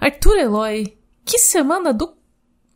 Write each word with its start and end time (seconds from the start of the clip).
Arthur 0.00 0.38
Eloy, 0.38 0.96
que 1.24 1.38
semana 1.38 1.92
do 1.92 2.18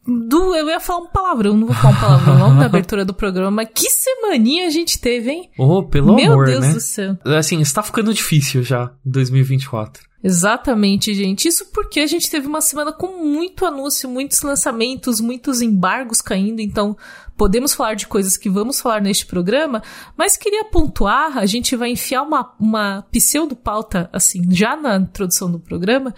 do, 0.06 0.54
eu 0.54 0.68
ia 0.68 0.78
falar 0.80 1.00
um 1.00 1.06
palavrão, 1.06 1.56
não 1.56 1.68
vou 1.68 1.74
falar 1.74 1.96
um 1.96 2.00
palavrão 2.00 2.38
logo 2.38 2.54
na 2.56 2.66
abertura 2.66 3.04
do 3.06 3.14
programa, 3.14 3.50
mas 3.50 3.68
que 3.74 3.88
semaninha 3.88 4.66
a 4.66 4.70
gente 4.70 4.98
teve, 4.98 5.30
hein? 5.30 5.50
Oh, 5.56 5.82
pelo 5.82 6.14
Meu 6.14 6.32
amor, 6.32 6.46
Deus 6.46 6.60
né? 6.60 6.72
do 6.74 6.80
céu. 6.80 7.18
Assim, 7.24 7.60
está 7.60 7.82
ficando 7.82 8.12
difícil 8.12 8.62
já, 8.62 8.92
2024. 9.04 10.02
Exatamente, 10.22 11.12
gente. 11.12 11.48
Isso 11.48 11.66
porque 11.70 12.00
a 12.00 12.06
gente 12.06 12.30
teve 12.30 12.46
uma 12.46 12.62
semana 12.62 12.92
com 12.92 13.22
muito 13.22 13.66
anúncio, 13.66 14.08
muitos 14.08 14.40
lançamentos, 14.40 15.20
muitos 15.20 15.60
embargos 15.60 16.22
caindo, 16.22 16.60
então 16.60 16.96
podemos 17.36 17.74
falar 17.74 17.94
de 17.94 18.06
coisas 18.06 18.36
que 18.36 18.48
vamos 18.48 18.80
falar 18.80 19.02
neste 19.02 19.26
programa, 19.26 19.82
mas 20.16 20.36
queria 20.36 20.64
pontuar, 20.64 21.36
a 21.36 21.44
gente 21.44 21.76
vai 21.76 21.90
enfiar 21.90 22.22
uma, 22.22 22.54
uma 22.58 23.02
pseudo-pauta, 23.10 24.08
assim, 24.12 24.42
já 24.50 24.76
na 24.76 24.96
introdução 24.96 25.50
do 25.50 25.58
programa, 25.58 26.14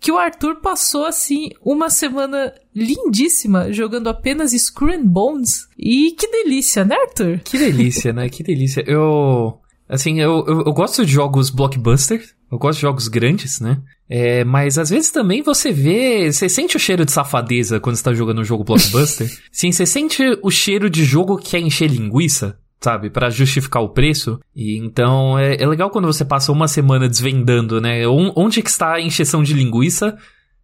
que 0.00 0.10
o 0.10 0.18
Arthur 0.18 0.56
passou, 0.56 1.04
assim, 1.04 1.50
uma 1.62 1.90
semana 1.90 2.52
lindíssima 2.74 3.70
jogando 3.70 4.08
apenas 4.08 4.52
Screw 4.52 4.94
and 4.94 5.04
Bones. 5.04 5.68
E 5.78 6.12
que 6.12 6.26
delícia, 6.26 6.84
né, 6.84 6.96
Arthur? 6.96 7.40
Que 7.44 7.58
delícia, 7.58 8.12
né? 8.12 8.28
Que 8.28 8.42
delícia. 8.42 8.82
Eu. 8.86 9.58
Assim, 9.86 10.20
eu, 10.20 10.44
eu, 10.46 10.62
eu 10.66 10.72
gosto 10.72 11.04
de 11.04 11.12
jogos 11.12 11.50
blockbuster. 11.50 12.24
Eu 12.50 12.58
gosto 12.58 12.78
de 12.78 12.82
jogos 12.82 13.08
grandes, 13.08 13.60
né? 13.60 13.80
É, 14.08 14.42
mas 14.42 14.78
às 14.78 14.90
vezes 14.90 15.10
também 15.10 15.42
você 15.42 15.70
vê. 15.70 16.32
Você 16.32 16.48
sente 16.48 16.76
o 16.76 16.80
cheiro 16.80 17.04
de 17.04 17.12
safadeza 17.12 17.78
quando 17.78 17.96
você 17.96 18.02
tá 18.02 18.14
jogando 18.14 18.40
um 18.40 18.44
jogo 18.44 18.64
blockbuster? 18.64 19.30
Sim, 19.52 19.70
você 19.70 19.84
sente 19.84 20.22
o 20.42 20.50
cheiro 20.50 20.88
de 20.88 21.04
jogo 21.04 21.36
que 21.36 21.50
quer 21.50 21.60
encher 21.60 21.88
linguiça 21.90 22.58
sabe, 22.80 23.10
para 23.10 23.30
justificar 23.30 23.82
o 23.82 23.90
preço. 23.90 24.40
E 24.54 24.78
então 24.78 25.38
é, 25.38 25.56
é, 25.60 25.66
legal 25.66 25.90
quando 25.90 26.06
você 26.06 26.24
passa 26.24 26.50
uma 26.50 26.66
semana 26.66 27.08
desvendando, 27.08 27.80
né, 27.80 28.06
onde 28.08 28.62
que 28.62 28.70
está 28.70 28.94
a 28.94 29.00
encheção 29.00 29.42
de 29.42 29.52
linguiça 29.52 30.16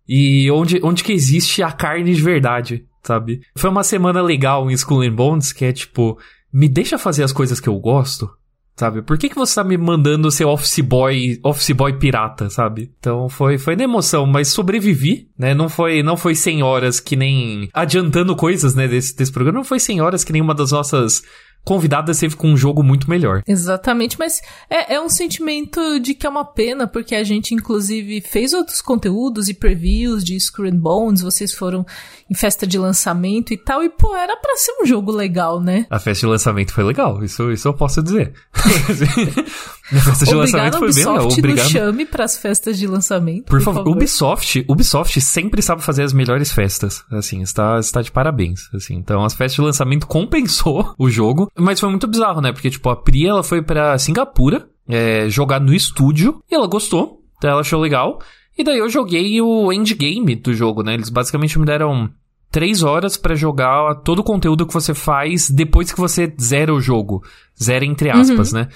e 0.09 0.51
onde, 0.51 0.81
onde 0.83 1.05
que 1.05 1.13
existe 1.13 1.63
a 1.63 1.71
carne 1.71 2.15
de 2.15 2.23
verdade, 2.23 2.85
sabe? 3.03 3.41
Foi 3.57 3.71
uma 3.71 3.85
semana 3.85 4.23
legal 4.23 4.71
em 4.71 4.75
Skull 4.75 5.03
and 5.03 5.15
Bones 5.15 5.53
que 5.53 5.65
é 5.65 5.73
tipo, 5.73 6.19
me 6.53 6.69
deixa 6.69 6.97
fazer 6.97 7.23
as 7.23 7.33
coisas 7.33 7.61
que 7.61 7.69
eu 7.69 7.79
gosto. 7.79 8.31
Sabe? 8.79 9.01
Por 9.01 9.17
que, 9.17 9.31
que 9.31 9.37
você 9.37 9.55
tá 9.55 9.65
me 9.65 9.79
mandando 9.79 10.31
ser 10.31 10.45
office 10.45 10.81
boy, 10.81 11.41
office 11.43 11.71
boy 11.71 11.95
pirata, 11.95 12.51
sabe? 12.51 12.93
Então 12.99 13.27
foi, 13.27 13.57
foi 13.57 13.75
na 13.75 13.85
emoção, 13.85 14.27
mas 14.27 14.49
sobrevivi, 14.49 15.31
né? 15.39 15.55
Não 15.55 15.67
foi, 15.67 16.03
não 16.03 16.15
foi 16.15 16.35
100 16.35 16.63
horas 16.63 17.01
que 17.01 17.17
nem 17.17 17.71
adiantando 17.73 18.37
coisas, 18.37 18.75
né, 18.75 18.87
desse, 18.87 19.17
desse 19.17 19.33
programa, 19.33 19.61
não 19.61 19.65
foi 19.65 19.79
100 19.81 20.03
horas 20.03 20.23
que 20.23 20.31
nem 20.31 20.43
uma 20.43 20.55
das 20.55 20.73
nossas 20.73 21.23
convidada 21.67 22.15
sempre 22.15 22.37
com 22.37 22.49
um 22.49 22.57
jogo 22.57 22.81
muito 22.81 23.11
melhor. 23.11 23.43
Exatamente, 23.45 24.17
mas 24.17 24.41
é, 24.71 24.95
é, 24.95 25.01
um 25.01 25.09
sentimento 25.09 25.99
de 25.99 26.15
que 26.15 26.25
é 26.25 26.31
uma 26.31 26.45
pena, 26.45 26.87
porque 26.87 27.13
a 27.13 27.25
gente, 27.25 27.55
inclusive, 27.55 28.21
fez 28.21 28.53
outros 28.53 28.81
conteúdos 28.81 29.49
e 29.49 29.55
previews 29.55 30.23
de 30.23 30.39
Screen 30.39 30.79
Bones, 30.79 31.21
vocês 31.21 31.53
foram 31.53 31.85
em 32.31 32.35
festa 32.35 32.69
de 32.69 32.79
lançamento 32.79 33.53
e 33.53 33.57
tal, 33.57 33.83
e 33.83 33.91
pô, 33.91 34.15
era 34.15 34.37
pra 34.37 34.55
ser 34.57 34.73
um 34.81 34.87
jogo 34.87 35.11
legal, 35.11 35.61
né? 35.61 35.87
A 35.91 35.99
festa 35.99 36.25
de 36.25 36.31
lançamento 36.31 36.73
foi 36.73 36.85
legal, 36.85 37.23
isso, 37.25 37.51
isso 37.51 37.67
eu 37.67 37.75
posso 37.75 38.01
dizer. 38.01 38.33
a 39.93 40.01
festa 40.01 40.25
de 40.25 40.35
lançamento 40.35 40.79
foi 40.79 40.93
bem 40.93 41.07
legal. 41.07 41.29
Obrigado. 41.29 41.69
Chame 41.69 42.07
pras 42.07 42.39
festas 42.39 42.79
de 42.79 42.87
lançamento. 42.87 43.45
Por, 43.45 43.59
por 43.59 43.65
favor, 43.65 43.79
favor, 43.81 43.97
Ubisoft, 43.97 44.65
Ubisoft 44.69 45.21
sempre 45.21 45.63
sabe 45.63 45.83
fazer 45.83 46.03
as 46.03 46.13
melhores 46.13 46.53
festas, 46.53 47.05
assim, 47.11 47.43
está, 47.43 47.79
está 47.79 48.03
de 48.03 48.11
parabéns, 48.11 48.69
assim. 48.75 48.95
Então, 48.95 49.25
as 49.25 49.35
festas 49.35 49.55
de 49.57 49.63
lançamento 49.63 50.07
compensou 50.07 50.95
o 50.99 51.09
jogo, 51.09 51.51
mas 51.57 51.81
foi 51.81 51.89
muito 51.89 52.07
bizarro, 52.07 52.41
né? 52.41 52.53
Porque, 52.53 52.71
tipo, 52.71 52.89
a 52.89 52.97
Pri, 52.97 53.27
ela 53.27 53.43
foi 53.43 53.63
pra 53.63 53.99
Singapura 53.99 54.67
é, 54.89 55.29
jogar 55.29 55.61
no 55.61 55.75
estúdio 55.75 56.43
e 56.51 56.55
ela 56.55 56.67
gostou. 56.67 57.23
Então 57.39 57.51
ela 57.51 57.61
achou 57.61 57.81
legal. 57.81 58.21
E 58.57 58.65
daí 58.65 58.79
eu 58.79 58.89
joguei 58.89 59.41
o 59.41 59.73
endgame 59.73 60.35
do 60.35 60.55
jogo, 60.55 60.83
né? 60.83 60.95
Eles 60.95 61.11
basicamente 61.11 61.59
me 61.59 61.67
deram 61.67 62.11
três 62.51 62.83
horas 62.83 63.17
para 63.17 63.35
jogar 63.35 63.97
todo 63.97 64.21
o 64.21 64.25
conteúdo 64.25 64.67
que 64.67 64.73
você 64.73 64.95
faz 64.95 65.51
depois 65.51 65.93
que 65.93 66.01
você 66.01 66.33
zera 66.41 66.73
o 66.73 66.81
jogo. 66.81 67.23
Zera 67.63 67.85
entre 67.85 68.11
aspas, 68.11 68.53
uhum. 68.53 68.61
né? 68.61 68.69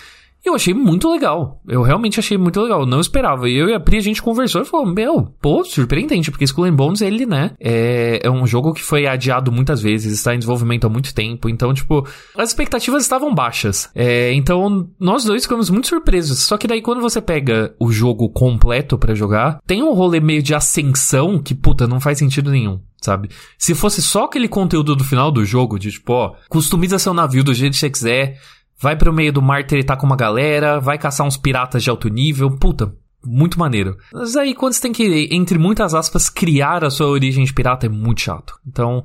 Eu 0.44 0.54
achei 0.54 0.72
muito 0.72 1.10
legal. 1.10 1.60
Eu 1.68 1.82
realmente 1.82 2.18
achei 2.18 2.38
muito 2.38 2.60
legal. 2.60 2.80
Eu 2.80 2.86
não 2.86 3.00
esperava. 3.00 3.48
E 3.48 3.56
eu 3.56 3.68
e 3.68 3.74
a 3.74 3.80
Pri, 3.80 3.98
a 3.98 4.00
gente 4.00 4.22
conversou 4.22 4.62
e 4.62 4.64
falou: 4.64 4.86
Meu, 4.86 5.34
pô, 5.40 5.64
surpreendente, 5.64 6.30
porque 6.30 6.44
Skull 6.44 6.64
and 6.64 6.74
Bones, 6.74 7.02
ele, 7.02 7.26
né? 7.26 7.52
É, 7.60 8.20
é 8.22 8.30
um 8.30 8.46
jogo 8.46 8.72
que 8.72 8.82
foi 8.82 9.06
adiado 9.06 9.52
muitas 9.52 9.82
vezes, 9.82 10.12
está 10.12 10.34
em 10.34 10.38
desenvolvimento 10.38 10.86
há 10.86 10.90
muito 10.90 11.14
tempo. 11.14 11.48
Então, 11.48 11.74
tipo, 11.74 12.06
as 12.36 12.50
expectativas 12.50 13.02
estavam 13.02 13.34
baixas. 13.34 13.90
É, 13.94 14.32
então, 14.32 14.88
nós 14.98 15.24
dois 15.24 15.42
ficamos 15.42 15.68
muito 15.68 15.88
surpresos. 15.88 16.38
Só 16.40 16.56
que 16.56 16.66
daí, 16.66 16.80
quando 16.80 17.00
você 17.00 17.20
pega 17.20 17.74
o 17.78 17.92
jogo 17.92 18.28
completo 18.30 18.98
para 18.98 19.14
jogar, 19.14 19.60
tem 19.66 19.82
um 19.82 19.92
rolê 19.92 20.20
meio 20.20 20.42
de 20.42 20.54
ascensão 20.54 21.38
que, 21.38 21.54
puta, 21.54 21.86
não 21.86 22.00
faz 22.00 22.18
sentido 22.18 22.50
nenhum 22.50 22.80
sabe? 23.00 23.30
Se 23.58 23.74
fosse 23.74 24.02
só 24.02 24.24
aquele 24.24 24.46
conteúdo 24.46 24.94
do 24.94 25.04
final 25.04 25.30
do 25.30 25.44
jogo, 25.44 25.78
de 25.78 25.90
tipo, 25.90 26.12
ó, 26.12 26.34
customiza 26.48 26.98
seu 26.98 27.14
navio 27.14 27.42
do 27.42 27.54
jeito 27.54 27.72
que 27.72 27.78
você 27.78 27.90
quiser, 27.90 28.38
vai 28.80 28.96
pro 28.96 29.12
meio 29.12 29.32
do 29.32 29.42
mar 29.42 29.66
tretar 29.66 29.96
com 29.96 30.06
uma 30.06 30.16
galera, 30.16 30.80
vai 30.80 30.98
caçar 30.98 31.26
uns 31.26 31.36
piratas 31.36 31.82
de 31.82 31.90
alto 31.90 32.08
nível, 32.08 32.50
puta, 32.56 32.94
muito 33.24 33.58
maneiro. 33.58 33.96
Mas 34.12 34.36
aí 34.36 34.54
quando 34.54 34.72
você 34.72 34.80
tem 34.80 34.92
que, 34.92 35.28
entre 35.30 35.58
muitas 35.58 35.94
aspas, 35.94 36.30
criar 36.30 36.84
a 36.84 36.90
sua 36.90 37.08
origem 37.08 37.44
de 37.44 37.52
pirata 37.52 37.86
é 37.86 37.88
muito 37.88 38.22
chato. 38.22 38.54
Então, 38.66 39.02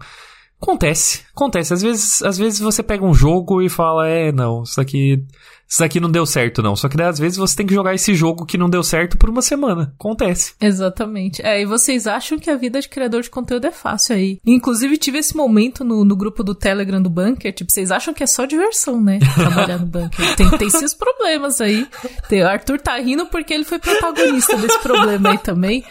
acontece, 0.62 1.24
acontece. 1.36 1.74
Às 1.74 1.82
vezes, 1.82 2.22
às 2.24 2.38
vezes 2.38 2.60
você 2.60 2.82
pega 2.82 3.06
um 3.06 3.14
jogo 3.14 3.62
e 3.62 3.70
fala, 3.70 4.08
é, 4.08 4.32
não, 4.32 4.64
isso 4.64 4.80
aqui 4.80 5.24
isso 5.68 5.84
aqui 5.84 6.00
não 6.00 6.12
deu 6.12 6.26
certo, 6.26 6.62
não. 6.62 6.76
Só 6.76 6.88
que 6.88 6.96
daí, 6.96 7.08
às 7.08 7.20
vezes 7.20 7.38
você 7.38 7.56
tem 7.56 7.66
que 7.66 7.74
jogar 7.74 7.94
esse 7.94 8.14
jogo 8.14 8.46
que 8.46 8.58
não 8.58 8.70
deu 8.70 8.84
certo 8.84 9.18
por 9.18 9.30
uma 9.30 9.42
semana. 9.42 9.94
Acontece. 10.00 10.54
Exatamente. 10.62 11.42
É, 11.42 11.62
e 11.62 11.66
vocês 11.66 12.08
acham 12.08 12.38
que 12.38 12.50
a 12.50 12.56
vida 12.56 12.80
de 12.80 12.88
criador 12.88 13.22
de 13.22 13.30
conteúdo 13.30 13.66
é 13.66 13.72
fácil 13.72 14.16
aí. 14.16 14.40
Inclusive, 14.46 14.98
tive 14.98 15.18
esse 15.18 15.36
momento 15.36 15.84
no, 15.84 16.06
no 16.06 16.16
grupo 16.16 16.44
do 16.44 16.54
Telegram 16.54 17.02
do 17.02 17.10
Bunker. 17.10 17.54
Tipo, 17.54 17.72
vocês 17.72 17.92
acham 17.92 18.14
que 18.14 18.24
é 18.24 18.28
só 18.28 18.46
diversão, 18.46 19.02
né? 19.02 19.20
Trabalhar 19.36 19.80
no 19.80 19.88
Bunker. 19.88 20.36
Tem, 20.36 20.50
tem 20.52 20.70
seus 20.70 20.94
problemas 20.94 21.60
aí. 21.60 21.88
Tem, 22.30 22.44
o 22.44 22.48
Arthur 22.48 22.80
tá 22.80 22.96
rindo 22.98 23.26
porque 23.26 23.54
ele 23.54 23.66
foi 23.66 23.80
protagonista 23.80 24.56
desse 24.58 24.80
problema 24.80 25.32
aí 25.32 25.38
também. 25.40 25.84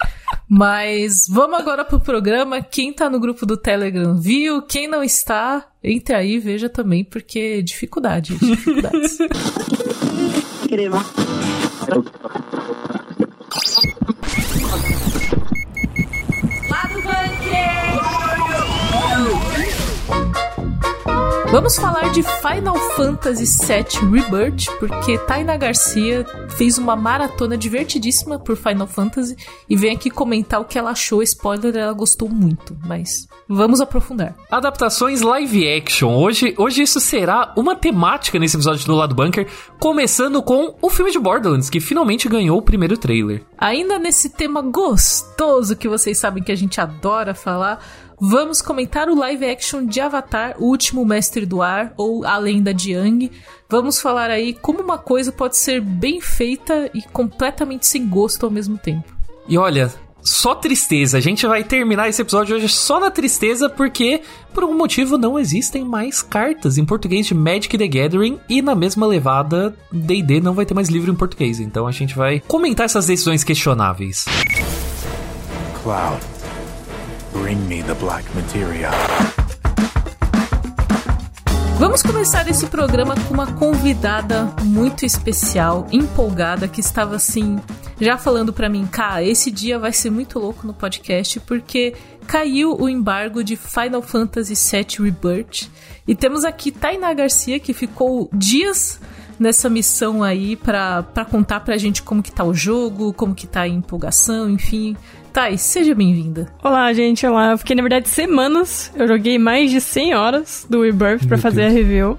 Mas 0.48 1.26
vamos 1.28 1.58
agora 1.58 1.84
pro 1.84 2.00
programa. 2.00 2.62
Quem 2.62 2.92
tá 2.92 3.08
no 3.08 3.18
grupo 3.18 3.46
do 3.46 3.56
Telegram 3.56 4.16
viu, 4.16 4.62
quem 4.62 4.86
não 4.86 5.02
está, 5.02 5.66
entre 5.82 6.14
aí, 6.14 6.38
veja 6.38 6.68
também, 6.68 7.04
porque 7.04 7.62
dificuldade, 7.62 8.36
dificuldades. 8.38 9.18
Vamos 21.54 21.76
falar 21.76 22.10
de 22.10 22.20
Final 22.20 22.76
Fantasy 22.96 23.44
VII 23.64 24.10
Rebirth, 24.10 24.76
porque 24.80 25.16
Taina 25.18 25.56
Garcia 25.56 26.26
fez 26.48 26.78
uma 26.78 26.96
maratona 26.96 27.56
divertidíssima 27.56 28.40
por 28.40 28.56
Final 28.56 28.88
Fantasy 28.88 29.36
e 29.70 29.76
vem 29.76 29.94
aqui 29.94 30.10
comentar 30.10 30.60
o 30.60 30.64
que 30.64 30.76
ela 30.76 30.90
achou. 30.90 31.22
Spoiler, 31.22 31.76
ela 31.76 31.92
gostou 31.92 32.28
muito, 32.28 32.76
mas 32.84 33.28
vamos 33.48 33.80
aprofundar. 33.80 34.34
Adaptações 34.50 35.20
live 35.20 35.72
action. 35.72 36.12
Hoje, 36.16 36.56
hoje 36.58 36.82
isso 36.82 36.98
será 36.98 37.52
uma 37.56 37.76
temática 37.76 38.36
nesse 38.36 38.56
episódio 38.56 38.84
do 38.84 38.96
Lado 38.96 39.14
Bunker, 39.14 39.46
começando 39.78 40.42
com 40.42 40.74
o 40.82 40.90
filme 40.90 41.12
de 41.12 41.20
Borderlands, 41.20 41.70
que 41.70 41.78
finalmente 41.78 42.28
ganhou 42.28 42.58
o 42.58 42.62
primeiro 42.62 42.98
trailer. 42.98 43.44
Ainda 43.56 43.96
nesse 43.96 44.28
tema 44.28 44.60
gostoso 44.60 45.76
que 45.76 45.88
vocês 45.88 46.18
sabem 46.18 46.42
que 46.42 46.50
a 46.50 46.56
gente 46.56 46.80
adora 46.80 47.32
falar, 47.32 47.80
Vamos 48.30 48.62
comentar 48.62 49.10
o 49.10 49.14
live 49.14 49.44
action 49.44 49.84
de 49.84 50.00
Avatar, 50.00 50.54
o 50.58 50.64
último 50.64 51.04
mestre 51.04 51.44
do 51.44 51.60
ar, 51.60 51.92
ou 51.94 52.24
a 52.24 52.38
lenda 52.38 52.72
de 52.72 52.92
Yang. 52.92 53.30
Vamos 53.68 54.00
falar 54.00 54.30
aí 54.30 54.54
como 54.54 54.80
uma 54.80 54.96
coisa 54.96 55.30
pode 55.30 55.58
ser 55.58 55.82
bem 55.82 56.22
feita 56.22 56.90
e 56.94 57.02
completamente 57.02 57.86
sem 57.86 58.08
gosto 58.08 58.46
ao 58.46 58.50
mesmo 58.50 58.78
tempo. 58.78 59.04
E 59.46 59.58
olha, 59.58 59.92
só 60.22 60.54
tristeza. 60.54 61.18
A 61.18 61.20
gente 61.20 61.46
vai 61.46 61.62
terminar 61.64 62.08
esse 62.08 62.22
episódio 62.22 62.56
hoje 62.56 62.66
só 62.66 62.98
na 62.98 63.10
tristeza 63.10 63.68
porque, 63.68 64.22
por 64.54 64.62
algum 64.62 64.78
motivo, 64.78 65.18
não 65.18 65.38
existem 65.38 65.84
mais 65.84 66.22
cartas 66.22 66.78
em 66.78 66.84
português 66.86 67.26
de 67.26 67.34
Magic 67.34 67.76
the 67.76 67.86
Gathering 67.86 68.40
e 68.48 68.62
na 68.62 68.74
mesma 68.74 69.06
levada, 69.06 69.76
D&D 69.92 70.40
não 70.40 70.54
vai 70.54 70.64
ter 70.64 70.72
mais 70.72 70.88
livro 70.88 71.12
em 71.12 71.14
português. 71.14 71.60
Então 71.60 71.86
a 71.86 71.92
gente 71.92 72.16
vai 72.16 72.40
comentar 72.40 72.86
essas 72.86 73.06
decisões 73.06 73.44
questionáveis. 73.44 74.24
Cloud. 75.82 76.33
Bring 77.34 77.56
me 77.66 77.82
the 77.82 77.94
black 77.94 78.24
materia. 78.36 78.90
Vamos 81.80 82.00
começar 82.00 82.48
esse 82.48 82.64
programa 82.68 83.16
com 83.26 83.34
uma 83.34 83.52
convidada 83.54 84.44
muito 84.62 85.04
especial, 85.04 85.84
empolgada, 85.90 86.68
que 86.68 86.78
estava 86.78 87.16
assim, 87.16 87.58
já 88.00 88.16
falando 88.16 88.52
para 88.52 88.68
mim, 88.68 88.86
cara, 88.86 89.24
esse 89.24 89.50
dia 89.50 89.80
vai 89.80 89.92
ser 89.92 90.10
muito 90.10 90.38
louco 90.38 90.64
no 90.64 90.72
podcast, 90.72 91.40
porque 91.40 91.94
caiu 92.24 92.80
o 92.80 92.88
embargo 92.88 93.42
de 93.42 93.56
Final 93.56 94.00
Fantasy 94.00 94.54
VII 94.54 95.04
Rebirth. 95.10 95.68
E 96.06 96.14
temos 96.14 96.44
aqui 96.44 96.70
Tainá 96.70 97.12
Garcia, 97.12 97.58
que 97.58 97.74
ficou 97.74 98.30
dias 98.32 99.00
nessa 99.40 99.68
missão 99.68 100.22
aí 100.22 100.54
para 100.54 101.26
contar 101.28 101.58
pra 101.60 101.76
gente 101.76 102.00
como 102.00 102.22
que 102.22 102.30
tá 102.30 102.44
o 102.44 102.54
jogo, 102.54 103.12
como 103.12 103.34
que 103.34 103.48
tá 103.48 103.62
a 103.62 103.68
empolgação, 103.68 104.48
enfim, 104.48 104.96
Thay, 105.34 105.58
seja 105.58 105.96
bem-vinda. 105.96 106.46
Olá, 106.62 106.92
gente. 106.92 107.26
Olá. 107.26 107.50
Eu 107.50 107.58
fiquei, 107.58 107.74
na 107.74 107.82
verdade, 107.82 108.08
semanas. 108.08 108.92
Eu 108.94 109.08
joguei 109.08 109.36
mais 109.36 109.68
de 109.68 109.80
100 109.80 110.14
horas 110.14 110.64
do 110.70 110.82
Rebirth 110.82 111.26
para 111.26 111.36
fazer 111.36 111.62
Deus. 111.62 111.72
a 111.72 111.76
review. 111.76 112.18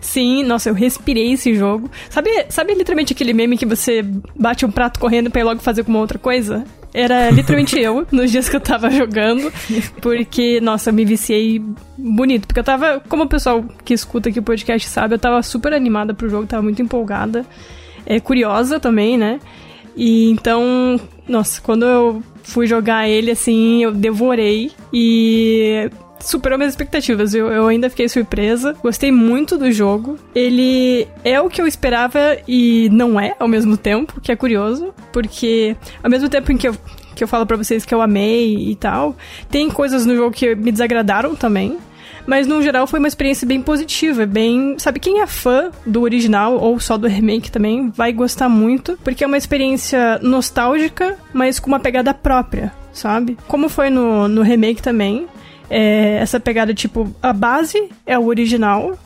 Sim, 0.00 0.44
nossa, 0.44 0.68
eu 0.68 0.74
respirei 0.74 1.32
esse 1.32 1.56
jogo. 1.56 1.90
Sabe, 2.08 2.30
sabe 2.50 2.72
literalmente 2.74 3.14
aquele 3.14 3.32
meme 3.32 3.58
que 3.58 3.66
você 3.66 4.04
bate 4.36 4.64
um 4.64 4.70
prato 4.70 5.00
correndo 5.00 5.28
pra 5.28 5.40
ir 5.40 5.44
logo 5.44 5.60
fazer 5.60 5.82
com 5.82 5.90
uma 5.90 5.98
outra 5.98 6.20
coisa? 6.20 6.64
Era 6.94 7.30
literalmente 7.34 7.76
eu, 7.80 8.06
nos 8.12 8.30
dias 8.30 8.48
que 8.48 8.54
eu 8.54 8.60
tava 8.60 8.90
jogando, 8.90 9.52
porque, 10.00 10.60
nossa, 10.60 10.90
eu 10.90 10.94
me 10.94 11.04
viciei 11.04 11.60
bonito. 11.98 12.46
Porque 12.46 12.60
eu 12.60 12.64
tava, 12.64 13.02
como 13.08 13.24
o 13.24 13.28
pessoal 13.28 13.64
que 13.84 13.92
escuta 13.92 14.28
aqui 14.28 14.38
o 14.38 14.42
podcast 14.42 14.88
sabe, 14.88 15.16
eu 15.16 15.18
tava 15.18 15.42
super 15.42 15.72
animada 15.72 16.14
pro 16.14 16.30
jogo, 16.30 16.46
tava 16.46 16.62
muito 16.62 16.80
empolgada. 16.80 17.44
É, 18.06 18.20
curiosa 18.20 18.78
também, 18.78 19.18
né? 19.18 19.40
E 19.96 20.30
então, 20.30 21.00
nossa, 21.28 21.60
quando 21.60 21.84
eu 21.84 22.22
fui 22.42 22.66
jogar 22.66 23.08
ele, 23.08 23.30
assim, 23.30 23.82
eu 23.82 23.92
devorei. 23.92 24.70
E 24.92 25.90
superou 26.20 26.58
minhas 26.58 26.72
expectativas. 26.72 27.34
Eu, 27.34 27.66
ainda 27.66 27.90
fiquei 27.90 28.08
surpresa. 28.08 28.76
Gostei 28.82 29.10
muito 29.10 29.58
do 29.58 29.70
jogo. 29.70 30.18
Ele 30.34 31.06
é 31.24 31.40
o 31.40 31.50
que 31.50 31.60
eu 31.60 31.66
esperava 31.66 32.38
e 32.46 32.88
não 32.90 33.18
é 33.18 33.34
ao 33.38 33.48
mesmo 33.48 33.76
tempo, 33.76 34.20
que 34.20 34.32
é 34.32 34.36
curioso. 34.36 34.94
Porque 35.12 35.76
ao 36.02 36.10
mesmo 36.10 36.28
tempo 36.28 36.52
em 36.52 36.56
que 36.56 36.68
eu, 36.68 36.76
que 37.14 37.22
eu 37.22 37.28
falo 37.28 37.46
para 37.46 37.56
vocês 37.56 37.84
que 37.84 37.94
eu 37.94 38.00
amei 38.00 38.70
e 38.70 38.76
tal, 38.76 39.16
tem 39.50 39.68
coisas 39.68 40.06
no 40.06 40.14
jogo 40.14 40.34
que 40.34 40.54
me 40.54 40.72
desagradaram 40.72 41.34
também. 41.34 41.78
Mas 42.26 42.46
no 42.46 42.62
geral 42.62 42.86
foi 42.86 42.98
uma 42.98 43.08
experiência 43.08 43.46
bem 43.46 43.60
positiva, 43.60 44.26
bem. 44.26 44.76
Sabe, 44.78 45.00
quem 45.00 45.20
é 45.20 45.26
fã 45.26 45.70
do 45.84 46.02
original 46.02 46.56
ou 46.58 46.78
só 46.78 46.96
do 46.96 47.08
remake 47.08 47.50
também 47.50 47.90
vai 47.90 48.12
gostar 48.12 48.48
muito, 48.48 48.98
porque 49.02 49.24
é 49.24 49.26
uma 49.26 49.38
experiência 49.38 50.18
nostálgica, 50.22 51.16
mas 51.32 51.58
com 51.58 51.68
uma 51.68 51.80
pegada 51.80 52.14
própria, 52.14 52.72
sabe? 52.92 53.36
Como 53.48 53.68
foi 53.68 53.90
no, 53.90 54.28
no 54.28 54.42
remake 54.42 54.82
também 54.82 55.26
é, 55.74 56.18
essa 56.18 56.38
pegada, 56.38 56.74
tipo, 56.74 57.10
a 57.22 57.32
base 57.32 57.88
é 58.04 58.18
o 58.18 58.26
original. 58.26 58.98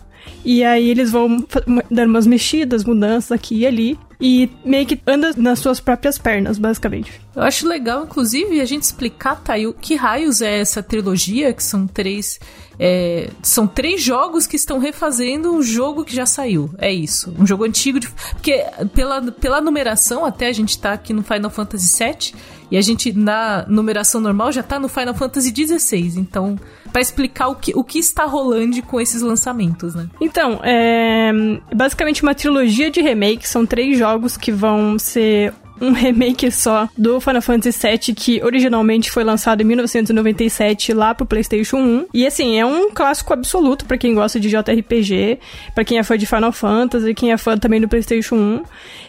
E 0.44 0.64
aí 0.64 0.90
eles 0.90 1.12
vão 1.12 1.44
dar 1.88 2.08
umas 2.08 2.26
mexidas, 2.26 2.84
mudanças 2.84 3.30
aqui 3.30 3.60
e 3.60 3.66
ali. 3.66 3.98
E 4.20 4.50
meio 4.64 4.86
que 4.86 5.00
anda 5.06 5.32
nas 5.36 5.58
suas 5.58 5.78
próprias 5.78 6.16
pernas, 6.18 6.58
basicamente. 6.58 7.20
Eu 7.34 7.42
acho 7.42 7.68
legal, 7.68 8.04
inclusive, 8.04 8.60
a 8.60 8.64
gente 8.64 8.82
explicar, 8.82 9.36
Tayo, 9.36 9.74
que 9.74 9.94
raios 9.94 10.40
é 10.40 10.60
essa 10.60 10.82
trilogia, 10.82 11.52
que 11.52 11.62
são 11.62 11.86
três 11.86 12.38
é, 12.78 13.30
são 13.42 13.66
três 13.66 14.02
jogos 14.02 14.46
que 14.46 14.56
estão 14.56 14.78
refazendo 14.78 15.52
um 15.52 15.62
jogo 15.62 16.04
que 16.04 16.14
já 16.14 16.26
saiu. 16.26 16.70
É 16.78 16.92
isso. 16.92 17.34
Um 17.38 17.46
jogo 17.46 17.64
antigo. 17.64 17.98
De, 17.98 18.08
porque 18.08 18.64
pela, 18.94 19.22
pela 19.32 19.60
numeração, 19.60 20.24
até 20.24 20.46
a 20.46 20.52
gente 20.52 20.78
tá 20.78 20.92
aqui 20.92 21.12
no 21.12 21.22
Final 21.22 21.50
Fantasy 21.50 22.04
VII. 22.04 22.34
E 22.68 22.76
a 22.76 22.82
gente, 22.82 23.12
na 23.12 23.64
numeração 23.68 24.20
normal, 24.20 24.50
já 24.50 24.62
tá 24.62 24.78
no 24.78 24.88
Final 24.88 25.14
Fantasy 25.14 25.54
XVI. 25.54 26.18
Então, 26.18 26.58
para 26.90 27.00
explicar 27.00 27.46
o 27.46 27.54
que, 27.54 27.72
o 27.76 27.84
que 27.84 27.98
está 27.98 28.24
rolando 28.24 28.82
com 28.82 29.00
esses 29.00 29.22
lançamentos, 29.22 29.94
né? 29.94 30.08
Então, 30.20 30.60
é 30.64 31.30
basicamente 31.72 32.24
uma 32.24 32.34
trilogia 32.34 32.90
de 32.90 33.00
remakes. 33.00 33.50
São 33.50 33.64
três 33.64 33.96
jogos 33.96 34.05
que 34.40 34.52
vão 34.52 34.98
ser 34.98 35.52
um 35.80 35.92
remake 35.92 36.50
só 36.50 36.88
do 36.96 37.20
Final 37.20 37.42
Fantasy 37.42 37.78
VII 37.86 38.14
que 38.14 38.42
originalmente 38.42 39.10
foi 39.10 39.24
lançado 39.24 39.60
em 39.60 39.64
1997 39.64 40.92
lá 40.92 41.14
pro 41.14 41.26
PlayStation 41.26 41.76
1. 41.76 42.06
E 42.14 42.26
assim, 42.26 42.58
é 42.58 42.64
um 42.64 42.90
clássico 42.90 43.32
absoluto 43.32 43.84
para 43.84 43.98
quem 43.98 44.14
gosta 44.14 44.40
de 44.40 44.48
JRPG, 44.48 45.38
para 45.74 45.84
quem 45.84 45.98
é 45.98 46.02
fã 46.02 46.16
de 46.16 46.26
Final 46.26 46.52
Fantasy, 46.52 47.14
quem 47.14 47.32
é 47.32 47.36
fã 47.36 47.56
também 47.58 47.80
do 47.80 47.88
PlayStation 47.88 48.36
1. 48.36 48.62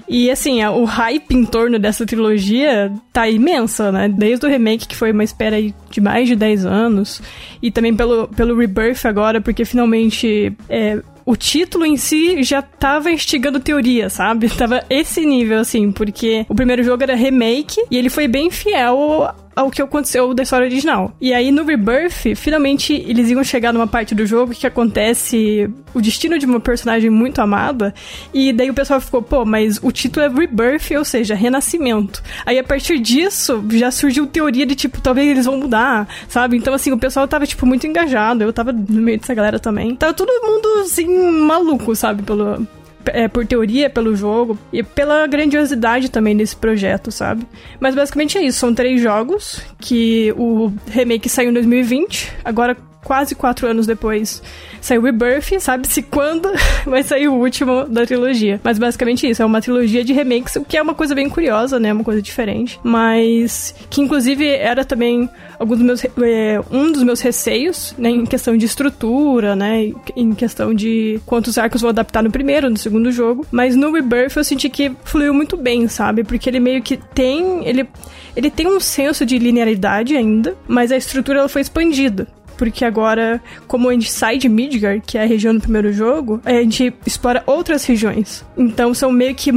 E 0.09 0.31
assim, 0.31 0.63
o 0.65 0.83
hype 0.85 1.31
em 1.33 1.45
torno 1.45 1.79
dessa 1.79 2.05
trilogia 2.05 2.91
tá 3.11 3.27
imensa, 3.29 3.91
né? 3.91 4.09
Desde 4.09 4.45
o 4.45 4.49
remake, 4.49 4.87
que 4.87 4.95
foi 4.95 5.11
uma 5.11 5.23
espera 5.23 5.57
de 5.61 6.01
mais 6.01 6.27
de 6.27 6.35
10 6.35 6.65
anos, 6.65 7.21
e 7.61 7.71
também 7.71 7.95
pelo, 7.95 8.27
pelo 8.29 8.57
Rebirth 8.57 9.05
agora, 9.05 9.41
porque 9.41 9.65
finalmente 9.65 10.53
é, 10.69 11.01
o 11.27 11.35
título 11.35 11.85
em 11.85 11.97
si 11.97 12.41
já 12.41 12.61
tava 12.61 13.11
instigando 13.11 13.59
teoria, 13.59 14.09
sabe? 14.09 14.47
Tava 14.57 14.85
esse 14.89 15.25
nível, 15.25 15.59
assim, 15.59 15.91
porque 15.91 16.45
o 16.47 16.55
primeiro 16.55 16.81
jogo 16.83 17.03
era 17.03 17.15
remake 17.15 17.83
e 17.91 17.97
ele 17.97 18.09
foi 18.09 18.29
bem 18.29 18.49
fiel 18.49 19.35
ao 19.57 19.71
que 19.71 19.81
aconteceu 19.81 20.35
da 20.35 20.43
história 20.43 20.65
original. 20.65 21.11
E 21.19 21.33
aí 21.33 21.51
no 21.51 21.65
Rebirth, 21.65 22.35
finalmente 22.35 22.93
eles 22.93 23.27
iam 23.31 23.43
chegar 23.43 23.73
numa 23.73 23.87
parte 23.87 24.13
do 24.13 24.23
jogo 24.23 24.53
que 24.53 24.67
acontece 24.67 25.67
o 25.95 25.99
destino 25.99 26.37
de 26.37 26.45
uma 26.45 26.59
personagem 26.59 27.09
muito 27.09 27.41
amada. 27.41 27.91
E 28.31 28.53
daí 28.53 28.69
o 28.69 28.73
pessoal 28.73 29.01
ficou, 29.01 29.19
pô, 29.19 29.43
mas 29.43 29.79
o 29.81 29.91
título 29.91 30.27
é 30.27 30.29
Rebirth, 30.29 30.91
ou 30.95 31.03
seja, 31.03 31.33
renascimento. 31.33 32.21
Aí 32.45 32.59
a 32.59 32.63
partir 32.63 32.99
disso 32.99 33.65
já 33.71 33.89
surgiu 33.89 34.27
teoria 34.27 34.65
de 34.65 34.75
tipo, 34.75 35.01
talvez 35.01 35.27
eles 35.27 35.45
vão 35.47 35.57
mudar, 35.57 36.07
sabe? 36.27 36.55
Então 36.55 36.75
assim, 36.75 36.91
o 36.91 36.97
pessoal 36.97 37.27
tava 37.27 37.47
tipo 37.47 37.65
muito 37.65 37.87
engajado. 37.87 38.43
Eu 38.43 38.53
tava 38.53 38.71
no 38.71 39.01
meio 39.01 39.17
dessa 39.17 39.33
galera 39.33 39.59
também. 39.59 39.95
Tava 39.95 40.13
todo 40.13 40.29
mundo 40.29 40.81
assim 40.81 41.07
maluco, 41.41 41.95
sabe, 41.95 42.21
pelo 42.21 42.67
é, 43.13 43.27
por 43.27 43.45
teoria, 43.45 43.89
pelo 43.89 44.15
jogo 44.15 44.57
e 44.71 44.83
pela 44.83 45.25
grandiosidade 45.27 46.09
também 46.09 46.35
desse 46.35 46.55
projeto, 46.55 47.11
sabe? 47.11 47.45
Mas 47.79 47.95
basicamente 47.95 48.37
é 48.37 48.41
isso. 48.41 48.59
São 48.59 48.73
três 48.73 49.01
jogos 49.01 49.61
que 49.79 50.33
o 50.37 50.71
remake 50.89 51.29
saiu 51.29 51.49
em 51.49 51.53
2020, 51.53 52.33
agora 52.43 52.75
quase 53.03 53.35
quatro 53.35 53.67
anos 53.67 53.87
depois 53.87 54.41
saiu 54.81 55.01
Rebirth, 55.01 55.59
sabe-se 55.59 56.01
quando 56.01 56.49
vai 56.85 57.03
sair 57.03 57.27
o 57.27 57.33
último 57.33 57.85
da 57.85 58.05
trilogia. 58.05 58.59
Mas 58.63 58.77
basicamente 58.77 59.27
isso, 59.29 59.41
é 59.41 59.45
uma 59.45 59.61
trilogia 59.61 60.03
de 60.03 60.13
remakes, 60.13 60.55
o 60.55 60.63
que 60.63 60.77
é 60.77 60.81
uma 60.81 60.93
coisa 60.93 61.15
bem 61.15 61.29
curiosa, 61.29 61.79
né? 61.79 61.91
Uma 61.91 62.03
coisa 62.03 62.21
diferente. 62.21 62.79
Mas 62.83 63.75
que 63.89 64.01
inclusive 64.01 64.47
era 64.47 64.83
também 64.85 65.29
alguns 65.59 65.77
dos 65.77 65.85
meus, 65.85 66.05
é, 66.05 66.61
um 66.71 66.91
dos 66.91 67.03
meus 67.03 67.21
receios, 67.21 67.93
né? 67.97 68.09
Em 68.09 68.25
questão 68.25 68.55
de 68.57 68.65
estrutura, 68.65 69.55
né? 69.55 69.91
Em 70.15 70.33
questão 70.33 70.73
de 70.73 71.19
quantos 71.25 71.57
arcos 71.57 71.81
vou 71.81 71.89
adaptar 71.89 72.23
no 72.23 72.31
primeiro, 72.31 72.69
no 72.69 72.77
segundo 72.77 73.11
jogo. 73.11 73.45
Mas 73.51 73.75
no 73.75 73.91
Rebirth 73.91 74.35
eu 74.35 74.43
senti 74.43 74.69
que 74.69 74.91
fluiu 75.03 75.33
muito 75.33 75.57
bem, 75.57 75.87
sabe? 75.87 76.23
Porque 76.23 76.49
ele 76.49 76.59
meio 76.59 76.81
que 76.81 76.97
tem. 76.97 77.65
Ele, 77.67 77.87
ele 78.35 78.49
tem 78.49 78.67
um 78.67 78.79
senso 78.79 79.25
de 79.25 79.37
linearidade 79.37 80.15
ainda, 80.15 80.55
mas 80.67 80.91
a 80.91 80.97
estrutura 80.97 81.39
ela 81.39 81.49
foi 81.49 81.61
expandida 81.61 82.27
porque 82.57 82.83
agora, 82.83 83.41
como 83.67 83.89
a 83.89 83.93
gente 83.93 84.11
sai 84.11 84.37
de 84.37 84.49
Midgar, 84.49 85.01
que 85.01 85.17
é 85.17 85.23
a 85.23 85.27
região 85.27 85.53
do 85.53 85.61
primeiro 85.61 85.93
jogo, 85.93 86.41
a 86.43 86.51
gente 86.51 86.93
explora 87.05 87.43
outras 87.45 87.85
regiões. 87.85 88.45
Então 88.57 88.93
são 88.93 89.11
meio 89.11 89.35
que 89.35 89.51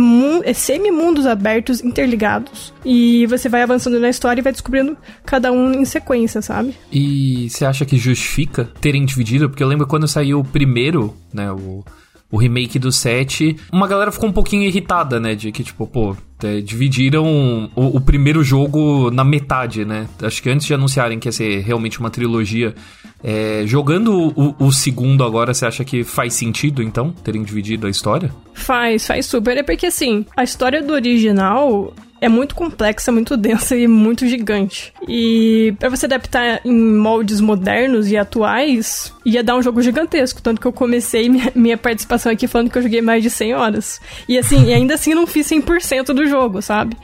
é 0.45 0.53
semi-mundos 0.53 1.27
abertos, 1.27 1.83
interligados. 1.83 2.73
E 2.85 3.27
você 3.27 3.49
vai 3.49 3.63
avançando 3.63 3.99
na 3.99 4.09
história 4.09 4.41
e 4.41 4.43
vai 4.43 4.53
descobrindo 4.53 4.97
cada 5.25 5.51
um 5.53 5.73
em 5.73 5.85
sequência, 5.85 6.43
sabe? 6.43 6.75
E 6.93 7.49
você 7.51 7.65
acha 7.65 7.85
que 7.85 7.97
justifica 7.97 8.69
terem 8.81 9.05
dividido? 9.05 9.49
Porque 9.49 9.63
eu 9.63 9.69
lembro 9.69 9.87
quando 9.87 10.07
saiu 10.07 10.41
o 10.41 10.45
primeiro, 10.45 11.15
né, 11.33 11.51
o 11.51 11.85
o 12.31 12.39
remake 12.39 12.79
do 12.79 12.93
7, 12.93 13.57
uma 13.73 13.89
galera 13.89 14.13
ficou 14.13 14.29
um 14.29 14.33
pouquinho 14.33 14.63
irritada, 14.63 15.19
né? 15.19 15.35
De 15.35 15.51
que, 15.51 15.65
tipo, 15.65 15.87
pô, 15.87 16.17
é, 16.43 16.61
dividiram 16.61 17.71
o, 17.75 17.97
o, 17.97 18.01
primeiro 18.01 18.43
jogo 18.45 19.11
na 19.11 19.25
metade, 19.25 19.85
né? 19.85 20.09
Acho 20.23 20.43
que 20.43 20.49
antes 20.49 20.67
de 20.67 20.73
anunciarem 20.73 21.19
que 21.19 21.29
ia 21.29 21.33
ser 21.33 21.61
realmente 21.61 21.99
uma 21.99 22.09
trilogia, 22.09 22.75
é, 23.23 23.65
jogando 23.67 24.33
o, 24.37 24.55
o, 24.59 24.73
segundo 24.73 25.25
agora, 25.25 25.53
você 25.53 25.67
acha 25.67 25.85
que 25.85 26.05
faz 26.05 26.35
sentido, 26.35 26.83
então, 26.83 27.11
terem 27.11 27.43
dividido 27.43 27.87
a 27.87 27.91
história? 27.91 28.33
Faz, 28.55 29.07
faz 29.07 29.27
super. 29.27 29.57
É 29.57 29.63
porque, 29.63 29.87
assim, 29.87 30.25
a 30.37 30.45
história 30.45 30.83
do 30.83 30.93
original 30.93 31.93
é 32.21 32.29
muito 32.29 32.55
complexa, 32.55 33.11
muito 33.11 33.37
densa 33.37 33.77
e 33.77 33.89
muito 33.89 34.27
gigante. 34.27 34.93
E 35.09 35.75
para 35.79 35.89
você 35.89 36.07
adaptar 36.07 36.61
em 36.65 36.73
moldes 36.73 37.41
modernos 37.41 38.11
e 38.11 38.17
atuais, 38.17 39.13
ia 39.25 39.43
dar 39.43 39.57
um 39.57 39.63
jogo 39.63 39.81
gigantesco. 39.81 40.43
Tanto 40.43 40.61
que 40.61 40.67
eu 40.67 40.73
comecei 40.73 41.29
minha, 41.29 41.53
minha 41.55 41.79
participação 41.79 42.31
aqui 42.31 42.47
falando 42.47 42.71
que 42.71 42.79
eu 42.79 42.83
joguei 42.83 43.01
mais 43.01 43.23
de 43.23 43.31
100 43.31 43.55
horas. 43.55 44.01
E 44.29 44.37
assim, 44.37 44.67
e 44.67 44.73
ainda 44.73 44.95
assim 44.95 45.15
não 45.15 45.27
fiz 45.27 45.49
100% 45.49 46.13
do 46.13 46.27
jogo, 46.27 46.61
sabe? 46.61 46.97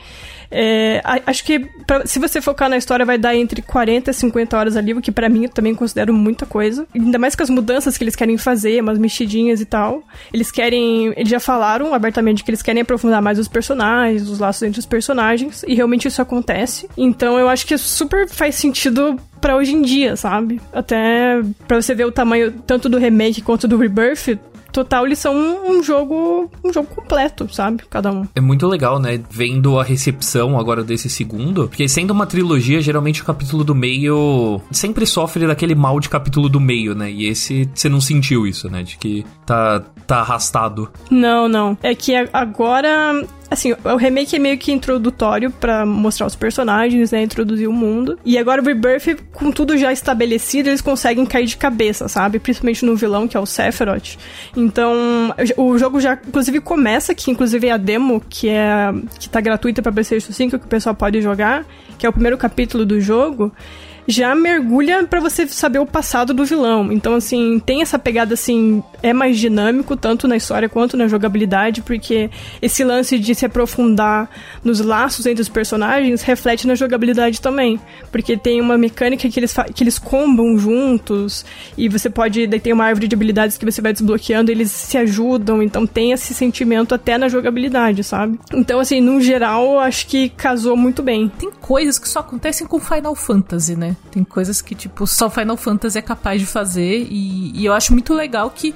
É, 0.49 1.01
acho 1.25 1.43
que 1.43 1.59
pra, 1.85 2.05
se 2.05 2.19
você 2.19 2.41
focar 2.41 2.69
na 2.69 2.77
história 2.77 3.05
vai 3.05 3.17
dar 3.17 3.35
entre 3.35 3.61
40 3.61 4.11
e 4.11 4.13
50 4.13 4.57
horas 4.57 4.77
ali, 4.77 4.93
o 4.93 5.01
que 5.01 5.11
para 5.11 5.29
mim 5.29 5.43
eu 5.43 5.49
também 5.49 5.75
considero 5.75 6.13
muita 6.13 6.45
coisa. 6.45 6.87
Ainda 6.93 7.19
mais 7.19 7.35
com 7.35 7.43
as 7.43 7.49
mudanças 7.49 7.97
que 7.97 8.03
eles 8.03 8.15
querem 8.15 8.37
fazer, 8.37 8.81
umas 8.81 8.97
mexidinhas 8.97 9.61
e 9.61 9.65
tal. 9.65 10.03
Eles 10.33 10.51
querem. 10.51 11.13
Eles 11.15 11.29
já 11.29 11.39
falaram 11.39 11.93
abertamente 11.93 12.43
que 12.43 12.49
eles 12.49 12.61
querem 12.61 12.81
aprofundar 12.81 13.21
mais 13.21 13.39
os 13.39 13.47
personagens, 13.47 14.29
os 14.29 14.39
laços 14.39 14.63
entre 14.63 14.79
os 14.79 14.85
personagens, 14.85 15.63
e 15.67 15.75
realmente 15.75 16.07
isso 16.07 16.21
acontece. 16.21 16.89
Então 16.97 17.37
eu 17.37 17.49
acho 17.49 17.65
que 17.65 17.77
super 17.77 18.27
faz 18.27 18.55
sentido 18.55 19.19
para 19.39 19.55
hoje 19.55 19.73
em 19.73 19.81
dia, 19.81 20.15
sabe? 20.15 20.59
Até 20.73 21.41
para 21.67 21.81
você 21.81 21.93
ver 21.93 22.05
o 22.05 22.11
tamanho 22.11 22.51
tanto 22.65 22.89
do 22.89 22.97
remake 22.97 23.41
quanto 23.41 23.67
do 23.67 23.77
Rebirth, 23.77 24.37
total 24.77 25.07
eles 25.07 25.17
são 25.17 25.35
um, 25.35 25.71
um, 25.71 25.83
jogo 25.83 26.51
um 26.63 26.71
jogo 26.71 26.87
completo, 26.93 27.51
sabe? 27.51 27.83
Cada 27.89 28.11
um. 28.11 28.27
É 28.35 28.41
muito 28.41 28.67
legal, 28.67 28.99
né? 28.99 29.19
Vendo 29.27 29.79
a 29.79 29.83
recepção 29.83 30.59
agora 30.59 30.83
desse 30.83 31.09
segundo, 31.09 31.67
porque 31.67 31.87
sendo 31.87 32.11
uma 32.11 32.27
trilogia, 32.27 32.79
geralmente 32.79 33.23
o 33.23 33.25
capítulo 33.25 33.63
do 33.63 33.73
meio 33.73 34.61
sempre 34.69 35.07
sofre 35.07 35.47
daquele 35.47 35.73
mal 35.73 35.99
de 35.99 36.09
capítulo 36.09 36.47
do 36.47 36.59
meio, 36.59 36.93
né? 36.93 37.09
E 37.09 37.27
esse 37.27 37.67
você 37.73 37.89
não 37.89 37.99
sentiu 37.99 38.45
isso, 38.45 38.69
né? 38.69 38.83
De 38.83 38.97
que 38.97 39.25
tá 39.47 39.83
tá 40.05 40.19
arrastado. 40.19 40.89
Não, 41.09 41.49
não. 41.49 41.75
É 41.81 41.95
que 41.95 42.13
agora 42.31 43.25
assim, 43.49 43.73
o 43.83 43.95
remake 43.95 44.35
é 44.35 44.39
meio 44.39 44.57
que 44.57 44.71
introdutório 44.71 45.51
para 45.51 45.85
mostrar 45.85 46.27
os 46.27 46.35
personagens, 46.35 47.11
né, 47.11 47.23
introduzir 47.23 47.67
o 47.67 47.73
mundo. 47.73 48.17
E 48.25 48.37
agora 48.37 48.61
o 48.61 48.65
Rebirth, 48.65 49.17
com 49.33 49.51
tudo 49.51 49.77
já 49.77 49.91
estabelecido, 49.91 50.69
eles 50.69 50.81
conseguem 50.81 51.25
cair 51.25 51.45
de 51.45 51.57
cabeça, 51.57 52.07
sabe? 52.07 52.39
Principalmente 52.39 52.85
no 52.85 52.95
vilão, 52.95 53.27
que 53.27 53.37
é 53.37 53.39
o 53.39 53.45
Sephiroth. 53.45 54.17
Então, 54.55 55.33
o 55.55 55.77
jogo 55.77 55.99
já, 55.99 56.13
inclusive, 56.13 56.59
começa, 56.59 57.13
que 57.13 57.31
inclusive 57.31 57.69
a 57.69 57.77
demo, 57.77 58.21
que 58.29 58.49
é 58.49 58.93
que 59.19 59.29
tá 59.29 59.41
gratuita 59.41 59.81
pra 59.81 59.91
PlayStation 59.91 60.31
5, 60.31 60.59
que 60.59 60.65
o 60.65 60.69
pessoal 60.69 60.95
pode 60.95 61.21
jogar, 61.21 61.65
que 61.97 62.05
é 62.05 62.09
o 62.09 62.13
primeiro 62.13 62.37
capítulo 62.37 62.85
do 62.85 62.99
jogo 62.99 63.51
já 64.07 64.33
mergulha 64.33 65.05
para 65.05 65.19
você 65.19 65.45
saber 65.47 65.79
o 65.79 65.85
passado 65.85 66.33
do 66.33 66.45
vilão. 66.45 66.91
Então, 66.91 67.15
assim, 67.15 67.59
tem 67.59 67.81
essa 67.81 67.99
pegada, 67.99 68.33
assim, 68.33 68.81
é 69.03 69.11
mais 69.11 69.37
dinâmico, 69.37 69.97
tanto 69.97 70.27
na 70.27 70.37
história 70.37 70.69
quanto 70.69 70.95
na 70.95 71.07
jogabilidade, 71.07 71.81
porque 71.81 72.29
esse 72.61 72.83
lance 72.83 73.19
de 73.19 73.35
se 73.35 73.45
aprofundar 73.45 74.29
nos 74.63 74.79
laços 74.79 75.25
entre 75.25 75.41
os 75.41 75.49
personagens 75.49 76.21
reflete 76.21 76.65
na 76.65 76.73
jogabilidade 76.73 77.41
também. 77.41 77.79
Porque 78.09 78.37
tem 78.37 78.61
uma 78.61 78.77
mecânica 78.77 79.27
que 79.27 79.39
eles, 79.39 79.53
que 79.75 79.83
eles 79.83 79.99
combam 79.99 80.57
juntos, 80.57 81.45
e 81.77 81.89
você 81.89 82.09
pode. 82.09 82.47
Daí 82.47 82.61
tem 82.61 82.71
uma 82.71 82.85
árvore 82.85 83.09
de 83.09 83.15
habilidades 83.15 83.57
que 83.57 83.65
você 83.65 83.81
vai 83.81 83.91
desbloqueando, 83.91 84.49
eles 84.49 84.71
se 84.71 84.97
ajudam, 84.97 85.61
então 85.61 85.85
tem 85.85 86.13
esse 86.13 86.33
sentimento 86.33 86.95
até 86.95 87.17
na 87.17 87.27
jogabilidade, 87.27 88.03
sabe? 88.05 88.39
Então, 88.53 88.79
assim, 88.79 89.01
no 89.01 89.19
geral, 89.19 89.79
acho 89.79 90.07
que 90.07 90.29
casou 90.29 90.77
muito 90.77 91.03
bem. 91.03 91.29
Tem 91.37 91.51
coisas 91.51 91.99
que 91.99 92.07
só 92.07 92.19
acontecem 92.19 92.65
com 92.65 92.79
Final 92.79 93.13
Fantasy, 93.13 93.75
né? 93.75 93.96
Tem 94.11 94.23
coisas 94.23 94.61
que, 94.61 94.73
tipo, 94.73 95.05
só 95.05 95.29
Final 95.29 95.57
Fantasy 95.57 95.97
é 95.97 96.01
capaz 96.01 96.39
de 96.39 96.47
fazer. 96.47 97.07
E, 97.09 97.51
e 97.59 97.65
eu 97.65 97.73
acho 97.73 97.93
muito 97.93 98.13
legal 98.13 98.49
que 98.49 98.73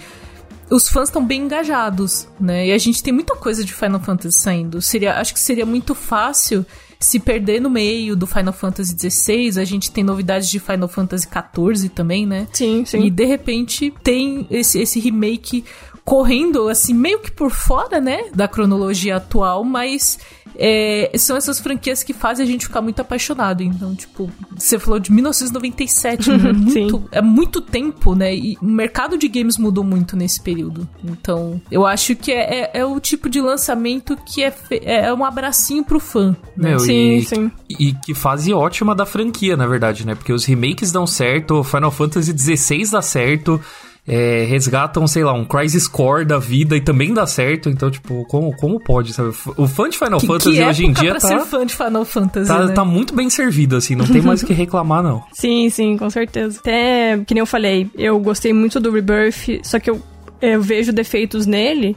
os 0.69 0.87
fãs 0.87 1.09
estão 1.09 1.25
bem 1.25 1.41
engajados, 1.43 2.27
né? 2.39 2.67
E 2.67 2.71
a 2.71 2.77
gente 2.77 3.03
tem 3.03 3.13
muita 3.13 3.35
coisa 3.35 3.63
de 3.63 3.73
Final 3.73 3.99
Fantasy 3.99 4.39
saindo. 4.39 4.81
Seria, 4.81 5.19
acho 5.19 5.33
que 5.33 5.39
seria 5.39 5.65
muito 5.65 5.93
fácil 5.93 6.65
se 6.97 7.19
perder 7.19 7.59
no 7.59 7.69
meio 7.69 8.15
do 8.15 8.25
Final 8.25 8.53
Fantasy 8.53 8.95
XVI. 8.97 9.59
A 9.59 9.65
gente 9.65 9.91
tem 9.91 10.03
novidades 10.03 10.49
de 10.49 10.59
Final 10.59 10.87
Fantasy 10.87 11.27
XIV 11.27 11.89
também, 11.89 12.25
né? 12.25 12.47
Sim, 12.53 12.85
sim. 12.85 13.03
E 13.03 13.09
de 13.09 13.25
repente 13.25 13.93
tem 14.03 14.47
esse, 14.49 14.79
esse 14.79 14.99
remake 14.99 15.65
correndo, 16.05 16.69
assim, 16.69 16.93
meio 16.93 17.19
que 17.19 17.31
por 17.31 17.51
fora, 17.51 17.99
né? 17.99 18.29
Da 18.33 18.47
cronologia 18.47 19.17
atual, 19.17 19.63
mas 19.63 20.19
é, 20.63 21.11
são 21.17 21.35
essas 21.35 21.59
franquias 21.59 22.03
que 22.03 22.13
fazem 22.13 22.45
a 22.45 22.47
gente 22.47 22.67
ficar 22.67 22.83
muito 22.83 23.01
apaixonado. 23.01 23.63
Então, 23.63 23.95
tipo, 23.95 24.29
você 24.55 24.77
falou 24.77 24.99
de 24.99 25.11
1997, 25.11 26.29
né? 26.29 26.49
é, 26.49 26.53
muito, 26.53 27.09
é 27.13 27.21
muito 27.21 27.61
tempo, 27.61 28.13
né? 28.13 28.35
E 28.35 28.55
o 28.61 28.65
mercado 28.65 29.17
de 29.17 29.27
games 29.27 29.57
mudou 29.57 29.83
muito 29.83 30.15
nesse 30.15 30.39
período. 30.39 30.87
Então, 31.03 31.59
eu 31.71 31.83
acho 31.83 32.15
que 32.15 32.31
é, 32.31 32.61
é, 32.61 32.71
é 32.75 32.85
o 32.85 32.99
tipo 32.99 33.27
de 33.27 33.41
lançamento 33.41 34.15
que 34.23 34.43
é, 34.43 34.53
é 34.81 35.11
um 35.11 35.25
abracinho 35.25 35.83
pro 35.83 35.99
fã. 35.99 36.35
Né? 36.55 36.69
Meu, 36.69 36.79
sim, 36.79 37.15
e, 37.15 37.25
sim. 37.25 37.51
E 37.67 37.93
que 37.93 38.13
fase 38.13 38.53
ótima 38.53 38.93
da 38.93 39.05
franquia, 39.05 39.57
na 39.57 39.65
verdade, 39.65 40.05
né? 40.05 40.13
Porque 40.13 40.31
os 40.31 40.45
remakes 40.45 40.91
dão 40.91 41.07
certo, 41.07 41.63
Final 41.63 41.89
Fantasy 41.89 42.37
XVI 42.37 42.91
dá 42.91 43.01
certo 43.01 43.59
é, 44.07 44.45
resgatam, 44.45 45.07
sei 45.07 45.23
lá, 45.23 45.31
um 45.33 45.45
Crisis 45.45 45.87
Core 45.87 46.25
da 46.25 46.39
vida 46.39 46.75
e 46.75 46.81
também 46.81 47.13
dá 47.13 47.27
certo. 47.27 47.69
Então, 47.69 47.91
tipo, 47.91 48.25
como, 48.25 48.55
como 48.55 48.79
pode, 48.79 49.13
sabe? 49.13 49.29
O 49.57 49.67
fã 49.67 49.89
de 49.89 49.97
Final 49.97 50.19
que, 50.19 50.27
Fantasy 50.27 50.57
que 50.57 50.63
hoje 50.63 50.85
em 50.85 50.91
dia 50.91 51.11
pra 51.11 51.19
tá. 51.19 51.27
ser 51.27 51.39
fã 51.41 51.65
de 51.65 51.75
Final 51.75 52.05
Fantasy. 52.05 52.47
Tá, 52.47 52.65
né? 52.65 52.73
tá 52.73 52.83
muito 52.83 53.15
bem 53.15 53.29
servido, 53.29 53.75
assim, 53.75 53.95
não 53.95 54.07
tem 54.07 54.21
mais 54.21 54.41
o 54.41 54.45
que 54.45 54.53
reclamar, 54.53 55.03
não. 55.03 55.23
Sim, 55.33 55.69
sim, 55.69 55.97
com 55.97 56.09
certeza. 56.09 56.59
Até, 56.59 57.19
que 57.25 57.33
nem 57.33 57.41
eu 57.41 57.45
falei, 57.45 57.89
eu 57.95 58.19
gostei 58.19 58.53
muito 58.53 58.79
do 58.79 58.91
Rebirth, 58.91 59.61
só 59.63 59.79
que 59.79 59.89
eu, 59.89 60.01
eu 60.41 60.61
vejo 60.61 60.91
defeitos 60.91 61.45
nele. 61.45 61.95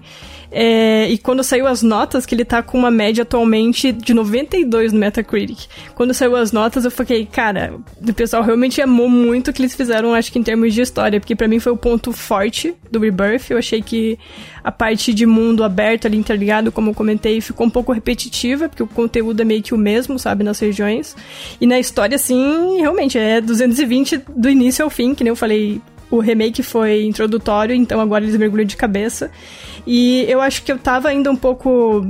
É, 0.50 1.08
e 1.08 1.18
quando 1.18 1.42
saiu 1.42 1.66
as 1.66 1.82
notas, 1.82 2.24
que 2.26 2.34
ele 2.34 2.44
tá 2.44 2.62
com 2.62 2.78
uma 2.78 2.90
média 2.90 3.22
atualmente 3.22 3.92
de 3.92 4.14
92 4.14 4.92
no 4.92 4.98
Metacritic. 4.98 5.66
Quando 5.94 6.14
saiu 6.14 6.36
as 6.36 6.52
notas, 6.52 6.84
eu 6.84 6.90
fiquei, 6.90 7.26
cara, 7.26 7.74
o 8.00 8.12
pessoal 8.12 8.42
realmente 8.42 8.80
amou 8.80 9.08
muito 9.08 9.50
o 9.50 9.52
que 9.52 9.60
eles 9.60 9.74
fizeram, 9.74 10.14
acho 10.14 10.32
que 10.32 10.38
em 10.38 10.42
termos 10.42 10.72
de 10.72 10.80
história, 10.80 11.20
porque 11.20 11.34
para 11.34 11.48
mim 11.48 11.58
foi 11.58 11.72
o 11.72 11.76
ponto 11.76 12.12
forte 12.12 12.74
do 12.90 12.98
Rebirth. 12.98 13.50
Eu 13.50 13.58
achei 13.58 13.82
que 13.82 14.18
a 14.62 14.72
parte 14.72 15.12
de 15.12 15.26
mundo 15.26 15.62
aberto 15.62 16.06
ali, 16.06 16.16
interligado, 16.16 16.72
como 16.72 16.90
eu 16.90 16.94
comentei, 16.94 17.40
ficou 17.40 17.66
um 17.66 17.70
pouco 17.70 17.92
repetitiva, 17.92 18.68
porque 18.68 18.82
o 18.82 18.86
conteúdo 18.86 19.40
é 19.42 19.44
meio 19.44 19.62
que 19.62 19.74
o 19.74 19.78
mesmo, 19.78 20.18
sabe, 20.18 20.44
nas 20.44 20.58
regiões. 20.58 21.16
E 21.60 21.66
na 21.66 21.78
história, 21.78 22.16
assim, 22.16 22.78
realmente, 22.78 23.18
é 23.18 23.40
220 23.40 24.22
do 24.36 24.48
início 24.48 24.84
ao 24.84 24.90
fim, 24.90 25.14
que 25.14 25.22
nem 25.22 25.30
eu 25.30 25.36
falei, 25.36 25.80
o 26.10 26.18
remake 26.18 26.62
foi 26.62 27.04
introdutório, 27.04 27.74
então 27.74 28.00
agora 28.00 28.24
eles 28.24 28.36
mergulham 28.36 28.64
de 28.64 28.76
cabeça. 28.76 29.30
E 29.86 30.24
eu 30.28 30.40
acho 30.40 30.62
que 30.62 30.72
eu 30.72 30.78
tava 30.78 31.08
ainda 31.08 31.30
um 31.30 31.36
pouco 31.36 32.06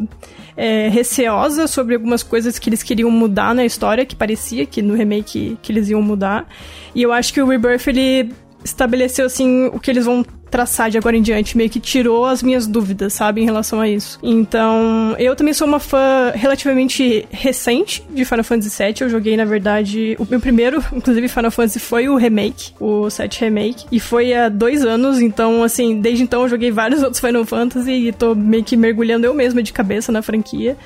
é, 0.56 0.88
receosa 0.88 1.66
sobre 1.66 1.94
algumas 1.94 2.22
coisas 2.22 2.58
que 2.58 2.68
eles 2.68 2.82
queriam 2.82 3.10
mudar 3.10 3.54
na 3.54 3.64
história, 3.64 4.06
que 4.06 4.14
parecia 4.14 4.66
que 4.66 4.80
no 4.82 4.94
remake 4.94 5.58
que 5.62 5.72
eles 5.72 5.88
iam 5.88 6.02
mudar. 6.02 6.48
E 6.94 7.02
eu 7.02 7.12
acho 7.12 7.32
que 7.32 7.40
o 7.40 7.46
Rebirth 7.46 7.88
ele 7.88 8.32
estabeleceu 8.64 9.26
assim 9.26 9.66
o 9.66 9.78
que 9.78 9.90
eles 9.90 10.06
vão 10.06 10.24
traçar 10.54 10.88
de 10.88 10.96
agora 10.96 11.16
em 11.16 11.22
diante, 11.22 11.56
meio 11.56 11.68
que 11.68 11.80
tirou 11.80 12.24
as 12.24 12.40
minhas 12.40 12.64
dúvidas, 12.64 13.12
sabe, 13.12 13.40
em 13.40 13.44
relação 13.44 13.80
a 13.80 13.88
isso. 13.88 14.20
Então, 14.22 15.16
eu 15.18 15.34
também 15.34 15.52
sou 15.52 15.66
uma 15.66 15.80
fã 15.80 16.30
relativamente 16.32 17.26
recente 17.28 18.04
de 18.08 18.24
Final 18.24 18.44
Fantasy 18.44 18.84
VII. 18.84 18.94
Eu 19.00 19.08
joguei, 19.10 19.36
na 19.36 19.44
verdade, 19.44 20.16
o 20.16 20.24
meu 20.30 20.38
primeiro, 20.38 20.80
inclusive, 20.92 21.26
Final 21.26 21.50
Fantasy 21.50 21.80
foi 21.80 22.08
o 22.08 22.14
remake, 22.14 22.72
o 22.78 23.10
7 23.10 23.40
Remake, 23.40 23.84
e 23.90 23.98
foi 23.98 24.32
há 24.32 24.48
dois 24.48 24.84
anos. 24.84 25.20
Então, 25.20 25.64
assim, 25.64 26.00
desde 26.00 26.22
então 26.22 26.42
eu 26.42 26.48
joguei 26.48 26.70
vários 26.70 27.02
outros 27.04 27.18
Final 27.18 27.44
Fantasy 27.44 27.90
e 27.90 28.12
tô 28.12 28.32
meio 28.36 28.62
que 28.62 28.76
mergulhando 28.76 29.26
eu 29.26 29.34
mesma 29.34 29.60
de 29.60 29.72
cabeça 29.72 30.12
na 30.12 30.22
franquia. 30.22 30.76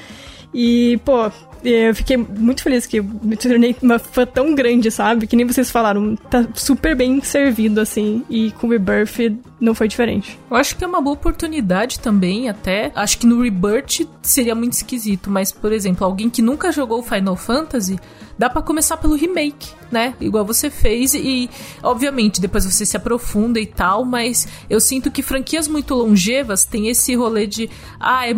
E, 0.54 0.98
pô, 1.04 1.30
eu 1.64 1.94
fiquei 1.94 2.16
muito 2.16 2.62
feliz 2.62 2.86
que 2.86 3.00
me 3.00 3.36
tornei 3.36 3.74
uma 3.82 3.98
fã 3.98 4.26
tão 4.26 4.54
grande, 4.54 4.90
sabe? 4.90 5.26
Que 5.26 5.36
nem 5.36 5.46
vocês 5.46 5.70
falaram, 5.70 6.16
tá 6.16 6.46
super 6.54 6.94
bem 6.94 7.20
servido, 7.22 7.80
assim. 7.80 8.24
E 8.28 8.50
com 8.52 8.66
o 8.66 8.70
Rebirth 8.70 9.36
não 9.60 9.74
foi 9.74 9.88
diferente. 9.88 10.38
Eu 10.50 10.56
acho 10.56 10.76
que 10.76 10.84
é 10.84 10.86
uma 10.86 11.00
boa 11.00 11.14
oportunidade 11.14 12.00
também, 12.00 12.48
até. 12.48 12.92
Acho 12.94 13.18
que 13.18 13.26
no 13.26 13.42
Rebirth 13.42 14.06
seria 14.22 14.54
muito 14.54 14.74
esquisito, 14.74 15.30
mas, 15.30 15.52
por 15.52 15.72
exemplo, 15.72 16.04
alguém 16.04 16.30
que 16.30 16.42
nunca 16.42 16.70
jogou 16.72 17.02
Final 17.02 17.36
Fantasy 17.36 17.98
dá 18.38 18.48
para 18.48 18.62
começar 18.62 18.96
pelo 18.96 19.14
remake, 19.14 19.72
né? 19.90 20.14
Igual 20.20 20.44
você 20.44 20.70
fez 20.70 21.12
e, 21.14 21.50
obviamente, 21.82 22.40
depois 22.40 22.64
você 22.64 22.86
se 22.86 22.96
aprofunda 22.96 23.58
e 23.58 23.66
tal, 23.66 24.04
mas 24.04 24.46
eu 24.70 24.80
sinto 24.80 25.10
que 25.10 25.22
franquias 25.22 25.66
muito 25.66 25.94
longevas 25.94 26.64
têm 26.64 26.88
esse 26.88 27.14
rolê 27.14 27.46
de, 27.46 27.68
ah, 27.98 28.28
é, 28.28 28.34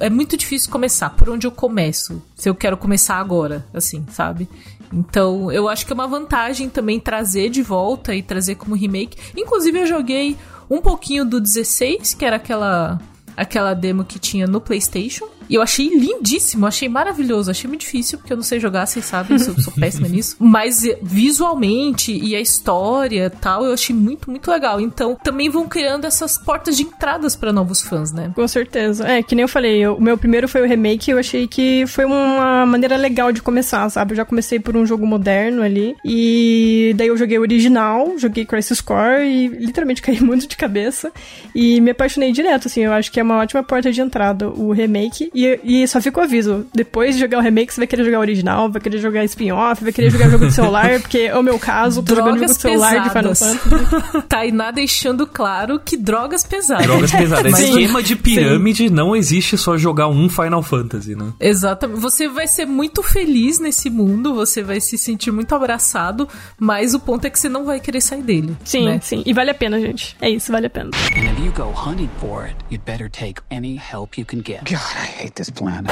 é 0.00 0.10
muito 0.10 0.36
difícil 0.36 0.70
começar, 0.70 1.10
por 1.10 1.30
onde 1.30 1.46
eu 1.46 1.52
começo? 1.52 2.20
Se 2.34 2.48
eu 2.48 2.54
quero 2.54 2.76
começar 2.76 3.16
agora, 3.16 3.64
assim, 3.72 4.04
sabe? 4.10 4.48
Então, 4.92 5.50
eu 5.50 5.68
acho 5.68 5.86
que 5.86 5.92
é 5.92 5.94
uma 5.94 6.06
vantagem 6.06 6.68
também 6.68 7.00
trazer 7.00 7.48
de 7.50 7.62
volta 7.62 8.14
e 8.14 8.22
trazer 8.22 8.56
como 8.56 8.74
remake. 8.74 9.16
Inclusive, 9.36 9.80
eu 9.80 9.86
joguei 9.86 10.36
um 10.70 10.80
pouquinho 10.80 11.24
do 11.24 11.40
16, 11.40 12.14
que 12.14 12.24
era 12.24 12.36
aquela 12.36 13.00
aquela 13.36 13.74
demo 13.74 14.04
que 14.04 14.18
tinha 14.18 14.46
no 14.46 14.60
PlayStation. 14.60 15.26
E 15.48 15.54
eu 15.54 15.62
achei 15.62 15.88
lindíssimo, 15.88 16.66
achei 16.66 16.88
maravilhoso. 16.88 17.50
Achei 17.50 17.68
muito 17.68 17.80
difícil, 17.80 18.18
porque 18.18 18.32
eu 18.32 18.36
não 18.36 18.44
sei 18.44 18.60
jogar, 18.60 18.86
vocês 18.86 19.04
sabem, 19.04 19.36
eu 19.38 19.60
sou 19.60 19.72
péssima 19.72 20.06
nisso. 20.08 20.36
Mas 20.38 20.84
eh, 20.84 20.98
visualmente 21.02 22.12
e 22.12 22.34
a 22.34 22.40
história 22.40 23.30
tal, 23.30 23.64
eu 23.64 23.72
achei 23.72 23.94
muito, 23.94 24.30
muito 24.30 24.50
legal. 24.50 24.80
Então, 24.80 25.16
também 25.22 25.48
vão 25.48 25.68
criando 25.68 26.06
essas 26.06 26.38
portas 26.38 26.76
de 26.76 26.82
entradas 26.82 27.36
para 27.36 27.52
novos 27.52 27.82
fãs, 27.82 28.12
né? 28.12 28.32
Com 28.34 28.46
certeza. 28.48 29.06
É, 29.06 29.22
que 29.22 29.34
nem 29.34 29.42
eu 29.42 29.48
falei, 29.48 29.78
eu, 29.78 29.94
o 29.94 30.00
meu 30.00 30.16
primeiro 30.16 30.48
foi 30.48 30.62
o 30.62 30.66
remake, 30.66 31.10
eu 31.10 31.18
achei 31.18 31.46
que 31.46 31.86
foi 31.86 32.04
uma 32.04 32.66
maneira 32.66 32.96
legal 32.96 33.32
de 33.32 33.42
começar, 33.42 33.88
sabe? 33.90 34.12
Eu 34.12 34.16
já 34.16 34.24
comecei 34.24 34.58
por 34.58 34.76
um 34.76 34.86
jogo 34.86 35.06
moderno 35.06 35.62
ali. 35.62 35.96
E 36.04 36.94
daí 36.96 37.08
eu 37.08 37.16
joguei 37.16 37.38
o 37.38 37.42
original, 37.42 38.18
joguei 38.18 38.44
Crisis 38.44 38.80
Core 38.80 39.24
e 39.24 39.48
literalmente 39.48 40.00
caí 40.02 40.20
muito 40.20 40.46
de 40.46 40.56
cabeça. 40.56 41.12
E 41.54 41.80
me 41.80 41.90
apaixonei 41.90 42.32
direto, 42.32 42.68
assim. 42.68 42.80
Eu 42.80 42.92
acho 42.92 43.10
que 43.10 43.20
é 43.20 43.22
uma 43.22 43.38
ótima 43.38 43.62
porta 43.62 43.92
de 43.92 44.00
entrada 44.00 44.48
o 44.48 44.72
remake. 44.72 45.30
E, 45.34 45.60
e 45.64 45.88
só 45.88 46.00
fica 46.00 46.20
o 46.20 46.22
aviso: 46.22 46.66
depois 46.72 47.14
de 47.14 47.20
jogar 47.20 47.38
o 47.38 47.40
remake, 47.40 47.74
você 47.74 47.80
vai 47.80 47.86
querer 47.86 48.04
jogar 48.04 48.18
o 48.18 48.20
original, 48.20 48.70
vai 48.70 48.80
querer 48.80 48.98
jogar 48.98 49.24
spin-off, 49.24 49.82
vai 49.82 49.92
querer 49.92 50.10
jogar 50.10 50.30
jogo 50.30 50.46
de 50.46 50.52
celular, 50.54 51.00
porque 51.00 51.18
é 51.18 51.36
o 51.36 51.42
meu 51.42 51.58
caso, 51.58 52.02
tô 52.02 52.14
drogas 52.14 52.34
jogando 52.34 52.48
jogo 52.48 52.54
de 52.54 52.60
celular 52.60 53.02
pesadas. 53.02 53.38
de 53.40 53.58
Final 53.60 53.80
Fantasy. 53.94 54.26
Tainá 54.28 54.70
deixando 54.70 55.26
claro 55.26 55.80
que 55.80 55.96
drogas 55.96 56.44
pesadas. 56.44 56.86
Drogas 56.86 57.12
pesadas. 57.12 57.52
Mas, 57.52 57.60
Esquema 57.60 58.02
de 58.02 58.16
pirâmide 58.16 58.88
sim. 58.88 58.94
não 58.94 59.16
existe 59.16 59.58
só 59.58 59.76
jogar 59.76 60.08
um 60.08 60.28
Final 60.28 60.62
Fantasy, 60.62 61.14
né? 61.16 61.32
Exatamente. 61.40 62.00
Você 62.00 62.28
vai 62.28 62.46
ser 62.46 62.66
muito 62.66 63.02
feliz 63.02 63.58
nesse 63.58 63.90
mundo, 63.90 64.34
você 64.34 64.62
vai 64.62 64.80
se 64.80 64.96
sentir 64.96 65.32
muito 65.32 65.54
abraçado, 65.54 66.28
mas 66.58 66.94
o 66.94 67.00
ponto 67.00 67.24
é 67.26 67.30
que 67.30 67.38
você 67.38 67.48
não 67.48 67.64
vai 67.64 67.80
querer 67.80 68.00
sair 68.00 68.22
dele. 68.22 68.56
Sim, 68.64 68.86
né? 68.86 69.00
sim. 69.02 69.22
E 69.26 69.32
vale 69.32 69.50
a 69.50 69.54
pena, 69.54 69.80
gente. 69.80 70.16
É 70.20 70.30
isso, 70.30 70.52
vale 70.52 70.66
a 70.66 70.70
pena. 70.70 70.90
And 71.16 71.32
if 71.32 71.44
you 71.44 71.52
go 71.52 71.72
hunting 71.72 72.10
for 72.20 72.44
it, 72.44 72.56
you'd 72.70 72.84
better 72.84 73.10
take 73.10 73.40
any 73.50 73.76
help 73.76 74.18
you 74.18 74.24
can 74.24 74.42
get. 74.44 74.64
God, 74.64 74.80
I 74.96 75.23
hate 75.24 75.32
this 75.32 75.50
planet. 75.50 75.86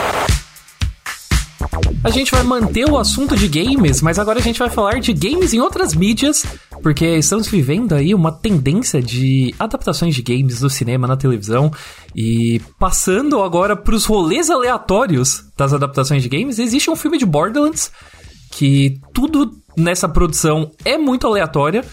A 2.04 2.10
gente 2.10 2.32
vai 2.32 2.42
manter 2.42 2.90
o 2.90 2.98
assunto 2.98 3.36
de 3.36 3.46
games, 3.46 4.02
mas 4.02 4.18
agora 4.18 4.40
a 4.40 4.42
gente 4.42 4.58
vai 4.58 4.68
falar 4.68 4.98
de 4.98 5.12
games 5.12 5.54
em 5.54 5.60
outras 5.60 5.94
mídias, 5.94 6.44
porque 6.82 7.06
estamos 7.06 7.46
vivendo 7.46 7.94
aí 7.94 8.12
uma 8.12 8.32
tendência 8.32 9.00
de 9.00 9.54
adaptações 9.58 10.14
de 10.14 10.22
games 10.22 10.58
do 10.58 10.68
cinema 10.68 11.06
na 11.06 11.16
televisão 11.16 11.70
e 12.14 12.60
passando 12.78 13.40
agora 13.40 13.76
pros 13.76 14.04
rolês 14.04 14.50
aleatórios 14.50 15.44
das 15.56 15.72
adaptações 15.72 16.24
de 16.24 16.28
games, 16.28 16.58
existe 16.58 16.90
um 16.90 16.96
filme 16.96 17.18
de 17.18 17.24
Borderlands 17.24 17.92
que 18.50 19.00
tudo 19.14 19.52
nessa 19.76 20.08
produção 20.08 20.72
é 20.84 20.98
muito 20.98 21.26
aleatória. 21.26 21.84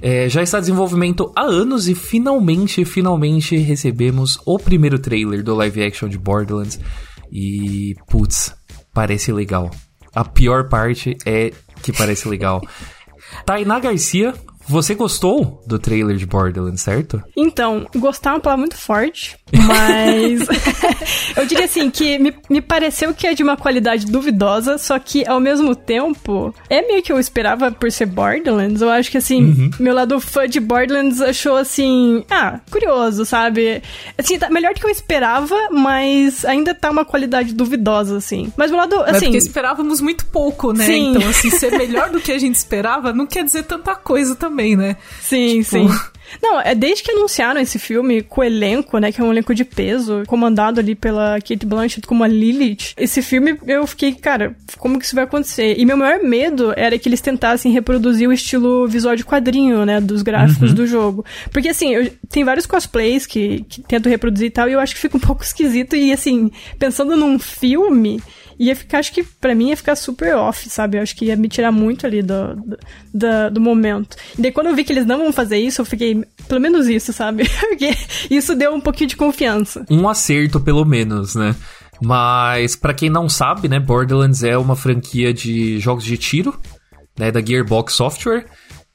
É, 0.00 0.28
já 0.28 0.42
está 0.42 0.58
em 0.58 0.60
desenvolvimento 0.60 1.32
há 1.34 1.42
anos 1.42 1.88
e 1.88 1.94
finalmente, 1.94 2.84
finalmente 2.84 3.56
recebemos 3.56 4.38
o 4.44 4.58
primeiro 4.58 4.98
trailer 4.98 5.42
do 5.42 5.54
live 5.54 5.82
action 5.82 6.08
de 6.08 6.18
Borderlands. 6.18 6.78
E, 7.32 7.94
putz, 8.06 8.54
parece 8.92 9.32
legal. 9.32 9.70
A 10.14 10.24
pior 10.24 10.68
parte 10.68 11.16
é 11.24 11.52
que 11.82 11.92
parece 11.92 12.28
legal. 12.28 12.62
Tainá 13.44 13.80
Garcia 13.80 14.34
você 14.68 14.94
gostou 14.94 15.62
do 15.66 15.78
trailer 15.78 16.16
de 16.16 16.26
Borderlands, 16.26 16.82
certo? 16.82 17.22
Então, 17.36 17.86
gostar 17.96 18.30
é 18.30 18.32
uma 18.34 18.40
palavra 18.40 18.60
muito 18.62 18.76
forte, 18.76 19.38
mas 19.52 20.40
eu 21.36 21.46
diria 21.46 21.64
assim 21.64 21.90
que 21.90 22.18
me, 22.18 22.34
me 22.48 22.60
pareceu 22.60 23.14
que 23.14 23.26
é 23.26 23.34
de 23.34 23.42
uma 23.42 23.56
qualidade 23.56 24.06
duvidosa, 24.06 24.78
só 24.78 24.98
que 24.98 25.26
ao 25.26 25.40
mesmo 25.40 25.74
tempo 25.74 26.54
é 26.68 26.82
meio 26.82 27.02
que 27.02 27.12
eu 27.12 27.18
esperava 27.18 27.70
por 27.70 27.90
ser 27.90 28.06
Borderlands. 28.06 28.80
Eu 28.80 28.90
acho 28.90 29.10
que 29.10 29.18
assim, 29.18 29.44
uhum. 29.44 29.70
meu 29.78 29.94
lado 29.94 30.20
fã 30.20 30.48
de 30.48 30.60
Borderlands 30.60 31.20
achou 31.20 31.56
assim, 31.56 32.24
ah, 32.30 32.60
curioso, 32.70 33.24
sabe? 33.24 33.82
Assim, 34.18 34.38
tá 34.38 34.50
melhor 34.50 34.74
do 34.74 34.80
que 34.80 34.86
eu 34.86 34.90
esperava, 34.90 35.56
mas 35.70 36.44
ainda 36.44 36.74
tá 36.74 36.90
uma 36.90 37.04
qualidade 37.04 37.54
duvidosa, 37.54 38.16
assim. 38.16 38.52
Mas 38.56 38.70
meu 38.70 38.80
lado, 38.80 38.96
assim. 39.00 39.12
Mas 39.12 39.22
porque 39.22 39.36
esperávamos 39.38 40.00
muito 40.00 40.26
pouco, 40.26 40.72
né? 40.72 40.84
Sim. 40.84 41.16
Então, 41.16 41.28
assim, 41.28 41.50
ser 41.50 41.72
melhor 41.78 42.10
do 42.10 42.20
que 42.20 42.32
a 42.32 42.38
gente 42.38 42.54
esperava 42.54 43.12
não 43.12 43.26
quer 43.26 43.44
dizer 43.44 43.64
tanta 43.64 43.94
coisa 43.94 44.34
também 44.34 44.76
né? 44.76 44.96
Sim, 45.20 45.62
tipo... 45.62 45.64
sim. 45.64 45.88
Não, 46.42 46.60
é 46.60 46.74
desde 46.74 47.02
que 47.02 47.10
anunciaram 47.10 47.60
esse 47.60 47.78
filme 47.78 48.22
com 48.22 48.40
o 48.40 48.44
elenco, 48.44 48.98
né, 48.98 49.12
que 49.12 49.20
é 49.20 49.24
um 49.24 49.32
elenco 49.32 49.54
de 49.54 49.64
peso, 49.64 50.22
comandado 50.26 50.80
ali 50.80 50.94
pela 50.94 51.38
Kate 51.40 51.66
Blanchett 51.66 52.06
como 52.06 52.24
a 52.24 52.28
Lilith. 52.28 52.94
Esse 52.96 53.22
filme 53.22 53.58
eu 53.66 53.86
fiquei, 53.86 54.14
cara, 54.14 54.56
como 54.78 54.98
que 54.98 55.04
isso 55.04 55.14
vai 55.14 55.24
acontecer? 55.24 55.74
E 55.78 55.84
meu 55.84 55.96
maior 55.96 56.22
medo 56.22 56.72
era 56.76 56.98
que 56.98 57.08
eles 57.08 57.20
tentassem 57.20 57.72
reproduzir 57.72 58.28
o 58.28 58.32
estilo 58.32 58.86
visual 58.86 59.16
de 59.16 59.24
quadrinho, 59.24 59.84
né, 59.84 60.00
dos 60.00 60.22
gráficos 60.22 60.70
uhum. 60.70 60.76
do 60.76 60.86
jogo. 60.86 61.24
Porque 61.50 61.68
assim, 61.68 61.94
eu, 61.94 62.10
tem 62.28 62.44
vários 62.44 62.66
cosplays 62.66 63.26
que, 63.26 63.64
que 63.68 63.82
tentam 63.82 64.10
reproduzir 64.10 64.48
e 64.48 64.50
tal, 64.50 64.68
e 64.68 64.72
eu 64.72 64.80
acho 64.80 64.94
que 64.94 65.00
fica 65.00 65.16
um 65.16 65.20
pouco 65.20 65.42
esquisito 65.44 65.96
e 65.96 66.12
assim, 66.12 66.50
pensando 66.78 67.16
num 67.16 67.38
filme, 67.38 68.20
ia 68.58 68.74
ficar, 68.74 68.98
acho 68.98 69.12
que 69.12 69.22
para 69.22 69.54
mim 69.54 69.68
ia 69.68 69.76
ficar 69.76 69.96
super 69.96 70.34
off, 70.36 70.68
sabe? 70.68 70.96
Eu 70.96 71.02
acho 71.02 71.14
que 71.14 71.26
ia 71.26 71.36
me 71.36 71.48
tirar 71.48 71.72
muito 71.72 72.06
ali 72.06 72.22
do, 72.22 72.56
do, 73.12 73.50
do, 73.52 73.60
momento. 73.60 74.16
E 74.38 74.42
daí 74.42 74.52
quando 74.52 74.68
eu 74.68 74.74
vi 74.74 74.84
que 74.84 74.92
eles 74.92 75.06
não 75.06 75.18
vão 75.18 75.32
fazer 75.32 75.58
isso, 75.58 75.80
eu 75.80 75.84
fiquei, 75.84 76.24
pelo 76.48 76.60
menos 76.60 76.88
isso, 76.88 77.12
sabe? 77.12 77.48
Porque 77.60 77.94
isso 78.30 78.54
deu 78.54 78.74
um 78.74 78.80
pouquinho 78.80 79.08
de 79.08 79.16
confiança. 79.16 79.84
Um 79.90 80.08
acerto, 80.08 80.60
pelo 80.60 80.84
menos, 80.84 81.34
né? 81.34 81.54
Mas, 82.02 82.76
para 82.76 82.92
quem 82.92 83.08
não 83.08 83.28
sabe, 83.28 83.68
né, 83.68 83.80
Borderlands 83.80 84.42
é 84.42 84.56
uma 84.56 84.76
franquia 84.76 85.32
de 85.32 85.78
jogos 85.78 86.04
de 86.04 86.18
tiro, 86.18 86.58
né, 87.18 87.30
da 87.30 87.40
Gearbox 87.40 87.94
Software 87.94 88.46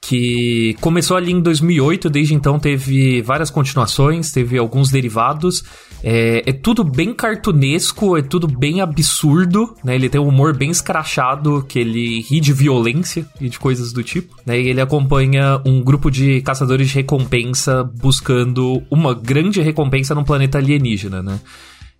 que 0.04 0.76
começou 0.80 1.16
ali 1.16 1.30
em 1.30 1.40
2008, 1.40 2.10
desde 2.10 2.34
então 2.34 2.58
teve 2.58 3.22
várias 3.22 3.50
continuações, 3.50 4.32
teve 4.32 4.58
alguns 4.58 4.90
derivados. 4.90 5.62
É, 6.02 6.42
é, 6.46 6.52
tudo 6.52 6.82
bem 6.82 7.14
cartunesco, 7.14 8.16
é 8.16 8.22
tudo 8.22 8.48
bem 8.48 8.80
absurdo, 8.80 9.76
né? 9.84 9.94
Ele 9.94 10.08
tem 10.08 10.20
um 10.20 10.28
humor 10.28 10.56
bem 10.56 10.70
escrachado, 10.70 11.64
que 11.68 11.78
ele 11.78 12.20
ri 12.22 12.40
de 12.40 12.52
violência 12.52 13.24
e 13.40 13.48
de 13.48 13.58
coisas 13.58 13.92
do 13.92 14.02
tipo, 14.02 14.34
né? 14.44 14.60
E 14.60 14.68
ele 14.68 14.80
acompanha 14.80 15.60
um 15.64 15.80
grupo 15.80 16.10
de 16.10 16.40
caçadores 16.42 16.88
de 16.88 16.94
recompensa 16.94 17.84
buscando 17.84 18.82
uma 18.90 19.14
grande 19.14 19.60
recompensa 19.60 20.14
num 20.14 20.24
planeta 20.24 20.58
alienígena, 20.58 21.22
né? 21.22 21.38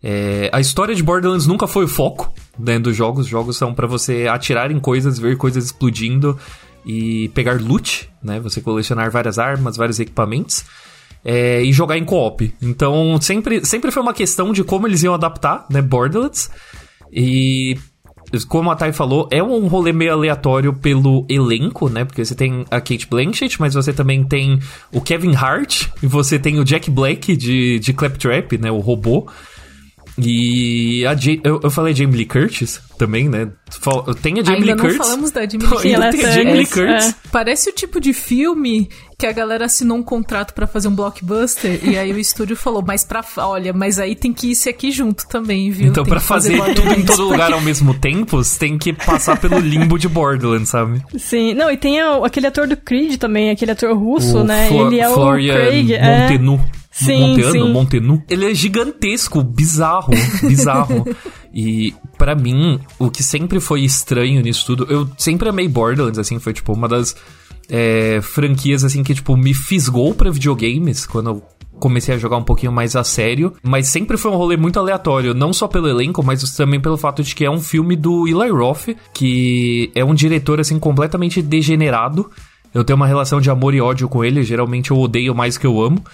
É, 0.02 0.50
a 0.52 0.58
história 0.58 0.96
de 0.96 1.02
Borderlands 1.02 1.46
nunca 1.46 1.68
foi 1.68 1.84
o 1.84 1.88
foco 1.88 2.34
né, 2.58 2.78
dos 2.78 2.96
jogos. 2.96 3.26
Os 3.26 3.30
jogos 3.30 3.56
são 3.56 3.72
para 3.72 3.86
você 3.86 4.26
atirar 4.28 4.72
em 4.72 4.80
coisas, 4.80 5.16
ver 5.16 5.36
coisas 5.36 5.66
explodindo 5.66 6.36
e 6.84 7.28
pegar 7.28 7.60
loot, 7.60 8.10
né? 8.20 8.40
Você 8.40 8.60
colecionar 8.60 9.12
várias 9.12 9.38
armas, 9.38 9.76
vários 9.76 10.00
equipamentos. 10.00 10.64
É, 11.24 11.62
e 11.62 11.72
jogar 11.72 11.96
em 11.96 12.04
co-op. 12.04 12.52
Então, 12.60 13.20
sempre, 13.20 13.64
sempre 13.64 13.90
foi 13.90 14.02
uma 14.02 14.12
questão 14.12 14.52
de 14.52 14.64
como 14.64 14.86
eles 14.86 15.02
iam 15.02 15.14
adaptar, 15.14 15.66
né, 15.70 15.80
Borderlands. 15.80 16.50
E 17.12 17.76
como 18.48 18.70
a 18.70 18.76
Thay 18.76 18.92
falou, 18.92 19.28
é 19.30 19.42
um 19.42 19.66
rolê 19.66 19.92
meio 19.92 20.12
aleatório 20.12 20.72
pelo 20.72 21.26
elenco, 21.28 21.88
né? 21.88 22.04
Porque 22.04 22.24
você 22.24 22.34
tem 22.34 22.64
a 22.70 22.80
Kate 22.80 23.06
Blanchett, 23.08 23.60
mas 23.60 23.74
você 23.74 23.92
também 23.92 24.24
tem 24.24 24.58
o 24.92 25.00
Kevin 25.00 25.34
Hart 25.34 25.88
e 26.02 26.06
você 26.06 26.38
tem 26.38 26.58
o 26.58 26.64
Jack 26.64 26.90
Black 26.90 27.36
de, 27.36 27.78
de 27.78 27.92
Claptrap, 27.92 28.56
né? 28.58 28.70
O 28.70 28.78
robô. 28.78 29.28
E 30.18 31.06
a 31.06 31.14
Jay, 31.14 31.40
eu, 31.42 31.60
eu 31.62 31.70
falei 31.70 31.94
Jamie 31.94 32.16
Lee 32.16 32.26
Curtis 32.26 32.80
também, 32.98 33.28
né? 33.28 33.48
Tem 34.20 34.38
a 34.38 34.42
Jamie 34.44 34.60
Ainda 34.60 34.74
Lee 34.74 34.76
Curtis. 34.76 34.98
não 34.98 35.04
falamos 35.04 35.30
da 35.30 35.46
Jamie 35.46 35.66
Lee 35.66 35.68
Curtis. 35.68 36.20
Tem 36.20 36.24
a 36.26 36.30
Jamie 36.30 36.52
Lee 36.52 36.66
Curtis. 36.66 37.08
É. 37.08 37.14
Parece 37.30 37.70
o 37.70 37.72
tipo 37.72 37.98
de 38.00 38.12
filme 38.12 38.88
que 39.18 39.26
a 39.26 39.32
galera 39.32 39.64
assinou 39.66 39.96
um 39.96 40.02
contrato 40.02 40.52
para 40.52 40.66
fazer 40.66 40.88
um 40.88 40.94
blockbuster 40.94 41.80
e 41.82 41.96
aí 41.96 42.12
o 42.12 42.18
estúdio 42.18 42.56
falou, 42.56 42.82
mas 42.84 43.04
pra, 43.04 43.24
olha, 43.38 43.72
mas 43.72 43.98
aí 43.98 44.16
tem 44.16 44.32
que 44.32 44.48
ir 44.48 44.52
esse 44.52 44.68
aqui 44.68 44.90
junto 44.90 45.26
também, 45.28 45.70
viu? 45.70 45.86
Então 45.86 46.04
para 46.04 46.20
fazer, 46.20 46.58
fazer 46.58 46.74
tudo 46.74 46.92
em 46.92 47.04
todo 47.04 47.28
lugar 47.28 47.52
ao 47.52 47.60
mesmo 47.60 47.94
tempo, 47.94 48.38
você 48.38 48.58
tem 48.58 48.76
que 48.76 48.92
passar 48.92 49.38
pelo 49.40 49.60
limbo 49.60 49.96
de 49.98 50.08
Borderlands, 50.08 50.70
sabe? 50.70 51.00
Sim, 51.16 51.54
não, 51.54 51.70
e 51.70 51.76
tem 51.76 52.00
aquele 52.00 52.48
ator 52.48 52.66
do 52.66 52.76
Creed 52.76 53.16
também, 53.16 53.50
aquele 53.50 53.70
ator 53.70 53.96
russo, 53.96 54.38
o 54.38 54.44
né? 54.44 54.66
Flo 54.68 54.88
Ele 54.88 55.00
é 55.00 55.08
Florian 55.08 55.54
o 55.54 55.56
Craig. 55.56 55.92
Montenu. 55.92 56.64
É... 56.78 56.81
Sim, 56.92 57.20
Monteano, 57.20 57.52
sim. 57.52 57.72
Montenu. 57.72 58.22
Ele 58.28 58.50
é 58.50 58.54
gigantesco, 58.54 59.42
bizarro, 59.42 60.12
bizarro. 60.42 61.06
e 61.52 61.94
para 62.18 62.34
mim, 62.34 62.78
o 62.98 63.10
que 63.10 63.22
sempre 63.22 63.58
foi 63.58 63.80
estranho 63.80 64.42
nisso 64.42 64.66
tudo, 64.66 64.86
eu 64.90 65.08
sempre 65.16 65.48
amei 65.48 65.66
Borderlands, 65.66 66.18
assim, 66.18 66.38
foi 66.38 66.52
tipo 66.52 66.72
uma 66.72 66.86
das 66.86 67.16
é, 67.68 68.20
franquias 68.20 68.84
assim 68.84 69.02
que 69.02 69.14
tipo 69.14 69.34
me 69.36 69.54
fisgou 69.54 70.14
para 70.14 70.30
videogames 70.30 71.06
quando 71.06 71.30
eu 71.30 71.42
comecei 71.80 72.14
a 72.14 72.18
jogar 72.18 72.36
um 72.36 72.44
pouquinho 72.44 72.70
mais 72.70 72.94
a 72.94 73.02
sério, 73.02 73.54
mas 73.62 73.88
sempre 73.88 74.16
foi 74.16 74.30
um 74.30 74.36
rolê 74.36 74.56
muito 74.56 74.78
aleatório, 74.78 75.34
não 75.34 75.52
só 75.52 75.66
pelo 75.66 75.88
elenco, 75.88 76.22
mas 76.22 76.42
também 76.54 76.78
pelo 76.78 76.96
fato 76.96 77.24
de 77.24 77.34
que 77.34 77.44
é 77.44 77.50
um 77.50 77.58
filme 77.58 77.96
do 77.96 78.28
Eli 78.28 78.50
Roth, 78.50 78.90
que 79.12 79.90
é 79.94 80.04
um 80.04 80.14
diretor 80.14 80.60
assim 80.60 80.78
completamente 80.78 81.42
degenerado. 81.42 82.30
Eu 82.72 82.84
tenho 82.84 82.96
uma 82.96 83.06
relação 83.06 83.40
de 83.40 83.50
amor 83.50 83.74
e 83.74 83.80
ódio 83.80 84.08
com 84.08 84.24
ele, 84.24 84.44
geralmente 84.44 84.92
eu 84.92 84.98
odeio 84.98 85.34
mais 85.34 85.58
que 85.58 85.66
eu 85.66 85.82
amo 85.82 86.04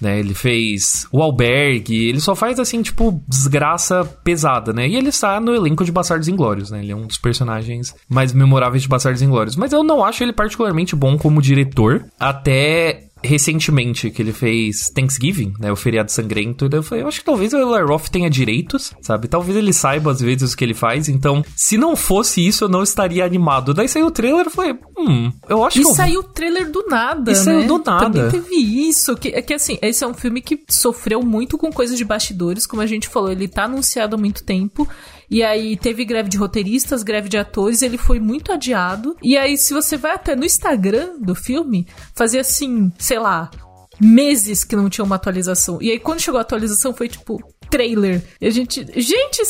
né? 0.00 0.18
Ele 0.18 0.34
fez 0.34 1.06
o 1.10 1.22
Albergue, 1.22 2.08
ele 2.08 2.20
só 2.20 2.34
faz 2.34 2.58
assim, 2.58 2.82
tipo, 2.82 3.22
desgraça 3.28 4.04
pesada, 4.24 4.72
né? 4.72 4.88
E 4.88 4.96
ele 4.96 5.08
está 5.08 5.40
no 5.40 5.54
elenco 5.54 5.84
de 5.84 5.92
Bastardos 5.92 6.28
Inglórios, 6.28 6.70
né? 6.70 6.80
Ele 6.80 6.92
é 6.92 6.96
um 6.96 7.06
dos 7.06 7.18
personagens 7.18 7.94
mais 8.08 8.32
memoráveis 8.32 8.82
de 8.82 8.88
Bastardos 8.88 9.22
Inglórios. 9.22 9.56
Mas 9.56 9.72
eu 9.72 9.82
não 9.82 10.04
acho 10.04 10.22
ele 10.22 10.32
particularmente 10.32 10.94
bom 10.94 11.16
como 11.16 11.42
diretor, 11.42 12.04
até 12.18 13.06
recentemente 13.26 14.10
que 14.10 14.22
ele 14.22 14.32
fez 14.32 14.90
Thanksgiving, 14.90 15.54
né, 15.58 15.70
o 15.70 15.76
feriado 15.76 16.10
sangrento, 16.10 16.68
eu 16.70 16.82
falei, 16.82 17.04
eu 17.04 17.08
acho 17.08 17.20
que 17.20 17.26
talvez 17.26 17.52
o 17.52 17.58
Eli 17.58 17.84
Roth 17.86 18.08
tenha 18.08 18.30
direitos, 18.30 18.92
sabe? 19.02 19.28
Talvez 19.28 19.56
ele 19.56 19.72
saiba 19.72 20.10
às 20.10 20.20
vezes 20.20 20.52
o 20.52 20.56
que 20.56 20.64
ele 20.64 20.74
faz, 20.74 21.08
então, 21.08 21.44
se 21.54 21.76
não 21.76 21.96
fosse 21.96 22.46
isso, 22.46 22.64
eu 22.64 22.68
não 22.68 22.82
estaria 22.82 23.24
animado. 23.24 23.74
Daí 23.74 23.88
saiu 23.88 24.06
o 24.06 24.10
trailer, 24.10 24.46
eu 24.46 24.50
falei, 24.50 24.78
hum, 24.98 25.32
eu 25.48 25.64
acho 25.64 25.78
e 25.78 25.82
que... 25.82 25.90
E 25.90 25.94
saiu 25.94 26.20
o 26.20 26.24
trailer 26.24 26.70
do 26.70 26.86
nada, 26.86 27.30
e 27.32 27.34
né? 27.34 27.40
saiu 27.40 27.66
do 27.66 27.78
nada. 27.78 28.06
Também 28.06 28.30
teve 28.30 28.56
isso, 28.56 29.16
que, 29.16 29.28
é 29.28 29.42
que 29.42 29.54
assim, 29.54 29.78
esse 29.82 30.04
é 30.04 30.06
um 30.06 30.14
filme 30.14 30.40
que 30.40 30.62
sofreu 30.68 31.22
muito 31.22 31.58
com 31.58 31.72
coisas 31.72 31.98
de 31.98 32.04
bastidores, 32.04 32.66
como 32.66 32.82
a 32.82 32.86
gente 32.86 33.08
falou, 33.08 33.30
ele 33.30 33.48
tá 33.48 33.64
anunciado 33.64 34.14
há 34.14 34.18
muito 34.18 34.44
tempo, 34.44 34.88
e 35.30 35.42
aí 35.42 35.76
teve 35.76 36.04
greve 36.04 36.28
de 36.28 36.36
roteiristas, 36.36 37.02
greve 37.02 37.28
de 37.28 37.38
atores, 37.38 37.82
ele 37.82 37.98
foi 37.98 38.20
muito 38.20 38.52
adiado. 38.52 39.16
E 39.22 39.36
aí, 39.36 39.56
se 39.56 39.74
você 39.74 39.96
vai 39.96 40.14
até 40.14 40.36
no 40.36 40.44
Instagram 40.44 41.18
do 41.20 41.34
filme, 41.34 41.86
fazia 42.14 42.40
assim, 42.40 42.92
sei 42.98 43.18
lá, 43.18 43.50
meses 44.00 44.64
que 44.64 44.76
não 44.76 44.88
tinha 44.88 45.04
uma 45.04 45.16
atualização. 45.16 45.78
E 45.80 45.90
aí, 45.90 45.98
quando 45.98 46.20
chegou 46.20 46.38
a 46.38 46.42
atualização, 46.42 46.92
foi 46.94 47.08
tipo, 47.08 47.42
trailer. 47.70 48.22
E 48.40 48.46
a 48.46 48.50
gente. 48.50 48.86
Gente, 48.96 49.42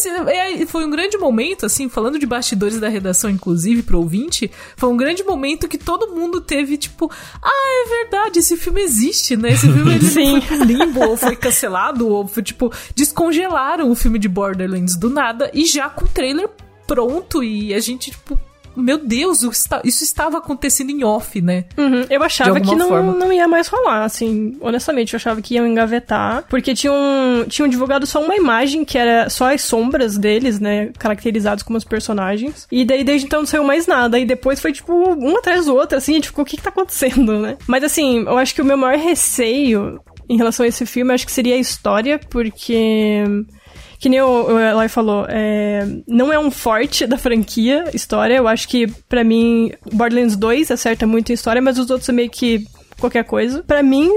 foi 0.67 0.85
um 0.85 0.91
grande 0.91 1.17
momento, 1.19 1.67
assim, 1.67 1.89
falando 1.89 2.19
de 2.19 2.27
bastidores 2.27 2.81
da 2.81 2.89
redação, 2.89 3.31
inclusive, 3.31 3.83
pro 3.83 3.99
ouvinte. 3.99 4.51
Foi 4.77 4.89
um 4.89 4.97
grande 4.97 5.23
momento 5.25 5.69
que 5.69 5.79
todo 5.79 6.15
mundo 6.15 6.41
teve, 6.41 6.77
tipo, 6.77 7.11
ah, 7.43 7.85
é 7.85 8.03
verdade, 8.03 8.39
esse 8.39 8.57
filme 8.57 8.83
existe, 8.83 9.37
né? 9.37 9.51
Esse 9.51 9.71
filme 9.73 9.95
ele 9.95 10.07
Sim. 10.09 10.41
foi 10.41 10.59
pro 10.59 10.65
limbo, 10.65 11.01
ou 11.09 11.17
foi 11.17 11.37
cancelado, 11.37 12.09
ou 12.09 12.27
foi, 12.27 12.43
tipo, 12.43 12.73
descongelaram 12.95 13.91
o 13.91 13.95
filme 13.95 14.19
de 14.19 14.29
Borderlands 14.29 14.97
do 14.97 15.11
nada 15.11 15.51
e 15.53 15.65
já 15.65 15.89
com 15.89 16.05
o 16.05 16.09
trailer 16.09 16.49
pronto. 16.87 17.43
E 17.43 17.75
a 17.75 17.81
gente, 17.81 18.11
tipo, 18.11 18.39
meu 18.77 18.99
Deus, 18.99 19.43
isso 19.85 20.05
estava 20.05 20.39
acontecendo 20.39 20.91
em 20.91 21.05
off, 21.05 21.41
né? 21.41 21.65
Uhum. 21.77 22.07
Eu 22.11 22.23
achava 22.23 22.61
que 22.61 22.75
não, 22.75 23.13
não 23.13 23.33
ia 23.33 23.49
mais 23.49 23.69
rolar, 23.69 24.05
assim, 24.05 24.57
honestamente, 24.61 25.15
eu 25.15 25.17
achava 25.17 25.41
que 25.41 25.55
iam 25.55 25.67
engavetar, 25.67 26.45
porque 26.49 26.75
tinham, 26.75 26.95
tinham 27.49 27.69
divulgado 27.69 28.07
só 28.07 28.23
uma 28.23 28.37
imagem 28.37 28.85
que 28.85 28.99
era 28.99 29.29
só 29.29 29.53
as 29.53 29.63
sombras 29.63 30.19
deles, 30.19 30.61
né, 30.61 30.91
caracterizados 30.99 31.63
como 31.63 31.79
os 31.79 31.85
personagens, 31.85 32.67
e 32.71 32.85
daí 32.85 33.03
desde 33.05 33.27
então 33.27 33.41
não 33.41 33.47
saiu 33.47 33.65
mais 33.65 33.87
nada, 33.87 34.19
e 34.19 34.25
depois 34.25 34.61
foi 34.61 34.73
tipo 34.73 34.93
um 34.93 35.37
atrás 35.37 35.67
do 35.67 35.75
outro, 35.75 35.99
assim, 35.99 36.21
ficou, 36.23 36.43
o 36.43 36.47
que 36.47 36.57
que 36.57 36.63
tá 36.63 36.71
acontecendo, 36.71 37.39
né? 37.39 37.57
Mas 37.67 37.85
assim, 37.85 38.21
eu 38.21 38.39
acho 38.39 38.55
que 38.55 38.63
o 38.63 38.65
meu 38.65 38.77
maior 38.77 38.99
receio 38.99 40.01
em 40.29 40.37
relação 40.37 40.65
a 40.65 40.69
esse 40.69 40.85
filme, 40.85 41.13
acho 41.13 41.27
que 41.27 41.33
seria 41.33 41.55
a 41.55 41.59
história, 41.59 42.19
porque 42.31 43.23
que 43.99 44.09
nem 44.09 44.21
o, 44.21 44.53
o 44.53 44.59
Eloy 44.59 44.89
falou, 44.89 45.27
é, 45.29 45.87
não 46.07 46.33
é 46.33 46.39
um 46.39 46.51
forte 46.51 47.07
da 47.07 47.19
franquia, 47.19 47.85
história. 47.95 48.35
Eu 48.35 48.49
acho 48.49 48.69
que, 48.69 48.87
para 49.09 49.25
mim, 49.25 49.73
Borderlands 49.93 50.37
2 50.37 50.71
acerta 50.71 51.07
muito 51.07 51.31
em 51.31 51.35
história, 51.35 51.63
mas 51.63 51.79
os 51.79 51.91
outros 51.91 52.09
é 52.09 52.13
meio 52.13 52.31
que 52.31 52.67
qualquer 52.99 53.25
coisa. 53.25 53.63
para 53.63 53.83
mim, 53.83 54.11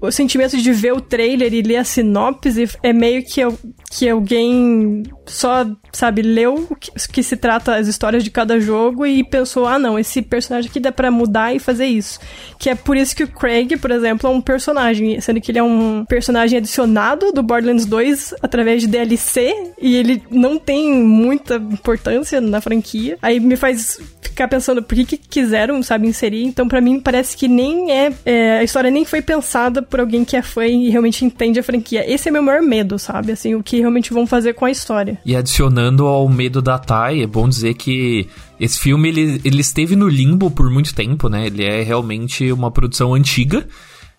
o 0.00 0.10
sentimento 0.10 0.56
de 0.56 0.72
ver 0.72 0.92
o 0.92 1.00
trailer 1.00 1.52
e 1.52 1.62
ler 1.62 1.76
a 1.76 1.84
sinopse 1.84 2.68
é 2.82 2.92
meio 2.92 3.24
que, 3.24 3.40
eu, 3.40 3.58
que 3.90 4.08
alguém 4.08 5.02
só, 5.26 5.66
sabe, 5.92 6.22
leu 6.22 6.68
que, 6.78 6.90
que, 7.10 7.22
se 7.22 7.36
trata 7.36 7.76
as 7.76 7.88
histórias 7.88 8.22
de 8.22 8.30
cada 8.30 8.60
jogo 8.60 9.06
e 9.06 9.24
pensou, 9.24 9.66
ah 9.66 9.78
não, 9.78 9.98
esse 9.98 10.20
personagem 10.20 10.70
aqui 10.70 10.78
dá 10.78 10.92
pra 10.92 11.10
mudar 11.10 11.54
e 11.54 11.58
fazer 11.58 11.86
isso. 11.86 12.20
Que 12.58 12.70
é 12.70 12.74
por 12.74 12.96
isso 12.96 13.16
que 13.16 13.24
o 13.24 13.28
Craig, 13.28 13.76
por 13.78 13.90
exemplo, 13.90 14.28
é 14.28 14.32
um 14.32 14.40
personagem, 14.40 15.20
sendo 15.20 15.40
que 15.40 15.50
ele 15.50 15.58
é 15.58 15.62
um 15.62 16.04
personagem 16.06 16.58
adicionado 16.58 17.32
do 17.32 17.42
Borderlands 17.42 17.86
2 17.86 18.34
através 18.42 18.82
de 18.82 18.88
DLC 18.88 19.72
e 19.80 19.96
ele 19.96 20.22
não 20.30 20.58
tem 20.58 20.92
muita 20.92 21.56
importância 21.56 22.40
na 22.40 22.60
franquia. 22.60 23.18
Aí 23.22 23.40
me 23.40 23.56
faz 23.56 23.98
ficar 24.34 24.48
pensando 24.48 24.82
por 24.82 24.96
que, 24.96 25.04
que 25.04 25.16
quiseram, 25.16 25.82
sabe, 25.82 26.08
inserir. 26.08 26.44
Então, 26.44 26.66
para 26.66 26.80
mim, 26.80 26.98
parece 27.00 27.36
que 27.36 27.46
nem 27.46 27.92
é, 27.92 28.12
é, 28.26 28.58
A 28.58 28.64
história 28.64 28.90
nem 28.90 29.04
foi 29.04 29.22
pensada 29.22 29.80
por 29.84 30.00
alguém 30.00 30.24
que 30.24 30.36
é 30.36 30.42
fã 30.42 30.66
e 30.66 30.90
realmente 30.90 31.24
entende 31.24 31.58
a 31.58 31.62
franquia. 31.62 32.04
Esse 32.10 32.28
é 32.28 32.32
meu 32.32 32.42
maior 32.42 32.62
medo, 32.62 32.98
sabe? 32.98 33.32
Assim, 33.32 33.54
o 33.54 33.62
que 33.62 33.78
realmente 33.78 34.12
vão 34.12 34.26
fazer 34.26 34.54
com 34.54 34.64
a 34.64 34.70
história. 34.70 35.18
E 35.24 35.36
adicionando 35.36 36.06
ao 36.06 36.28
medo 36.28 36.60
da 36.60 36.78
Tai, 36.78 37.22
é 37.22 37.26
bom 37.26 37.48
dizer 37.48 37.74
que 37.74 38.28
esse 38.58 38.78
filme 38.78 39.08
ele, 39.08 39.40
ele 39.44 39.60
esteve 39.60 39.96
no 39.96 40.08
limbo 40.08 40.50
por 40.50 40.70
muito 40.70 40.94
tempo, 40.94 41.28
né? 41.28 41.46
Ele 41.46 41.64
é 41.64 41.82
realmente 41.82 42.50
uma 42.52 42.70
produção 42.70 43.14
antiga. 43.14 43.66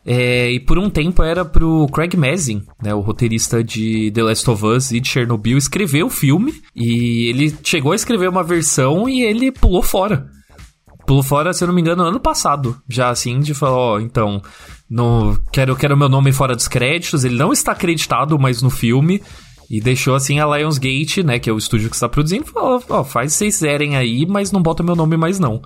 É, 0.08 0.52
e 0.52 0.60
por 0.60 0.78
um 0.78 0.88
tempo 0.88 1.24
era 1.24 1.44
pro 1.44 1.88
Craig 1.88 2.16
Mazin, 2.16 2.62
né, 2.80 2.94
o 2.94 3.00
roteirista 3.00 3.64
de 3.64 4.12
The 4.12 4.22
Last 4.22 4.48
of 4.52 4.64
Us 4.64 4.92
e 4.92 5.00
de 5.00 5.10
Chernobyl, 5.10 5.58
escrever 5.58 6.04
o 6.04 6.12
filme. 6.12 6.54
E 6.76 7.30
ele 7.30 7.56
chegou 7.64 7.92
a 7.92 7.96
escrever 7.96 8.30
uma 8.30 8.44
versão 8.44 9.10
e 9.10 9.24
ele 9.24 9.52
pulou 9.52 9.82
fora. 9.82 10.28
Pulou 11.08 11.24
fora, 11.24 11.54
se 11.54 11.64
eu 11.64 11.68
não 11.68 11.76
me 11.76 11.82
engano, 11.82 12.04
ano 12.04 12.20
passado. 12.20 12.78
Já 12.88 13.10
assim, 13.10 13.40
de 13.40 13.56
falar, 13.56 13.78
ó, 13.78 14.00
então, 14.00 14.42
no, 14.90 15.40
quero, 15.52 15.76
quero 15.76 15.98
meu 15.98 16.10
nome 16.10 16.32
fora 16.32 16.56
dos 16.56 16.68
créditos. 16.68 17.24
Ele 17.24 17.36
não 17.36 17.52
está 17.52 17.72
acreditado 17.72 18.38
mais 18.40 18.62
no 18.62 18.70
filme. 18.70 19.22
E 19.70 19.82
deixou 19.82 20.14
assim 20.14 20.40
a 20.40 20.46
Lionsgate, 20.46 21.24
né, 21.24 21.40
que 21.40 21.50
é 21.50 21.54
o 21.54 21.58
estúdio 21.58 21.90
que 21.90 21.96
está 21.96 22.08
produzindo, 22.08 22.46
falou, 22.46 22.84
ó, 22.88 23.04
faz 23.04 23.34
vocês 23.34 23.56
zerem 23.56 23.98
aí, 23.98 24.24
mas 24.24 24.52
não 24.52 24.62
bota 24.62 24.84
meu 24.84 24.96
nome 24.96 25.18
mais 25.18 25.40
não. 25.40 25.60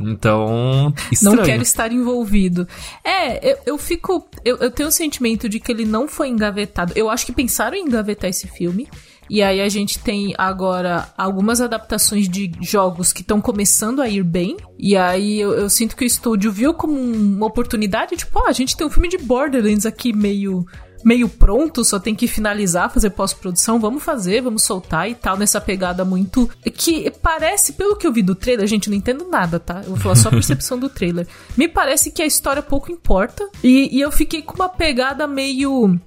Então, 0.00 0.92
estranho. 1.10 1.36
Não 1.36 1.44
quero 1.44 1.62
estar 1.62 1.92
envolvido. 1.92 2.66
É, 3.04 3.52
eu, 3.52 3.58
eu 3.66 3.78
fico. 3.78 4.28
Eu, 4.44 4.56
eu 4.58 4.70
tenho 4.70 4.88
o 4.88 4.92
sentimento 4.92 5.48
de 5.48 5.58
que 5.58 5.72
ele 5.72 5.84
não 5.84 6.06
foi 6.06 6.28
engavetado. 6.28 6.92
Eu 6.94 7.10
acho 7.10 7.26
que 7.26 7.32
pensaram 7.32 7.76
em 7.76 7.84
engavetar 7.84 8.30
esse 8.30 8.46
filme. 8.46 8.88
E 9.28 9.42
aí 9.42 9.60
a 9.60 9.68
gente 9.68 9.98
tem 9.98 10.34
agora 10.38 11.08
algumas 11.16 11.60
adaptações 11.60 12.28
de 12.28 12.50
jogos 12.60 13.12
que 13.12 13.20
estão 13.20 13.40
começando 13.40 14.00
a 14.00 14.08
ir 14.08 14.22
bem. 14.22 14.56
E 14.78 14.96
aí 14.96 15.40
eu, 15.40 15.52
eu, 15.52 15.68
sinto 15.68 15.96
que 15.96 16.04
o 16.04 16.06
estúdio 16.06 16.50
viu 16.50 16.72
como 16.72 16.94
uma 16.94 17.46
oportunidade, 17.46 18.16
tipo, 18.16 18.38
ó, 18.38 18.48
a 18.48 18.52
gente 18.52 18.76
tem 18.76 18.86
um 18.86 18.90
filme 18.90 19.08
de 19.08 19.18
Borderlands 19.18 19.84
aqui 19.86 20.12
meio 20.12 20.64
meio 21.04 21.28
pronto, 21.28 21.84
só 21.84 21.98
tem 21.98 22.14
que 22.14 22.26
finalizar, 22.26 22.92
fazer 22.92 23.10
pós-produção, 23.10 23.78
vamos 23.78 24.02
fazer, 24.02 24.40
vamos 24.40 24.62
soltar 24.62 25.08
e 25.08 25.14
tal, 25.14 25.36
nessa 25.36 25.60
pegada 25.60 26.04
muito. 26.04 26.50
Que 26.74 27.10
parece, 27.22 27.74
pelo 27.74 27.96
que 27.96 28.06
eu 28.06 28.12
vi 28.12 28.22
do 28.22 28.34
trailer, 28.34 28.66
gente, 28.66 28.90
não 28.90 28.96
entendo 28.96 29.28
nada, 29.28 29.58
tá? 29.58 29.82
Eu 29.84 29.90
vou 29.90 29.96
falar 29.96 30.16
só 30.16 30.28
a 30.28 30.32
percepção 30.32 30.78
do 30.78 30.88
trailer. 30.88 31.26
Me 31.56 31.68
parece 31.68 32.10
que 32.10 32.22
a 32.22 32.26
história 32.26 32.62
pouco 32.62 32.90
importa. 32.90 33.48
E, 33.62 33.96
e 33.96 34.00
eu 34.00 34.10
fiquei 34.10 34.42
com 34.42 34.54
uma 34.54 34.68
pegada 34.68 35.26
meio 35.26 35.98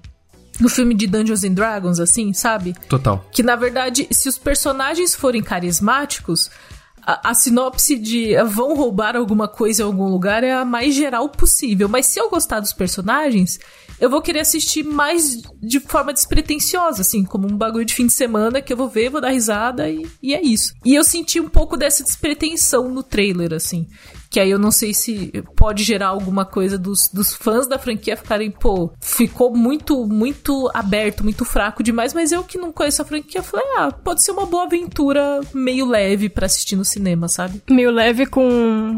no 0.60 0.70
filme 0.70 0.94
de 0.94 1.08
Dungeons 1.08 1.44
and 1.44 1.54
Dragons, 1.54 2.00
assim, 2.00 2.34
sabe? 2.34 2.76
Total. 2.88 3.26
Que 3.32 3.44
na 3.44 3.56
verdade, 3.56 4.08
se 4.12 4.30
os 4.30 4.38
personagens 4.38 5.16
forem 5.16 5.42
carismáticos, 5.42 6.50
a, 7.06 7.32
a, 7.32 7.34
sinopse 7.34 7.98
de 7.98 8.36
vão 8.44 8.76
roubar 8.76 9.16
alguma 9.16 9.48
coisa 9.48 9.82
em 9.82 9.86
algum 9.86 10.08
lugar 10.08 10.44
é 10.44 10.54
a 10.54 10.64
mais 10.64 10.94
geral 10.94 11.28
possível. 11.30 11.90
Mas 11.90 12.06
se 12.08 12.20
eu 12.20 12.30
gostar 12.30 12.60
dos 12.60 12.74
personagens, 12.74 13.60
eu 14.00 14.10
vou 14.10 14.22
querer 14.22 14.42
assistir 14.42 14.84
mais 14.84 15.42
de 15.62 15.80
forma 15.80 16.14
despretensiosa, 16.14 17.02
assim, 17.02 17.24
como 17.24 17.48
um 17.48 17.58
bagulho 17.58 17.86
de 17.86 17.94
fim 17.94 18.06
de 18.06 18.14
semana 18.14 18.62
que 18.62 18.72
eu 18.72 18.78
vou 18.78 18.88
ver, 18.88 19.10
vou 19.10 19.22
dar 19.22 19.30
risada 19.30 19.90
e, 19.90 20.08
e 20.22 20.34
é 20.34 20.42
isso. 20.42 20.74
E 20.86 20.96
eu 20.96 21.04
senti 21.04 21.40
um 21.40 21.50
pouco 21.50 21.76
dessa 21.76 22.04
despretensão 22.04 22.90
no 22.90 23.04
trailer, 23.04 23.54
assim. 23.54 23.88
Que 24.32 24.40
aí 24.40 24.50
eu 24.50 24.58
não 24.58 24.72
sei 24.72 24.94
se 24.94 25.30
pode 25.58 25.84
gerar 25.84 26.08
alguma 26.08 26.46
coisa 26.46 26.78
dos, 26.78 27.10
dos 27.10 27.36
fãs 27.36 27.68
da 27.68 27.78
franquia 27.78 28.16
ficarem, 28.16 28.50
pô, 28.50 28.90
ficou 29.02 29.54
muito, 29.54 30.08
muito 30.08 30.72
aberto, 30.74 31.22
muito 31.22 31.44
fraco 31.44 31.84
demais, 31.84 32.14
mas 32.14 32.32
eu 32.32 32.42
que 32.42 32.58
não 32.58 32.72
conheço 32.72 33.02
a 33.02 33.06
franquia, 33.06 33.44
falei, 33.44 33.66
ah, 33.76 33.92
pode 33.92 34.24
ser 34.24 34.32
uma 34.32 34.46
boa 34.46 34.64
aventura 34.64 35.42
meio 35.54 35.86
leve 35.86 36.30
para 36.30 36.46
assistir 36.46 36.78
no 36.78 36.86
cinema, 36.86 37.28
sabe? 37.28 37.62
Meio 37.70 37.92
leve 37.92 38.26
com 38.26 38.50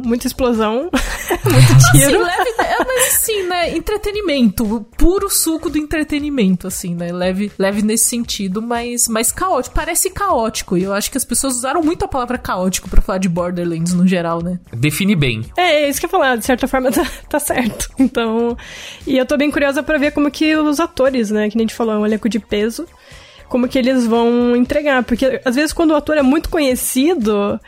muita 0.05 0.27
explosão, 0.27 0.91
muito 1.49 1.91
tiro. 1.91 2.11
Sim, 2.11 2.17
leve, 2.17 2.49
é, 2.59 2.85
mas 2.85 3.03
sim, 3.13 3.43
né, 3.47 3.75
entretenimento, 3.75 4.85
puro 4.95 5.31
suco 5.31 5.67
do 5.67 5.79
entretenimento, 5.79 6.67
assim, 6.67 6.93
né, 6.93 7.11
leve, 7.11 7.51
leve 7.57 7.81
nesse 7.81 8.05
sentido, 8.05 8.61
mas, 8.61 9.07
mas 9.07 9.31
caótico, 9.31 9.73
parece 9.73 10.11
caótico, 10.11 10.77
e 10.77 10.83
eu 10.83 10.93
acho 10.93 11.09
que 11.09 11.17
as 11.17 11.25
pessoas 11.25 11.55
usaram 11.55 11.81
muito 11.81 12.05
a 12.05 12.07
palavra 12.07 12.37
caótico 12.37 12.87
para 12.87 13.01
falar 13.01 13.17
de 13.17 13.27
Borderlands 13.27 13.93
no 13.93 14.05
geral, 14.05 14.43
né? 14.43 14.59
Define 14.71 15.15
bem. 15.23 15.41
É, 15.57 15.83
é 15.83 15.89
isso 15.89 15.99
que 15.99 16.05
eu 16.05 16.09
ia 16.09 16.11
falar, 16.11 16.37
de 16.37 16.45
certa 16.45 16.67
forma 16.67 16.91
tá, 16.93 17.05
tá 17.29 17.39
certo. 17.39 17.89
Então, 17.97 18.57
e 19.07 19.17
eu 19.17 19.25
tô 19.25 19.37
bem 19.37 19.49
curiosa 19.49 19.81
para 19.81 19.97
ver 19.97 20.11
como 20.11 20.29
que 20.29 20.55
os 20.55 20.79
atores, 20.79 21.31
né, 21.31 21.49
que 21.49 21.55
nem 21.55 21.63
a 21.63 21.67
gente 21.67 21.75
falou, 21.75 21.93
é 21.93 21.97
um 21.97 22.05
elenco 22.05 22.27
de 22.27 22.39
peso, 22.39 22.85
como 23.47 23.67
que 23.67 23.77
eles 23.77 24.05
vão 24.05 24.55
entregar, 24.55 25.03
porque 25.03 25.41
às 25.45 25.55
vezes 25.55 25.71
quando 25.71 25.91
o 25.91 25.95
ator 25.95 26.17
é 26.17 26.21
muito 26.21 26.49
conhecido, 26.49 27.59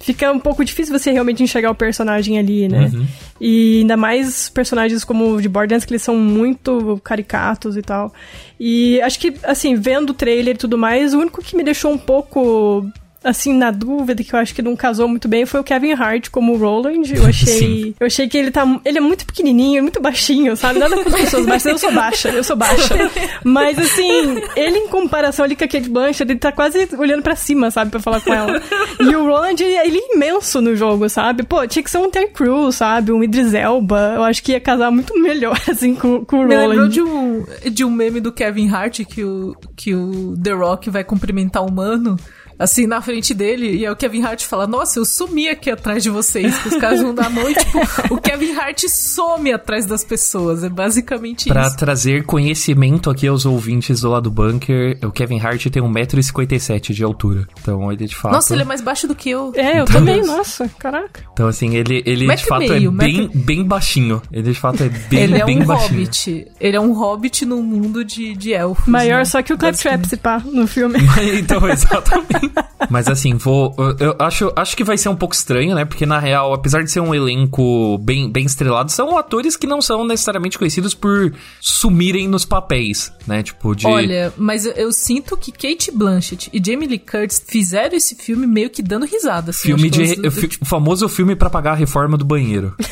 fica 0.00 0.32
um 0.32 0.38
pouco 0.38 0.64
difícil 0.64 0.96
você 0.96 1.10
realmente 1.10 1.42
enxergar 1.42 1.70
o 1.70 1.74
personagem 1.74 2.38
ali, 2.38 2.68
né? 2.68 2.90
Uhum. 2.92 3.06
E 3.40 3.80
ainda 3.80 3.96
mais 3.96 4.48
personagens 4.48 5.04
como 5.04 5.34
o 5.34 5.42
de 5.42 5.48
Borderlands, 5.48 5.84
que 5.84 5.92
eles 5.92 6.02
são 6.02 6.16
muito 6.16 7.00
caricatos 7.04 7.76
e 7.76 7.82
tal. 7.82 8.12
E 8.58 9.00
acho 9.00 9.18
que, 9.18 9.34
assim, 9.44 9.74
vendo 9.74 10.10
o 10.10 10.14
trailer 10.14 10.54
e 10.54 10.58
tudo 10.58 10.76
mais, 10.76 11.14
o 11.14 11.18
único 11.18 11.42
que 11.42 11.56
me 11.56 11.62
deixou 11.62 11.92
um 11.92 11.98
pouco 11.98 12.84
assim, 13.22 13.52
na 13.52 13.70
dúvida, 13.70 14.22
que 14.22 14.34
eu 14.34 14.38
acho 14.38 14.54
que 14.54 14.62
não 14.62 14.76
casou 14.76 15.08
muito 15.08 15.28
bem, 15.28 15.46
foi 15.46 15.60
o 15.60 15.64
Kevin 15.64 15.92
Hart 15.92 16.28
como 16.30 16.56
Roland. 16.56 17.12
Eu 17.14 17.26
achei. 17.28 17.94
eu 17.98 18.06
achei 18.06 18.28
que 18.28 18.36
ele 18.36 18.50
tá. 18.50 18.64
Ele 18.84 18.98
é 18.98 19.00
muito 19.00 19.26
pequenininho, 19.26 19.82
muito 19.82 20.00
baixinho, 20.00 20.56
sabe? 20.56 20.78
Nada 20.78 20.96
com 21.02 21.08
as 21.08 21.14
pessoas 21.14 21.46
baixas. 21.46 21.72
Eu 21.72 21.78
sou 21.78 21.92
baixa, 21.92 22.28
eu 22.28 22.44
sou 22.44 22.56
baixa. 22.56 23.10
Mas 23.44 23.78
assim, 23.78 24.40
ele 24.56 24.78
em 24.78 24.88
comparação 24.88 25.44
ali 25.44 25.56
com 25.56 25.64
a 25.64 25.68
Kate 25.68 25.88
Blanchett, 25.88 26.30
ele 26.30 26.38
tá 26.38 26.52
quase 26.52 26.88
olhando 26.98 27.22
pra 27.22 27.36
cima, 27.36 27.70
sabe? 27.70 27.90
Pra 27.90 28.00
falar 28.00 28.20
com 28.20 28.32
ela. 28.32 28.62
E 29.00 29.14
o 29.14 29.26
Roland, 29.26 29.56
ele 29.60 29.98
é 29.98 30.14
imenso 30.14 30.60
no 30.60 30.74
jogo, 30.74 31.08
sabe? 31.08 31.42
Pô, 31.42 31.66
tinha 31.66 31.82
que 31.82 31.90
ser 31.90 31.98
um 31.98 32.10
Terry 32.10 32.28
Crews, 32.28 32.76
sabe? 32.76 33.12
Um 33.12 33.22
Idris 33.22 33.54
Elba. 33.54 34.14
Eu 34.16 34.24
acho 34.24 34.42
que 34.42 34.52
ia 34.52 34.60
casar 34.60 34.90
muito 34.90 35.18
melhor, 35.20 35.58
assim, 35.68 35.94
com, 35.94 36.24
com 36.24 36.36
o 36.36 36.42
Roland. 36.42 36.58
Me 36.58 36.66
lembrou 36.66 36.88
de 36.88 37.02
um, 37.02 37.44
de 37.70 37.84
um 37.84 37.90
meme 37.90 38.20
do 38.20 38.32
Kevin 38.32 38.68
Hart 38.68 39.04
que 39.04 39.24
o, 39.24 39.56
que 39.76 39.94
o 39.94 40.34
The 40.42 40.52
Rock 40.52 40.90
vai 40.90 41.04
cumprimentar 41.04 41.62
o 41.62 41.66
humano 41.68 42.16
assim, 42.58 42.86
na 42.86 43.00
frente 43.00 43.34
dele, 43.34 43.76
e 43.76 43.86
aí 43.86 43.92
o 43.92 43.96
Kevin 43.96 44.22
Hart 44.22 44.44
fala, 44.44 44.66
nossa, 44.66 44.98
eu 44.98 45.04
sumi 45.04 45.48
aqui 45.48 45.70
atrás 45.70 46.02
de 46.02 46.10
vocês, 46.10 46.56
que 46.58 46.68
os 46.68 46.76
caras 46.76 47.00
vão 47.00 47.14
dar 47.14 47.26
a 47.26 47.30
mão 47.30 47.48
e, 47.48 47.54
tipo, 47.54 48.14
o 48.14 48.20
Kevin 48.20 48.54
Hart 48.54 48.84
some 48.88 49.52
atrás 49.52 49.86
das 49.86 50.04
pessoas, 50.04 50.64
é 50.64 50.68
basicamente 50.68 51.48
pra 51.48 51.62
isso. 51.62 51.70
Pra 51.70 51.78
trazer 51.78 52.24
conhecimento 52.24 53.10
aqui 53.10 53.26
aos 53.26 53.44
ouvintes 53.46 54.00
do 54.00 54.10
lado 54.10 54.24
do 54.24 54.30
bunker, 54.30 54.98
o 55.02 55.10
Kevin 55.10 55.40
Hart 55.40 55.66
tem 55.66 55.82
1,57m 55.82 56.92
de 56.92 57.04
altura, 57.04 57.46
então 57.60 57.90
ele 57.90 58.06
de 58.06 58.14
fato... 58.14 58.32
Nossa, 58.32 58.54
ele 58.54 58.62
é 58.62 58.66
mais 58.66 58.80
baixo 58.80 59.06
do 59.08 59.14
que 59.14 59.30
eu. 59.30 59.52
É, 59.54 59.78
eu 59.78 59.84
então, 59.84 59.94
também, 59.94 60.22
nossa, 60.22 60.68
caraca. 60.78 61.22
Então 61.32 61.48
assim, 61.48 61.74
ele, 61.74 62.02
ele 62.06 62.26
de 62.34 62.44
fato 62.44 62.62
é 62.62 62.68
meio, 62.68 62.90
é 62.90 62.94
bem, 62.94 63.30
bem 63.34 63.64
baixinho, 63.64 64.22
ele 64.32 64.52
de 64.52 64.58
fato 64.58 64.82
é 64.82 64.88
bem, 65.10 65.20
ele 65.20 65.38
é 65.38 65.44
bem 65.44 65.62
um 65.62 65.66
baixinho. 65.66 66.00
hobbit, 66.00 66.46
ele 66.60 66.76
é 66.76 66.80
um 66.80 66.92
hobbit 66.92 67.44
no 67.44 67.62
mundo 67.62 68.04
de, 68.04 68.34
de 68.34 68.52
elfos. 68.52 68.86
Maior 68.86 69.18
né? 69.18 69.24
só 69.24 69.42
que 69.42 69.52
o 69.52 69.58
Claptrap, 69.58 70.04
se 70.04 70.16
pá, 70.16 70.42
no 70.44 70.66
filme. 70.66 70.98
então, 71.38 71.68
exatamente. 71.68 72.41
Mas 72.90 73.08
assim, 73.08 73.34
vou. 73.34 73.74
Eu 73.98 74.16
acho, 74.18 74.52
acho 74.56 74.76
que 74.76 74.84
vai 74.84 74.98
ser 74.98 75.08
um 75.08 75.16
pouco 75.16 75.34
estranho, 75.34 75.74
né? 75.74 75.84
Porque 75.84 76.04
na 76.04 76.18
real, 76.18 76.52
apesar 76.52 76.82
de 76.82 76.90
ser 76.90 77.00
um 77.00 77.14
elenco 77.14 77.98
bem, 77.98 78.30
bem 78.30 78.44
estrelado, 78.44 78.90
são 78.90 79.16
atores 79.16 79.56
que 79.56 79.66
não 79.66 79.80
são 79.80 80.04
necessariamente 80.04 80.58
conhecidos 80.58 80.94
por 80.94 81.32
sumirem 81.60 82.28
nos 82.28 82.44
papéis, 82.44 83.12
né? 83.26 83.42
Tipo, 83.42 83.74
de. 83.74 83.86
Olha, 83.86 84.32
mas 84.36 84.66
eu, 84.66 84.72
eu 84.72 84.92
sinto 84.92 85.36
que 85.36 85.52
Kate 85.52 85.90
Blanchett 85.90 86.50
e 86.52 86.62
Jamie 86.64 86.88
Lee 86.88 86.98
Curtis 86.98 87.42
fizeram 87.46 87.96
esse 87.96 88.14
filme 88.14 88.46
meio 88.46 88.70
que 88.70 88.82
dando 88.82 89.06
risada. 89.06 89.50
Assim, 89.50 89.68
filme 89.68 89.88
de. 89.88 90.18
Elas, 90.18 90.34
fi, 90.34 90.48
o 90.60 90.64
famoso 90.64 91.08
filme 91.08 91.36
para 91.36 91.50
pagar 91.50 91.72
a 91.72 91.76
reforma 91.76 92.16
do 92.16 92.24
banheiro. 92.24 92.74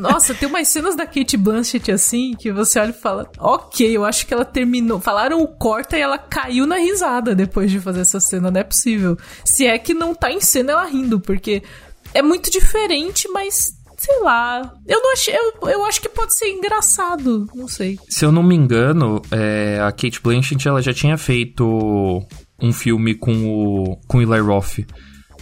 Nossa, 0.00 0.32
tem 0.34 0.48
umas 0.48 0.66
cenas 0.68 0.96
da 0.96 1.06
Kate 1.06 1.36
Blanchett 1.36 1.92
assim 1.92 2.34
que 2.38 2.50
você 2.50 2.80
olha 2.80 2.90
e 2.90 2.94
fala: 2.94 3.30
Ok, 3.38 3.86
eu 3.86 4.04
acho 4.04 4.26
que 4.26 4.32
ela 4.32 4.44
terminou. 4.44 4.98
Falaram 4.98 5.42
o 5.42 5.46
corta 5.46 5.96
e 5.96 6.00
ela 6.00 6.16
caiu 6.16 6.66
na 6.66 6.76
risada 6.76 7.34
depois 7.34 7.70
de 7.70 7.78
fazer 7.78 8.00
essa 8.00 8.18
cena. 8.18 8.50
Não 8.60 8.62
é 8.62 8.64
possível. 8.64 9.16
Se 9.44 9.66
é 9.66 9.78
que 9.78 9.94
não 9.94 10.14
tá 10.14 10.30
em 10.30 10.40
cena 10.40 10.72
ela 10.72 10.84
rindo, 10.84 11.18
porque 11.18 11.62
é 12.12 12.20
muito 12.20 12.50
diferente, 12.50 13.26
mas 13.28 13.72
sei 13.96 14.20
lá. 14.20 14.74
Eu 14.86 15.00
não 15.00 15.12
achei. 15.12 15.34
Eu, 15.34 15.68
eu 15.68 15.84
acho 15.84 16.00
que 16.00 16.08
pode 16.08 16.34
ser 16.34 16.50
engraçado. 16.50 17.46
Não 17.54 17.66
sei. 17.66 17.98
Se 18.08 18.24
eu 18.24 18.30
não 18.30 18.42
me 18.42 18.54
engano, 18.54 19.22
é, 19.30 19.80
a 19.80 19.90
Kate 19.90 20.20
Blanchett 20.22 20.68
ela 20.68 20.82
já 20.82 20.92
tinha 20.92 21.16
feito 21.16 22.22
um 22.60 22.72
filme 22.72 23.14
com 23.14 23.32
o, 23.46 23.96
com 24.06 24.20
Eli 24.20 24.40
Roth. 24.40 24.80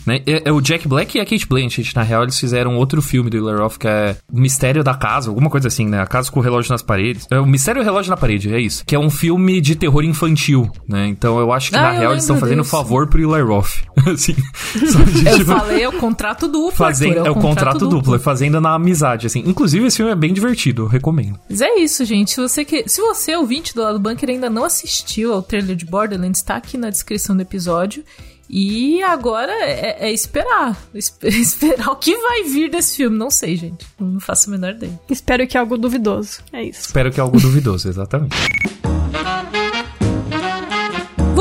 Né? 0.06 0.20
É, 0.26 0.48
é, 0.48 0.52
o 0.52 0.60
Jack 0.60 0.86
Black 0.88 1.16
e 1.16 1.20
a 1.20 1.24
Kate 1.24 1.46
Blanchett, 1.46 1.94
na 1.94 2.02
real, 2.02 2.22
eles 2.22 2.38
fizeram 2.38 2.76
outro 2.76 3.02
filme 3.02 3.30
do 3.30 3.36
Hilary 3.36 3.60
Roth, 3.60 3.78
que 3.78 3.88
é 3.88 4.16
O 4.32 4.38
Mistério 4.38 4.82
da 4.82 4.94
Casa, 4.94 5.30
alguma 5.30 5.50
coisa 5.50 5.68
assim, 5.68 5.86
né? 5.86 6.00
A 6.00 6.06
Casa 6.06 6.30
com 6.30 6.40
o 6.40 6.42
Relógio 6.42 6.72
nas 6.72 6.82
Paredes. 6.82 7.26
É 7.30 7.38
o 7.38 7.46
Mistério 7.46 7.80
e 7.80 7.82
o 7.82 7.84
Relógio 7.84 8.10
na 8.10 8.16
Parede, 8.16 8.52
é 8.52 8.60
isso. 8.60 8.84
Que 8.84 8.94
é 8.94 8.98
um 8.98 9.10
filme 9.10 9.60
de 9.60 9.74
terror 9.76 10.04
infantil, 10.04 10.70
né? 10.88 11.06
Então 11.06 11.38
eu 11.38 11.52
acho 11.52 11.70
que, 11.70 11.76
ah, 11.76 11.82
na 11.82 11.90
real, 11.92 12.12
eles 12.12 12.24
estão 12.24 12.38
fazendo 12.38 12.62
disso. 12.62 12.70
favor 12.70 13.06
pro 13.08 13.20
Hilary 13.20 13.44
Roth. 13.44 13.82
assim, 14.06 14.34
de, 15.12 15.28
eu 15.28 15.38
tipo, 15.38 15.52
falei, 15.52 15.82
é 15.82 15.88
o 15.88 15.92
contrato 15.92 16.48
duplo, 16.48 16.72
fazendo, 16.72 17.26
É 17.26 17.30
o 17.30 17.34
contrato, 17.34 17.42
contrato 17.42 17.78
duplo, 17.80 17.98
duplo, 17.98 18.14
é 18.14 18.18
fazendo 18.18 18.60
na 18.60 18.74
amizade, 18.74 19.26
assim. 19.26 19.42
Inclusive, 19.46 19.86
esse 19.86 19.96
filme 19.96 20.12
é 20.12 20.16
bem 20.16 20.32
divertido, 20.32 20.82
eu 20.82 20.86
recomendo. 20.86 21.38
Mas 21.48 21.60
é 21.60 21.76
isso, 21.76 22.04
gente. 22.04 22.32
Se 22.32 22.40
você, 22.40 22.64
que, 22.64 22.88
se 22.88 23.00
você 23.00 23.36
ouvinte 23.36 23.74
do 23.74 23.82
lado 23.82 23.98
do 23.98 24.02
bunker, 24.02 24.28
ainda 24.28 24.50
não 24.50 24.64
assistiu 24.64 25.32
ao 25.32 25.42
trailer 25.42 25.76
de 25.76 25.84
Borderlands, 25.84 26.42
tá 26.42 26.56
aqui 26.56 26.76
na 26.76 26.90
descrição 26.90 27.36
do 27.36 27.42
episódio. 27.42 28.04
E 28.48 29.02
agora 29.02 29.52
é, 29.52 30.08
é, 30.08 30.12
esperar. 30.12 30.76
Esperar 30.94 31.90
o 31.90 31.96
que 31.96 32.16
vai 32.16 32.44
vir 32.44 32.70
desse 32.70 32.96
filme. 32.96 33.16
Não 33.16 33.30
sei, 33.30 33.56
gente. 33.56 33.86
Não 33.98 34.20
faço 34.20 34.48
a 34.48 34.52
menor 34.52 34.70
ideia. 34.70 34.98
Espero 35.10 35.46
que 35.46 35.56
é 35.56 35.60
algo 35.60 35.76
duvidoso. 35.76 36.40
É 36.52 36.62
isso. 36.62 36.80
Espero 36.86 37.10
que 37.10 37.20
é 37.20 37.22
algo 37.22 37.38
duvidoso, 37.38 37.88
exatamente. 37.88 38.36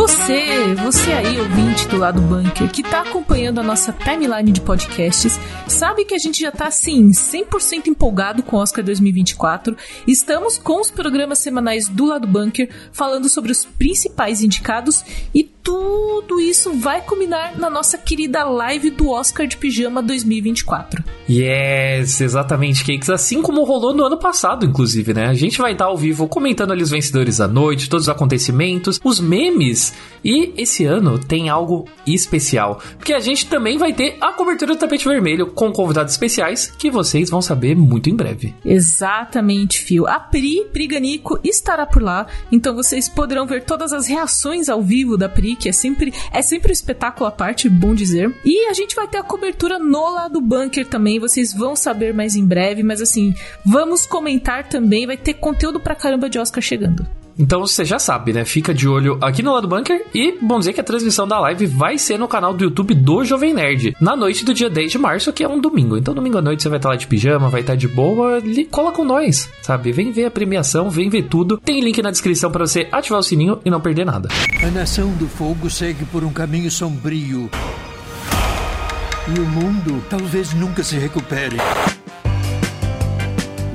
Você, 0.08 0.76
você 0.76 1.12
aí, 1.12 1.39
ouvinte 1.39 1.88
do 1.88 1.98
lado 1.98 2.22
bunker, 2.22 2.70
que 2.70 2.84
tá 2.84 3.02
acompanhando 3.02 3.60
a 3.60 3.63
nossa 3.63 3.91
timeline 3.91 4.52
de 4.52 4.62
podcasts, 4.62 5.39
sabe 5.67 6.06
que 6.06 6.13
a 6.13 6.17
gente 6.17 6.39
já 6.39 6.52
tá, 6.52 6.67
assim, 6.67 7.10
100% 7.10 7.88
empolgado 7.88 8.43
com 8.43 8.58
o 8.58 8.60
Oscar 8.60 8.86
2024. 8.86 9.76
Estamos 10.08 10.58
com 10.58 10.80
os 10.80 10.91
programas 10.91 11.39
semanais 11.39 11.89
do 11.89 12.06
lado 12.06 12.28
bunker, 12.28 12.70
falando 12.91 13.28
sobre 13.28 13.52
os 13.52 13.65
principais 13.65 14.41
indicados 14.41 15.04
e 15.34 15.43
tudo 15.67 16.39
isso 16.39 16.71
vai 16.75 17.01
culminar 17.01 17.60
na 17.60 17.69
nossa 17.69 17.97
querida 17.97 18.45
live 18.45 18.89
do 18.89 19.10
Oscar 19.10 19.45
de 19.45 19.58
Pijama 19.58 20.01
2024. 20.01 21.03
Yes, 21.30 22.21
exatamente, 22.21 22.86
Cakes. 22.86 23.10
Assim 23.10 23.41
como 23.41 23.65
rolou 23.65 23.93
no 23.93 24.06
ano 24.06 24.17
passado, 24.17 24.65
inclusive, 24.65 25.13
né? 25.13 25.25
A 25.25 25.34
gente 25.34 25.58
vai 25.58 25.73
estar 25.73 25.84
ao 25.84 25.97
vivo 25.97 26.25
comentando 26.30 26.71
ali 26.71 26.82
os 26.82 26.91
vencedores 26.91 27.39
da 27.39 27.49
noite, 27.49 27.89
todos 27.89 28.06
os 28.06 28.10
acontecimentos, 28.10 28.97
os 29.03 29.19
memes. 29.19 29.93
E 30.23 30.53
esse 30.56 30.86
ano 30.86 31.19
tem 31.19 31.49
algo 31.49 31.84
especial, 32.06 32.82
porque 32.97 33.13
a 33.13 33.19
gente 33.19 33.47
também 33.47 33.77
vai 33.77 33.91
ter 33.91 34.15
a 34.21 34.32
cobertura 34.32 34.73
do 34.73 34.80
tapete 34.80 35.06
vermelho 35.06 35.47
com 35.47 35.73
convidados 35.73 36.13
especiais 36.13 36.71
que 36.77 36.89
vocês 36.89 37.30
vão 37.30 37.41
saber 37.41 37.75
muito 37.75 38.10
em 38.10 38.15
breve. 38.15 38.56
Exatamente, 38.63 39.82
Fio. 39.82 40.08
A 40.08 40.17
Pri 40.17 40.63
Priganico 40.71 41.38
estará 41.43 41.86
por 41.86 42.01
lá, 42.01 42.25
então 42.49 42.73
vocês 42.73 43.10
poderão 43.10 43.45
ver 43.45 43.65
todas 43.65 43.91
as 43.91 44.08
reações 44.08 44.69
ao 44.69 44.82
vivo 44.82 45.17
da 45.17 45.27
Pri 45.27 45.57
é 45.65 45.72
sempre, 45.72 46.13
é 46.32 46.41
sempre 46.41 46.72
um 46.72 46.74
espetáculo 46.74 47.28
à 47.28 47.32
parte, 47.32 47.70
bom 47.70 47.96
dizer. 47.96 48.34
E 48.43 48.67
a 48.70 48.74
gente 48.74 48.96
vai 48.96 49.08
ter 49.08 49.17
a 49.17 49.24
cobertura 49.24 49.80
no 49.80 50.13
lado 50.13 50.41
bunker 50.41 50.86
também, 50.86 51.20
vocês 51.20 51.54
vão 51.54 51.76
saber 51.76 52.13
mais 52.13 52.36
em 52.36 52.46
breve, 52.46 52.84
mas 52.84 53.02
assim, 53.02 53.34
vamos 53.65 54.06
comentar 54.06 54.67
também, 54.67 55.08
vai 55.08 55.15
ter 55.15 55.36
conteúdo 55.36 55.80
pra 55.80 55.96
caramba 55.96 56.30
de 56.30 56.38
Oscar 56.38 56.62
chegando. 56.62 57.08
Então 57.39 57.60
você 57.60 57.86
já 57.86 58.00
sabe, 58.00 58.34
né? 58.34 58.43
Fica 58.45 58.73
de 58.73 58.88
olho 58.88 59.17
aqui 59.21 59.43
no 59.43 59.54
lado 59.54 59.67
bunker 59.67 60.06
e 60.13 60.38
bom 60.41 60.58
dizer 60.60 60.73
que 60.73 60.82
a 60.82 60.84
transmissão 60.84 61.28
da 61.28 61.39
live 61.39 61.65
vai 61.67 61.97
ser 61.97 62.17
no 62.17 62.28
canal 62.28 62.54
do 62.54 62.63
YouTube 62.63 62.93
do 62.95 63.23
Jovem 63.23 63.54
Nerd, 63.54 63.95
na 64.02 64.15
noite 64.15 64.43
do 64.43 64.54
dia 64.54 64.69
10 64.69 64.91
de 64.91 64.97
março, 64.97 65.32
que 65.32 65.43
é 65.43 65.47
um 65.47 65.60
domingo. 65.60 65.97
Então 65.97 66.13
domingo 66.13 66.38
à 66.38 66.41
noite 66.41 66.63
você 66.63 66.69
vai 66.69 66.80
estar 66.80 66.89
lá 66.89 66.95
de 66.95 67.06
pijama, 67.06 67.50
vai 67.50 67.62
estar 67.62 67.76
de 67.76 67.88
boa, 67.88 68.41
cola 68.71 68.91
com 68.91 69.04
nós, 69.04 69.50
sabe? 69.62 69.91
Vem 69.91 70.12
ver 70.12 70.26
a 70.26 70.32
premiação, 70.32 70.89
vem 70.89 71.10
ver 71.10 71.23
tudo. 71.23 71.58
Tem 71.58 71.80
link 71.80 72.02
na 72.02 72.12
descrição 72.12 72.52
para 72.52 72.65
você 72.65 72.88
ativar 72.91 73.19
o 73.19 73.23
sininho 73.23 73.60
e 73.63 73.69
não 73.69 73.80
perder 73.80 74.06
nada. 74.06 74.30
A 74.63 74.71
Nação 74.71 75.12
do 75.12 75.28
Fogo 75.28 75.69
segue 75.69 76.06
por 76.06 76.23
um 76.23 76.34
caminho 76.34 76.71
sombrio. 76.71 77.50
E 79.28 79.39
o 79.39 79.45
mundo 79.45 80.04
talvez 80.10 80.54
nunca 80.54 80.84
se 80.84 80.97
recupere. 80.97 81.58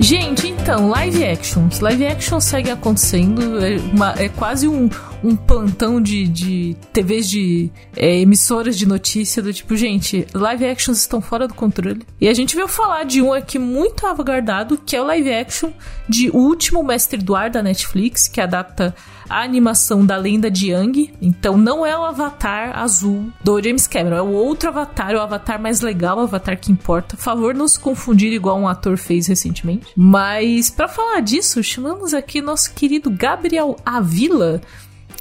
Gente, 0.03 0.49
então, 0.49 0.89
live 0.89 1.25
actions. 1.25 1.79
Live 1.79 2.05
action 2.05 2.41
segue 2.41 2.71
acontecendo. 2.71 3.65
É, 3.65 3.77
uma, 3.77 4.13
é 4.19 4.29
quase 4.29 4.67
um, 4.67 4.91
um 5.23 5.37
plantão 5.37 6.01
de, 6.01 6.27
de 6.27 6.77
TVs 6.93 7.29
de 7.29 7.71
é, 7.97 8.21
emissoras 8.21 8.77
de 8.77 8.87
notícia 8.87 9.43
do 9.43 9.53
tipo, 9.53 9.77
gente, 9.77 10.27
live 10.35 10.67
actions 10.67 10.99
estão 10.99 11.21
fora 11.21 11.47
do 11.47 11.55
controle. 11.55 12.03
E 12.21 12.29
a 12.29 12.35
gente 12.35 12.57
veio 12.57 12.69
falar 12.69 13.05
de 13.05 13.23
um 13.23 13.33
aqui 13.33 13.59
muito 13.59 14.07
avagardado, 14.07 14.79
que 14.79 14.97
é 14.97 15.01
o 15.01 15.05
live 15.05 15.33
action 15.33 15.73
de 16.09 16.31
O 16.31 16.39
Último 16.39 16.83
Mestre 16.83 17.23
do 17.23 17.35
Ar 17.35 17.51
da 17.51 17.63
Netflix, 17.63 18.29
que 18.29 18.41
adapta 18.41 18.95
a 19.29 19.43
animação 19.43 20.05
da 20.05 20.17
lenda 20.17 20.51
de 20.51 20.71
Yang. 20.71 21.15
Então 21.21 21.57
não 21.57 21.87
é 21.87 21.97
o 21.97 22.05
avatar 22.05 22.79
azul 22.79 23.31
do 23.43 23.63
James 23.63 23.87
Cameron, 23.87 24.17
é 24.17 24.23
o 24.23 24.33
outro 24.33 24.69
avatar, 24.69 25.15
o 25.15 25.21
avatar 25.21 25.61
mais 25.61 25.81
legal, 25.81 26.19
o 26.19 26.23
avatar 26.23 26.59
que 26.59 26.71
importa. 26.71 27.17
Por 27.17 27.23
favor, 27.23 27.55
não 27.55 27.67
se 27.67 27.81
confundir 27.81 28.33
igual 28.33 28.59
um 28.59 28.69
ator 28.69 28.97
fez 28.99 29.27
recentemente. 29.27 29.87
Mas 29.97 30.69
para 30.69 30.89
falar 30.89 31.21
disso, 31.21 31.63
chamamos 31.63 32.13
aqui 32.13 32.43
nosso 32.43 32.75
querido 32.75 33.11
Gabriel 33.11 33.77
Avila 33.87 34.61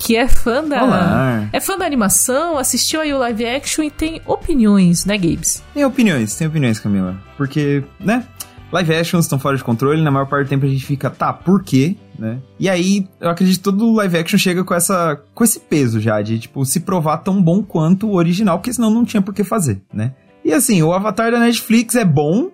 que 0.02 0.16
é 0.16 0.28
fã 0.28 0.64
da. 0.64 0.84
Olá. 0.84 1.50
É 1.54 1.60
fã 1.60 1.78
da 1.78 1.86
animação, 1.86 2.58
assistiu 2.58 3.02
aí 3.02 3.14
o 3.14 3.20
live 3.20 3.46
action 3.46 3.84
e 3.84 3.92
tem 3.92 4.20
opiniões, 4.26 5.06
né, 5.06 5.18
Gabes? 5.18 5.64
Tem 5.74 5.86
opiniões, 5.86 6.36
tem 6.36 6.48
opiniões, 6.48 6.80
Camila. 6.80 7.16
Porque, 7.38 7.84
né? 8.00 8.26
Live 8.72 8.96
actions 8.96 9.26
estão 9.26 9.38
fora 9.38 9.58
de 9.58 9.64
controle, 9.64 10.02
na 10.02 10.10
maior 10.10 10.26
parte 10.26 10.46
do 10.46 10.50
tempo 10.50 10.66
a 10.66 10.70
gente 10.70 10.86
fica, 10.86 11.10
tá, 11.10 11.32
por 11.34 11.62
quê? 11.62 11.98
Né? 12.18 12.40
E 12.58 12.70
aí, 12.70 13.08
eu 13.20 13.30
acredito 13.30 13.58
que 13.58 13.64
todo 13.64 13.94
live 13.96 14.18
action 14.18 14.40
chega 14.40 14.64
com 14.64 14.74
essa 14.74 15.22
com 15.36 15.44
esse 15.44 15.60
peso 15.60 16.00
já, 16.00 16.22
de, 16.22 16.40
tipo, 16.40 16.64
se 16.66 16.80
provar 16.80 17.18
tão 17.18 17.42
bom 17.42 17.62
quanto 17.62 18.08
o 18.08 18.16
original, 18.16 18.58
porque 18.58 18.74
senão 18.74 18.90
não 18.90 19.04
tinha 19.04 19.22
por 19.22 19.34
que 19.34 19.44
fazer, 19.44 19.82
né? 19.94 20.14
E 20.44 20.54
assim, 20.54 20.82
o 20.82 20.94
Avatar 20.94 21.32
da 21.32 21.40
Netflix 21.40 21.96
é 21.96 22.06
bom, 22.06 22.50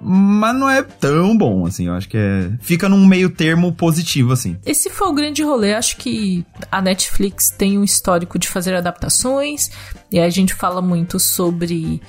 mas 0.00 0.54
não 0.54 0.68
é 0.68 0.82
tão 0.82 1.36
bom, 1.36 1.66
assim. 1.66 1.86
Eu 1.86 1.94
acho 1.94 2.08
que 2.08 2.16
é. 2.16 2.50
Fica 2.60 2.88
num 2.88 3.06
meio 3.06 3.30
termo 3.30 3.72
positivo, 3.72 4.32
assim. 4.32 4.56
Esse 4.64 4.90
foi 4.90 5.08
o 5.08 5.12
grande 5.12 5.42
rolê. 5.42 5.74
Acho 5.74 5.96
que 5.96 6.44
a 6.70 6.82
Netflix 6.82 7.50
tem 7.50 7.78
um 7.78 7.84
histórico 7.84 8.38
de 8.38 8.48
fazer 8.48 8.74
adaptações, 8.74 9.70
e 10.10 10.18
a 10.18 10.28
gente 10.30 10.54
fala 10.54 10.82
muito 10.82 11.18
sobre. 11.18 12.00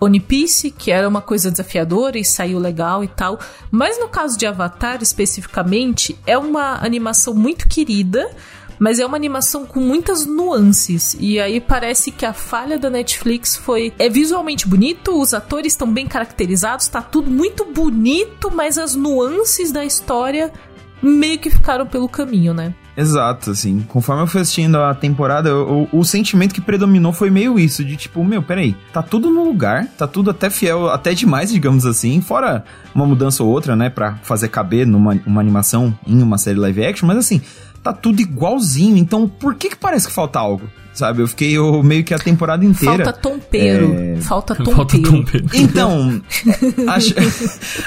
One 0.00 0.20
Piece, 0.20 0.70
que 0.70 0.92
era 0.92 1.08
uma 1.08 1.20
coisa 1.20 1.50
desafiadora 1.50 2.16
e 2.16 2.24
saiu 2.24 2.60
legal 2.60 3.02
e 3.02 3.08
tal. 3.08 3.36
Mas 3.68 3.98
no 3.98 4.08
caso 4.08 4.38
de 4.38 4.46
Avatar, 4.46 5.02
especificamente, 5.02 6.16
é 6.24 6.38
uma 6.38 6.84
animação 6.84 7.34
muito 7.34 7.68
querida, 7.68 8.30
mas 8.78 8.98
é 8.98 9.06
uma 9.06 9.16
animação 9.16 9.66
com 9.66 9.80
muitas 9.80 10.26
nuances. 10.26 11.16
E 11.18 11.40
aí 11.40 11.60
parece 11.60 12.10
que 12.10 12.24
a 12.24 12.32
falha 12.32 12.78
da 12.78 12.90
Netflix 12.90 13.56
foi. 13.56 13.92
É 13.98 14.08
visualmente 14.08 14.66
bonito, 14.66 15.20
os 15.20 15.34
atores 15.34 15.72
estão 15.72 15.92
bem 15.92 16.06
caracterizados, 16.06 16.88
tá 16.88 17.02
tudo 17.02 17.30
muito 17.30 17.64
bonito, 17.64 18.50
mas 18.52 18.78
as 18.78 18.94
nuances 18.94 19.72
da 19.72 19.84
história 19.84 20.52
meio 21.02 21.38
que 21.38 21.50
ficaram 21.50 21.86
pelo 21.86 22.08
caminho, 22.08 22.52
né? 22.52 22.74
Exato, 22.96 23.52
assim. 23.52 23.80
Conforme 23.86 24.24
eu 24.24 24.26
fui 24.26 24.40
assistindo 24.40 24.76
a 24.78 24.92
temporada, 24.92 25.54
o, 25.56 26.04
sentimento 26.04 26.52
que 26.52 26.60
predominou 26.60 27.12
foi 27.12 27.30
meio 27.30 27.56
isso, 27.56 27.84
de 27.84 27.96
tipo, 27.96 28.24
meu, 28.24 28.42
peraí, 28.42 28.76
tá 28.92 29.00
tudo 29.00 29.30
no 29.30 29.44
lugar, 29.44 29.86
tá 29.96 30.08
tudo 30.08 30.30
até 30.30 30.50
fiel, 30.50 30.88
até 30.88 31.14
demais, 31.14 31.52
digamos 31.52 31.86
assim, 31.86 32.20
fora 32.20 32.64
uma 32.92 33.06
mudança 33.06 33.44
ou 33.44 33.50
outra, 33.50 33.76
né, 33.76 33.88
pra 33.88 34.16
fazer 34.24 34.48
caber 34.48 34.84
numa 34.84 35.16
uma 35.24 35.40
animação 35.40 35.96
em 36.04 36.20
uma 36.20 36.38
série 36.38 36.58
live 36.58 36.84
action, 36.84 37.06
mas 37.06 37.18
assim, 37.18 37.40
tá 37.82 37.92
tudo 37.92 38.20
igualzinho, 38.20 38.96
então 38.96 39.28
por 39.28 39.54
que 39.54 39.70
que 39.70 39.76
parece 39.76 40.06
que 40.06 40.12
falta 40.12 40.38
algo? 40.38 40.68
sabe? 40.98 41.22
Eu 41.22 41.28
fiquei 41.28 41.56
eu, 41.56 41.82
meio 41.82 42.02
que 42.02 42.12
a 42.12 42.18
temporada 42.18 42.64
inteira. 42.64 43.04
Falta 43.04 43.20
tompeiro. 43.20 43.94
É... 43.94 44.16
Falta 44.16 44.54
Falta 44.54 44.98
tompeiro. 44.98 45.10
tompeiro. 45.10 45.46
Então, 45.54 46.20
acho, 46.88 47.14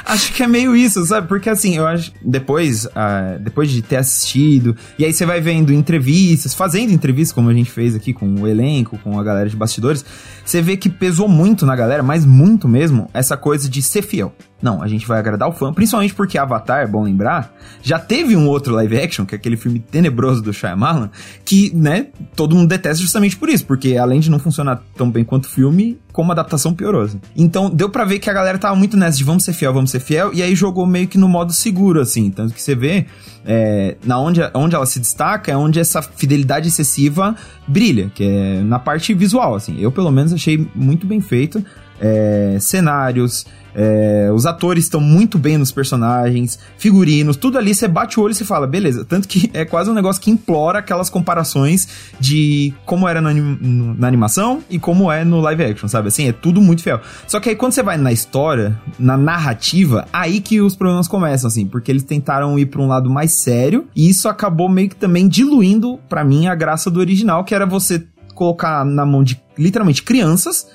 acho 0.05 0.33
que 0.33 0.41
é 0.41 0.47
meio 0.47 0.75
isso, 0.75 1.05
sabe? 1.05 1.27
Porque 1.27 1.49
assim, 1.49 1.75
eu 1.75 1.85
acho. 1.85 2.11
Depois, 2.21 2.87
ah, 2.95 3.37
depois 3.39 3.69
de 3.69 3.81
ter 3.81 3.97
assistido, 3.97 4.75
e 4.97 5.05
aí 5.05 5.13
você 5.13 5.25
vai 5.25 5.41
vendo 5.41 5.73
entrevistas, 5.73 6.53
fazendo 6.53 6.91
entrevistas, 6.91 7.33
como 7.33 7.49
a 7.49 7.53
gente 7.53 7.69
fez 7.69 7.95
aqui 7.95 8.13
com 8.13 8.33
o 8.33 8.47
elenco, 8.47 8.97
com 8.99 9.19
a 9.19 9.23
galera 9.23 9.49
de 9.49 9.55
bastidores, 9.55 10.05
você 10.45 10.61
vê 10.61 10.77
que 10.77 10.89
pesou 10.89 11.27
muito 11.27 11.65
na 11.65 11.75
galera, 11.75 12.01
mas 12.01 12.25
muito 12.25 12.67
mesmo, 12.67 13.09
essa 13.13 13.35
coisa 13.35 13.69
de 13.69 13.81
ser 13.81 14.01
fiel. 14.01 14.33
Não, 14.61 14.81
a 14.81 14.87
gente 14.87 15.07
vai 15.07 15.19
agradar 15.19 15.49
o 15.49 15.51
fã, 15.51 15.73
principalmente 15.73 16.13
porque 16.13 16.37
Avatar, 16.37 16.83
é 16.83 16.87
bom 16.87 17.03
lembrar, 17.03 17.53
já 17.81 17.97
teve 17.97 18.35
um 18.35 18.47
outro 18.47 18.73
live 18.75 18.97
action, 18.97 19.25
que 19.25 19.33
é 19.33 19.37
aquele 19.37 19.57
filme 19.57 19.79
tenebroso 19.79 20.41
do 20.41 20.53
Shyamalan, 20.53 21.09
que, 21.43 21.75
né, 21.75 22.07
todo 22.35 22.55
mundo 22.55 22.67
detesta 22.67 23.01
justamente 23.01 23.35
por 23.35 23.49
isso, 23.49 23.65
porque 23.65 23.97
além 23.97 24.19
de 24.19 24.29
não 24.29 24.39
funcionar 24.39 24.81
tão 24.95 25.09
bem 25.09 25.23
quanto 25.23 25.45
o 25.45 25.49
filme, 25.49 25.99
como 26.11 26.31
adaptação 26.31 26.73
piorou. 26.73 27.01
assim. 27.01 27.19
Então, 27.35 27.69
deu 27.69 27.89
pra 27.89 28.05
ver 28.05 28.19
que 28.19 28.29
a 28.29 28.33
galera 28.33 28.57
tava 28.57 28.75
muito 28.75 28.95
nessa 28.95 29.17
de 29.17 29.23
vamos 29.23 29.43
ser 29.43 29.53
fiel, 29.53 29.73
vamos 29.73 29.89
ser 29.91 29.99
fiel, 29.99 30.31
e 30.33 30.43
aí 30.43 30.53
jogou 30.55 30.85
meio 30.85 31.07
que 31.07 31.17
no 31.17 31.27
modo 31.27 31.53
seguro, 31.53 31.99
assim, 31.99 32.29
tanto 32.29 32.53
que 32.53 32.61
você 32.61 32.75
vê, 32.75 33.05
é, 33.45 33.97
na 34.05 34.19
onde, 34.19 34.41
onde 34.53 34.75
ela 34.75 34.85
se 34.85 34.99
destaca 34.99 35.51
é 35.51 35.57
onde 35.57 35.79
essa 35.79 36.01
fidelidade 36.01 36.67
excessiva 36.67 37.35
brilha, 37.67 38.11
que 38.13 38.23
é 38.23 38.61
na 38.61 38.77
parte 38.77 39.13
visual, 39.13 39.55
assim. 39.55 39.79
Eu, 39.79 39.91
pelo 39.91 40.11
menos, 40.11 40.33
achei 40.33 40.67
muito 40.75 41.07
bem 41.07 41.21
feito. 41.21 41.63
É, 42.03 42.57
cenários, 42.59 43.45
é, 43.75 44.29
os 44.33 44.45
atores 44.45 44.83
estão 44.85 44.99
muito 44.99 45.37
bem 45.37 45.57
nos 45.57 45.71
personagens, 45.71 46.59
figurinos, 46.77 47.35
tudo 47.37 47.57
ali, 47.57 47.73
você 47.73 47.87
bate 47.87 48.19
o 48.19 48.23
olho 48.23 48.31
e 48.31 48.35
você 48.35 48.45
fala, 48.45 48.67
beleza. 48.67 49.05
Tanto 49.05 49.27
que 49.27 49.49
é 49.53 49.65
quase 49.65 49.89
um 49.89 49.93
negócio 49.93 50.21
que 50.21 50.29
implora 50.31 50.79
aquelas 50.79 51.09
comparações 51.09 51.87
de 52.19 52.73
como 52.85 53.07
era 53.07 53.21
no- 53.21 53.95
na 53.95 54.07
animação 54.07 54.61
e 54.69 54.77
como 54.79 55.11
é 55.11 55.23
no 55.23 55.39
live 55.41 55.63
action, 55.63 55.87
sabe? 55.87 56.07
Assim, 56.09 56.27
é 56.27 56.31
tudo 56.31 56.61
muito 56.61 56.83
fiel. 56.83 56.99
Só 57.27 57.39
que 57.39 57.49
aí 57.49 57.55
quando 57.55 57.71
você 57.73 57.83
vai 57.83 57.97
na 57.97 58.11
história, 58.11 58.79
na 58.99 59.17
narrativa, 59.17 60.05
aí 60.11 60.39
que 60.41 60.61
os 60.61 60.75
problemas 60.75 61.07
começam, 61.07 61.47
assim, 61.47 61.65
porque 61.65 61.91
eles 61.91 62.03
tentaram 62.03 62.57
ir 62.59 62.65
pra 62.67 62.81
um 62.81 62.87
lado 62.87 63.09
mais 63.09 63.31
sério 63.31 63.87
e 63.95 64.09
isso 64.09 64.27
acabou 64.27 64.67
meio 64.69 64.89
que 64.89 64.95
também 64.95 65.27
diluindo, 65.27 65.99
pra 66.09 66.23
mim, 66.23 66.47
a 66.47 66.55
graça 66.55 66.89
do 66.89 66.99
original, 66.99 67.43
que 67.43 67.55
era 67.55 67.65
você 67.65 68.03
colocar 68.35 68.83
na 68.85 69.05
mão 69.05 69.23
de 69.23 69.41
literalmente 69.57 70.01
crianças 70.03 70.65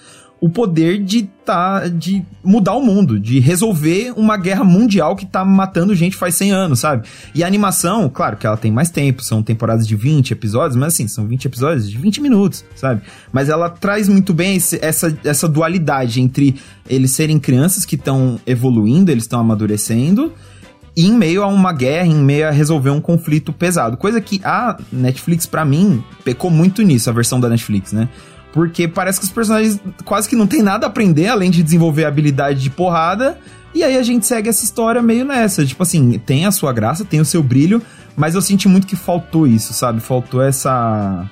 o 0.47 0.51
poder 0.51 1.03
de 1.03 1.29
tá 1.45 1.89
de 1.89 2.23
mudar 2.43 2.75
o 2.75 2.85
mundo, 2.85 3.19
de 3.19 3.39
resolver 3.41 4.13
uma 4.17 4.37
guerra 4.37 4.63
mundial 4.65 5.15
que 5.17 5.25
tá 5.27 5.45
matando 5.45 5.95
gente 5.95 6.15
faz 6.17 6.35
100 6.35 6.53
anos, 6.53 6.81
sabe? 6.81 7.07
E 7.35 7.43
a 7.43 7.47
animação, 7.47 8.09
claro 8.09 8.37
que 8.37 8.47
ela 8.47 8.57
tem 8.57 8.71
mais 8.71 8.91
tempo, 8.91 9.23
são 9.23 9.43
temporadas 9.43 9.87
de 9.87 9.95
20 9.97 10.31
episódios, 10.33 10.77
mas 10.77 10.93
assim, 10.95 11.09
são 11.09 11.27
20 11.27 11.45
episódios 11.47 11.91
de 11.91 11.97
20 11.99 12.21
minutos, 12.21 12.65
sabe? 12.75 13.03
Mas 13.33 13.49
ela 13.49 13.69
traz 13.71 14.09
muito 14.09 14.33
bem 14.35 14.57
esse- 14.57 14.79
essa, 14.83 15.17
essa 15.25 15.49
dualidade 15.49 16.21
entre 16.21 16.57
eles 16.89 17.11
serem 17.13 17.39
crianças 17.39 17.85
que 17.85 17.95
estão 17.97 18.39
evoluindo, 18.47 19.11
eles 19.11 19.25
estão 19.25 19.41
amadurecendo, 19.41 20.33
em 20.97 21.13
meio 21.13 21.43
a 21.43 21.47
uma 21.47 21.73
guerra, 21.73 22.07
em 22.07 22.15
meio 22.25 22.49
a 22.49 22.51
resolver 22.51 22.91
um 22.91 23.01
conflito 23.01 23.53
pesado. 23.53 23.97
Coisa 23.97 24.21
que 24.21 24.41
a 24.45 24.77
Netflix, 24.93 25.45
pra 25.47 25.65
mim, 25.65 26.03
pecou 26.25 26.51
muito 26.51 26.83
nisso, 26.83 27.11
a 27.11 27.13
versão 27.13 27.39
da 27.39 27.49
Netflix, 27.49 27.93
né? 27.93 28.09
Porque 28.57 28.88
parece 28.88 29.21
que 29.21 29.27
os 29.27 29.31
personagens 29.31 29.79
quase 30.03 30.27
que 30.27 30.35
não 30.35 30.47
tem 30.47 30.62
nada 30.62 30.87
a 30.87 30.88
aprender, 30.88 31.27
além 31.27 31.51
de 31.51 31.62
desenvolver 31.62 32.07
a 32.07 32.09
habilidade 32.09 32.62
de 32.62 32.71
porrada. 32.71 33.38
E 33.75 33.85
aí 33.85 33.99
a 33.99 34.03
gente 34.03 34.25
segue 34.25 34.49
essa 34.49 34.64
história 34.64 35.03
meio 35.03 35.27
nessa. 35.27 35.62
Tipo 35.66 35.83
assim, 35.83 36.19
tem 36.25 36.47
a 36.47 36.51
sua 36.51 36.73
graça, 36.73 37.05
tem 37.05 37.21
o 37.21 37.25
seu 37.27 37.42
brilho, 37.42 37.83
mas 38.16 38.35
eu 38.35 38.40
senti 38.40 38.66
muito 38.66 38.87
que 38.87 38.97
faltou 38.97 39.47
isso, 39.47 39.75
sabe? 39.75 40.01
Faltou 40.01 40.40
essa. 40.40 41.31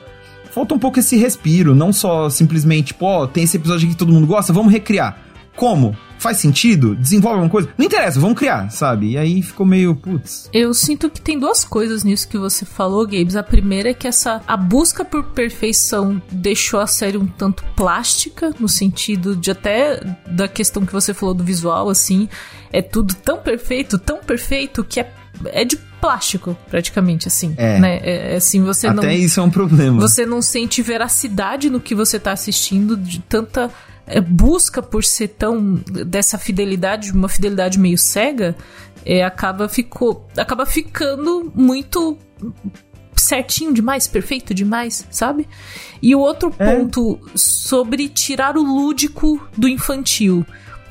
Falta 0.50 0.74
um 0.74 0.78
pouco 0.78 0.98
esse 0.98 1.16
respiro, 1.16 1.74
não 1.74 1.94
só 1.94 2.28
simplesmente, 2.28 2.94
ó, 3.00 3.26
tem 3.26 3.44
esse 3.44 3.56
episódio 3.56 3.88
que 3.88 3.96
todo 3.96 4.12
mundo 4.12 4.26
gosta, 4.26 4.52
vamos 4.52 4.70
recriar. 4.70 5.16
Como? 5.56 5.96
Faz 6.24 6.38
sentido? 6.38 6.96
Desenvolve 6.96 7.34
alguma 7.34 7.50
coisa? 7.50 7.68
Não 7.76 7.84
interessa, 7.84 8.18
vamos 8.18 8.38
criar, 8.38 8.70
sabe? 8.70 9.10
E 9.10 9.18
aí 9.18 9.42
ficou 9.42 9.66
meio, 9.66 9.94
putz. 9.94 10.48
Eu 10.54 10.72
sinto 10.72 11.10
que 11.10 11.20
tem 11.20 11.38
duas 11.38 11.66
coisas 11.66 12.02
nisso 12.02 12.26
que 12.26 12.38
você 12.38 12.64
falou, 12.64 13.04
Gabes. 13.04 13.37
A 13.37 13.42
primeira 13.42 13.90
é 13.90 13.94
que 13.94 14.08
essa 14.08 14.40
a 14.46 14.56
busca 14.56 15.04
por 15.04 15.22
perfeição 15.22 16.22
deixou 16.32 16.80
a 16.80 16.87
série 16.87 17.18
um 17.18 17.26
tanto 17.26 17.62
plástica, 17.76 18.54
no 18.58 18.70
sentido 18.70 19.37
de 19.37 19.50
até 19.50 20.00
da 20.26 20.48
questão 20.48 20.87
que 20.87 20.94
você 20.94 21.12
falou 21.12 21.34
do 21.34 21.44
visual, 21.44 21.90
assim, 21.90 22.26
é 22.72 22.80
tudo 22.80 23.12
tão 23.12 23.37
perfeito, 23.37 23.98
tão 23.98 24.16
perfeito 24.16 24.82
que 24.82 25.00
é, 25.00 25.12
é 25.48 25.62
de 25.62 25.76
plástico, 26.00 26.56
praticamente, 26.70 27.28
assim. 27.28 27.52
É. 27.58 27.78
Né? 27.78 28.00
É, 28.02 28.32
é 28.32 28.37
assim, 28.37 28.62
você 28.62 28.87
Até 28.87 29.08
não. 29.08 29.10
isso 29.12 29.40
é 29.40 29.42
um 29.42 29.50
problema. 29.50 30.00
Você 30.00 30.24
não 30.24 30.40
sente 30.40 30.80
veracidade 30.80 31.68
no 31.68 31.80
que 31.80 31.94
você 31.94 32.18
tá 32.18 32.32
assistindo 32.32 32.96
de 32.96 33.20
tanta 33.20 33.70
busca 34.20 34.82
por 34.82 35.02
ser 35.04 35.28
tão 35.28 35.74
dessa 36.06 36.38
fidelidade, 36.38 37.12
uma 37.12 37.28
fidelidade 37.28 37.78
meio 37.78 37.96
cega, 37.98 38.54
é, 39.04 39.24
acaba 39.24 39.68
ficou 39.68 40.26
acaba 40.36 40.66
ficando 40.66 41.50
muito 41.54 42.18
certinho 43.16 43.72
demais, 43.72 44.06
perfeito 44.06 44.52
demais, 44.52 45.06
sabe? 45.10 45.48
E 46.02 46.14
o 46.14 46.20
outro 46.20 46.54
É. 46.58 46.76
ponto 46.76 47.18
sobre 47.34 48.08
tirar 48.08 48.56
o 48.56 48.62
lúdico 48.62 49.40
do 49.56 49.68
infantil, 49.68 50.44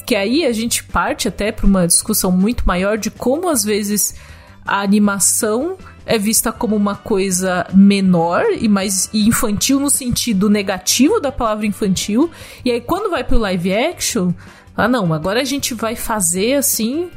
que 0.06 0.16
aí 0.16 0.46
a 0.46 0.52
gente 0.52 0.84
parte 0.84 1.28
até 1.28 1.52
para 1.52 1.66
uma 1.68 1.86
discussão 1.86 2.32
muito 2.32 2.66
maior 2.66 2.98
de 2.98 3.12
como 3.12 3.50
às 3.50 3.64
vezes 3.64 4.16
a 4.66 4.82
animação 4.82 5.78
é 6.06 6.18
vista 6.18 6.52
como 6.52 6.76
uma 6.76 6.96
coisa 6.96 7.66
menor 7.74 8.46
e 8.60 8.68
mais 8.68 9.10
infantil 9.14 9.80
no 9.80 9.90
sentido 9.90 10.50
negativo 10.50 11.20
da 11.20 11.32
palavra 11.32 11.66
infantil. 11.66 12.30
E 12.64 12.72
aí 12.72 12.82
quando 12.82 13.10
vai 13.10 13.24
pro 13.24 13.38
live 13.38 13.74
action, 13.74 14.32
ah 14.76 14.88
não, 14.88 15.14
agora 15.14 15.42
a 15.42 15.46
gente 15.46 15.74
vai 15.74 15.96
fazer 15.96 16.56
assim, 16.56 17.10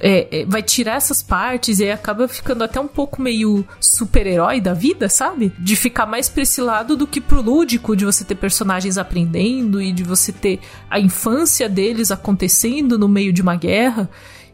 é, 0.00 0.40
é, 0.40 0.44
vai 0.46 0.62
tirar 0.62 0.96
essas 0.96 1.22
partes 1.22 1.78
e 1.78 1.84
aí 1.84 1.92
acaba 1.92 2.26
ficando 2.26 2.64
até 2.64 2.80
um 2.80 2.88
pouco 2.88 3.20
meio 3.20 3.64
super-herói 3.80 4.60
da 4.60 4.72
vida, 4.74 5.08
sabe? 5.08 5.52
De 5.58 5.76
ficar 5.76 6.06
mais 6.06 6.28
pra 6.28 6.42
esse 6.42 6.60
lado 6.60 6.96
do 6.96 7.06
que 7.06 7.20
pro 7.20 7.42
lúdico, 7.42 7.96
de 7.96 8.04
você 8.04 8.24
ter 8.24 8.34
personagens 8.34 8.98
aprendendo 8.98 9.80
e 9.80 9.92
de 9.92 10.02
você 10.02 10.32
ter 10.32 10.60
a 10.88 10.98
infância 10.98 11.68
deles 11.68 12.10
acontecendo 12.10 12.98
no 12.98 13.08
meio 13.08 13.32
de 13.32 13.42
uma 13.42 13.56
guerra. 13.56 14.08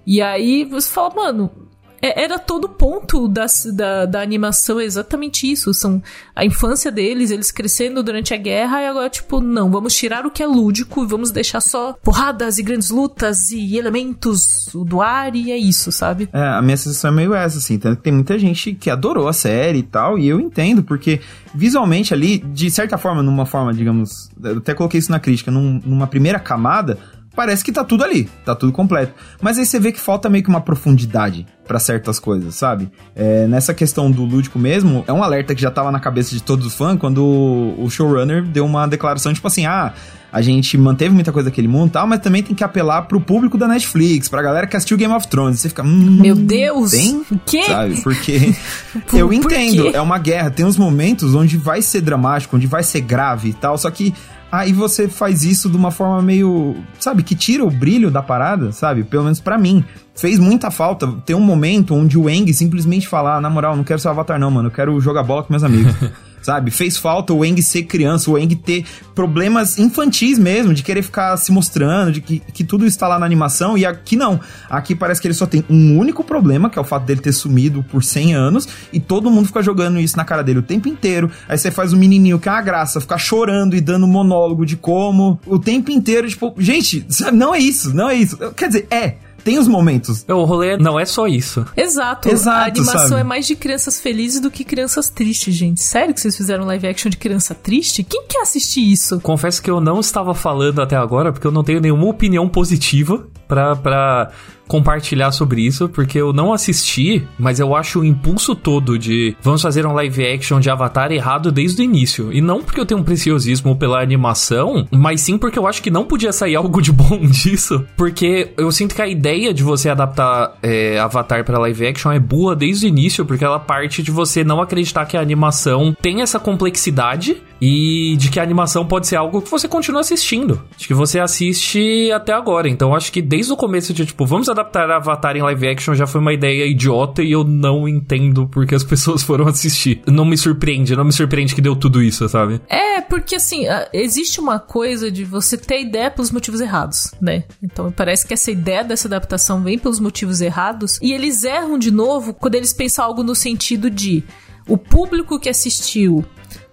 E 0.07 0.20
aí 0.20 0.64
você 0.64 0.90
fala, 0.90 1.14
mano, 1.14 1.68
é- 2.01 2.23
era 2.25 2.39
todo 2.39 2.65
o 2.65 2.69
ponto 2.69 3.27
das- 3.29 3.67
da, 3.75 4.07
da 4.07 4.21
animação 4.23 4.79
é 4.81 4.85
exatamente 4.85 5.51
isso. 5.51 5.73
São 5.75 6.03
a 6.35 6.45
infância 6.45 6.91
deles, 6.91 7.31
eles 7.31 7.51
crescendo 7.51 8.03
durante 8.03 8.33
a 8.33 8.37
guerra, 8.37 8.83
e 8.83 8.87
agora, 8.87 9.09
tipo, 9.11 9.41
não, 9.41 9.71
vamos 9.71 9.95
tirar 9.95 10.25
o 10.27 10.31
que 10.31 10.43
é 10.43 10.47
lúdico 10.47 11.03
e 11.03 11.07
vamos 11.07 11.31
deixar 11.31 11.61
só 11.61 11.93
porradas 12.03 12.59
e 12.59 12.63
grandes 12.63 12.91
lutas 12.91 13.51
e 13.51 13.77
elementos 13.77 14.69
do 14.75 15.01
ar, 15.01 15.35
e 15.35 15.51
é 15.53 15.57
isso, 15.57 15.91
sabe? 15.93 16.29
É, 16.33 16.41
a 16.41 16.63
minha 16.63 16.77
sensação 16.77 17.11
é 17.11 17.15
meio 17.15 17.35
essa, 17.35 17.59
assim. 17.59 17.79
Tanto 17.79 17.97
que 17.99 18.03
tem 18.03 18.13
muita 18.13 18.39
gente 18.39 18.75
que 18.75 18.91
adorou 18.91 19.29
a 19.29 19.33
série 19.33 19.79
e 19.79 19.83
tal, 19.83 20.19
e 20.19 20.29
eu 20.29 20.41
entendo, 20.41 20.83
porque 20.83 21.21
visualmente 21.55 22.13
ali, 22.15 22.39
de 22.39 22.71
certa 22.71 22.97
forma, 22.99 23.23
numa 23.23 23.47
forma, 23.47 23.73
digamos, 23.75 24.31
eu 24.43 24.59
até 24.59 24.75
coloquei 24.75 24.99
isso 24.99 25.11
na 25.11 25.19
crítica, 25.21 25.51
num- 25.51 25.81
numa 25.85 26.07
primeira 26.07 26.39
camada, 26.39 26.99
parece 27.38 27.62
que 27.62 27.70
tá 27.70 27.85
tudo 27.85 28.03
ali, 28.03 28.29
tá 28.44 28.53
tudo 28.53 28.72
completo. 28.72 29.14
Mas 29.40 29.59
aí 29.59 29.64
você 29.64 29.79
vê 29.79 29.92
que 29.92 30.01
falta 30.01 30.29
meio 30.29 30.42
que 30.42 30.51
uma 30.51 30.61
profundidade 30.61 31.46
pra 31.68 31.79
certas 31.79 32.18
coisas, 32.18 32.57
sabe? 32.57 32.90
É, 33.14 33.46
nessa 33.46 33.72
questão 33.72 34.11
do 34.11 34.24
lúdico 34.24 34.59
mesmo, 34.59 35.05
é 35.07 35.12
um 35.12 35.22
alerta 35.22 35.55
que 35.55 35.62
já 35.62 35.70
tava 35.70 35.92
na 35.92 36.01
cabeça 36.01 36.35
de 36.35 36.42
todos 36.42 36.66
os 36.66 36.74
fãs 36.74 36.98
quando 36.98 37.24
o, 37.24 37.88
showrunner 37.88 38.42
deu 38.42 38.66
uma 38.66 38.88
declaração 38.88 39.33
tipo 39.33 39.46
assim, 39.46 39.66
ah, 39.66 39.92
a 40.33 40.42
gente 40.42 40.77
manteve 40.77 41.14
muita 41.14 41.31
coisa 41.31 41.48
daquele 41.48 41.68
mundo 41.68 41.90
e 41.90 41.92
tal, 41.92 42.09
mas 42.09 42.18
também 42.18 42.42
tem 42.42 42.57
que 42.57 42.64
apelar 42.64 43.03
pro 43.03 43.20
público 43.20 43.57
da 43.57 43.68
Netflix, 43.68 44.29
pra 44.29 44.42
galera 44.42 44.66
que 44.66 44.77
assistiu 44.77 44.96
Game 44.96 45.14
of 45.14 45.29
Thrones. 45.29 45.61
Você 45.61 45.68
fica, 45.68 45.85
hum, 45.85 46.18
Meu 46.20 46.35
Deus! 46.35 46.90
Tem? 46.90 47.22
O 47.31 47.38
quê? 47.46 47.62
Sabe? 47.62 48.03
Porque 48.03 48.53
Por- 49.07 49.16
eu 49.20 49.29
por 49.29 49.35
entendo, 49.35 49.85
quê? 49.85 49.90
é 49.94 50.01
uma 50.01 50.18
guerra, 50.18 50.51
tem 50.51 50.66
uns 50.66 50.77
momentos 50.77 51.37
onde 51.37 51.57
vai 51.57 51.83
ser 51.83 52.01
dramático, 52.01 52.57
onde 52.57 52.66
vai 52.66 52.83
ser 52.83 53.01
grave 53.03 53.51
e 53.51 53.55
tal, 53.55 53.79
só 53.79 53.88
que 53.92 54.12
aí 54.51 54.73
você 54.73 55.09
faz 55.09 55.45
isso 55.45 55.69
de 55.69 55.77
uma 55.77 55.91
forma 55.91 56.21
meio, 56.23 56.77
sabe, 56.99 57.23
que 57.23 57.35
tira 57.35 57.65
o 57.65 57.71
brilho 57.71 58.11
da 58.11 58.23
parada, 58.23 58.73
sabe? 58.73 59.05
Pelo 59.05 59.25
menos 59.25 59.41
pra 59.41 59.59
mim. 59.59 59.85
Fez 60.15 60.39
muita 60.39 60.71
falta 60.71 61.07
ter 61.25 61.35
um 61.35 61.41
momento 61.41 61.95
onde 61.95 62.19
o 62.19 62.29
Eng 62.29 62.53
simplesmente 62.53 63.07
falar, 63.07 63.37
ah, 63.37 63.41
na 63.41 63.49
moral, 63.49 63.77
não 63.77 63.85
quero 63.85 64.01
ser 64.01 64.09
avatar 64.09 64.39
não, 64.39 64.51
mano, 64.51 64.69
eu 64.69 64.73
quero 64.73 65.01
jogar 65.01 65.23
bola 65.23 65.43
com 65.43 65.53
meus 65.53 65.63
amigos. 65.63 65.95
Sabe? 66.42 66.70
Fez 66.70 66.96
falta 66.96 67.33
o 67.33 67.44
Eng 67.44 67.61
ser 67.62 67.85
criança, 67.85 68.31
o 68.31 68.38
Eng 68.38 68.55
ter 68.55 68.85
problemas 69.14 69.79
infantis 69.79 70.38
mesmo, 70.38 70.72
de 70.72 70.83
querer 70.83 71.03
ficar 71.03 71.37
se 71.37 71.51
mostrando, 71.51 72.12
de 72.12 72.20
que, 72.20 72.40
que 72.40 72.64
tudo 72.64 72.87
está 72.87 73.09
lá 73.09 73.18
na 73.18 73.27
animação, 73.27 73.77
e 73.77 73.85
aqui 73.85 74.16
não. 74.16 74.40
Aqui 74.70 74.94
parece 74.94 75.20
que 75.20 75.27
ele 75.27 75.35
só 75.35 75.46
tem 75.46 75.64
um 75.68 75.98
único 75.98 76.22
problema, 76.22 76.70
que 76.70 76.79
é 76.79 76.83
o 76.83 76.85
fato 76.85 77.05
dele 77.05 77.20
ter 77.20 77.33
sumido 77.33 77.83
por 77.83 78.05
100 78.05 78.35
anos, 78.35 78.68
e 78.92 79.01
todo 79.01 79.31
mundo 79.31 79.46
fica 79.46 79.62
jogando 79.62 79.98
isso 79.98 80.16
na 80.16 80.24
cara 80.24 80.42
dele 80.42 80.61
o 80.61 80.62
tempo 80.62 80.88
inteiro. 80.88 81.31
Aí 81.48 81.59
você 81.59 81.70
faz 81.70 81.92
o 81.92 81.96
menininho, 81.96 82.38
que 82.38 82.48
é 82.48 82.53
uma 82.53 82.62
graça, 82.62 83.01
ficar 83.01 83.18
chorando 83.18 83.74
e 83.74 83.81
dando 83.81 84.07
monólogo 84.07 84.64
de 84.64 84.77
como, 84.77 85.40
o 85.46 85.59
tempo 85.59 85.90
inteiro, 85.90 86.29
tipo, 86.29 86.55
gente, 86.59 87.07
não 87.33 87.55
é 87.55 87.59
isso, 87.59 87.94
não 87.94 88.09
é 88.09 88.14
isso. 88.14 88.37
Quer 88.55 88.68
dizer, 88.68 88.87
é. 88.90 89.28
Tem 89.49 89.59
os 89.59 89.67
momentos. 89.67 90.27
O 90.29 90.45
rolê 90.45 90.77
não 90.77 91.01
é 91.01 91.07
só 91.07 91.27
isso. 91.27 91.65
Exato. 91.75 92.29
Exato, 92.29 92.59
a 92.59 92.65
animação 92.67 93.09
sabe? 93.09 93.21
é 93.23 93.25
mais 93.25 93.47
de 93.47 93.57
crianças 93.57 93.99
felizes 93.99 94.43
do 94.43 94.51
que 94.51 94.63
crianças 94.63 95.09
tristes, 95.09 95.55
gente. 95.55 95.81
Sério 95.81 96.13
que 96.13 96.21
vocês 96.21 96.37
fizeram 96.37 96.67
live 96.67 96.87
action 96.87 97.09
de 97.09 97.17
criança 97.17 97.55
triste? 97.55 98.03
Quem 98.03 98.27
quer 98.29 98.43
assistir 98.43 98.83
isso? 98.83 99.19
Confesso 99.21 99.63
que 99.63 99.71
eu 99.71 99.81
não 99.81 100.01
estava 100.01 100.35
falando 100.35 100.83
até 100.83 100.97
agora, 100.97 101.33
porque 101.33 101.47
eu 101.47 101.51
não 101.51 101.65
tenho 101.65 101.81
nenhuma 101.81 102.05
opinião 102.05 102.47
positiva 102.47 103.27
pra, 103.49 103.75
pra 103.75 104.31
compartilhar 104.69 105.33
sobre 105.33 105.63
isso, 105.63 105.89
porque 105.89 106.19
eu 106.19 106.33
não 106.33 106.53
assisti, 106.53 107.27
mas 107.39 107.59
eu 107.59 107.75
acho 107.75 108.01
o 108.01 108.05
impulso 108.05 108.55
todo 108.55 108.99
de 108.99 109.35
vamos 109.43 109.63
fazer 109.63 109.87
um 109.87 109.93
live 109.95 110.27
action 110.27 110.61
de 110.61 110.71
Avatar 110.71 111.11
errado 111.11 111.51
desde 111.51 111.83
o 111.83 111.85
início. 111.85 112.33
E 112.33 112.41
não 112.41 112.62
porque 112.62 112.81
eu 112.81 112.87
tenho 112.87 113.01
um 113.01 113.05
preciosismo 113.05 113.75
pela 113.75 114.01
animação, 114.01 114.87
mas 114.91 115.23
sim 115.23 115.39
porque 115.39 115.59
eu 115.59 115.66
acho 115.66 115.83
que 115.83 115.91
não 115.91 116.05
podia 116.05 116.33
sair 116.33 116.55
algo 116.57 116.81
de 116.81 116.93
bom 116.93 117.19
disso. 117.27 117.85
Porque 117.97 118.53
eu 118.57 118.71
sinto 118.71 118.95
que 118.95 119.03
a 119.03 119.09
ideia 119.09 119.53
de 119.53 119.62
você 119.62 119.89
adaptar 119.89 120.57
é, 120.62 120.99
Avatar 120.99 121.45
para 121.45 121.59
live 121.59 121.87
action 121.87 122.12
é 122.12 122.19
boa 122.19 122.55
desde 122.55 122.87
o 122.87 122.89
início, 122.89 123.25
porque 123.25 123.45
ela 123.45 123.59
parte 123.59 124.03
de 124.03 124.11
você 124.11 124.45
não 124.45 124.61
acreditar 124.61 125.07
que 125.07 125.16
a 125.16 125.21
animação 125.21 125.97
tem 126.01 126.21
essa 126.21 126.39
complexidade 126.39 127.43
e 127.61 128.16
de 128.16 128.31
que 128.31 128.39
a 128.39 128.43
animação 128.43 128.87
pode 128.87 129.07
ser 129.07 129.16
algo 129.16 129.43
que 129.43 129.51
você 129.51 129.66
continua 129.66 130.01
assistindo. 130.01 130.62
De 130.77 130.87
que 130.87 130.95
você 130.95 131.19
assiste 131.19 132.11
até 132.12 132.33
agora. 132.33 132.69
Então 132.69 132.95
acho 132.95 133.11
que 133.11 133.21
desde 133.21 133.53
o 133.53 133.57
começo 133.57 133.93
de 133.93 134.07
tipo, 134.07 134.27
vamos 134.27 134.49
adaptar 134.59 134.91
Avatar 134.91 135.37
em 135.37 135.43
live 135.43 135.69
action 135.69 135.95
já 135.95 136.07
foi 136.07 136.21
uma 136.21 136.33
ideia 136.33 136.67
idiota 136.67 137.23
e 137.23 137.33
eu 137.33 137.45
não 137.45 137.89
entendo 137.89 138.49
porque 138.49 138.75
as 138.75 138.83
pessoas 138.85 139.23
foram 139.23 139.47
assistir. 139.47 140.03
Não 140.07 140.25
me 140.25 140.37
surpreende, 140.37 140.97
não 140.97 141.05
me 141.05 141.13
surpreende 141.13 141.55
que 141.55 141.61
deu 141.61 141.77
tudo 141.77 142.03
isso, 142.03 142.29
sabe? 142.29 142.61
É, 142.69 143.01
porque 143.01 143.37
assim, 143.37 143.65
existe 143.93 144.41
uma 144.41 144.59
coisa 144.59 145.11
de 145.11 145.25
você 145.25 145.57
ter 145.57 145.81
ideia 145.81 146.11
pelos 146.11 146.31
motivos 146.31 146.61
errados, 146.61 147.15
né? 147.21 147.45
Então 147.63 147.93
parece 147.93 148.27
que 148.27 148.35
essa 148.35 148.51
ideia 148.51 148.85
dessa 148.85 149.09
adaptação 149.09 149.63
vem 149.63 149.79
pelos 149.79 150.01
motivos 150.01 150.41
errados 150.41 150.99
e 151.01 151.13
eles 151.13 151.45
erram 151.45 151.79
de 151.79 151.91
novo 151.91 152.35
quando 152.35 152.55
eles 152.55 152.73
pensam 152.73 153.05
algo 153.05 153.23
no 153.23 153.35
sentido 153.35 153.91
de 153.91 154.25
o 154.67 154.77
público 154.77 155.39
que 155.41 155.49
assistiu 155.49 156.25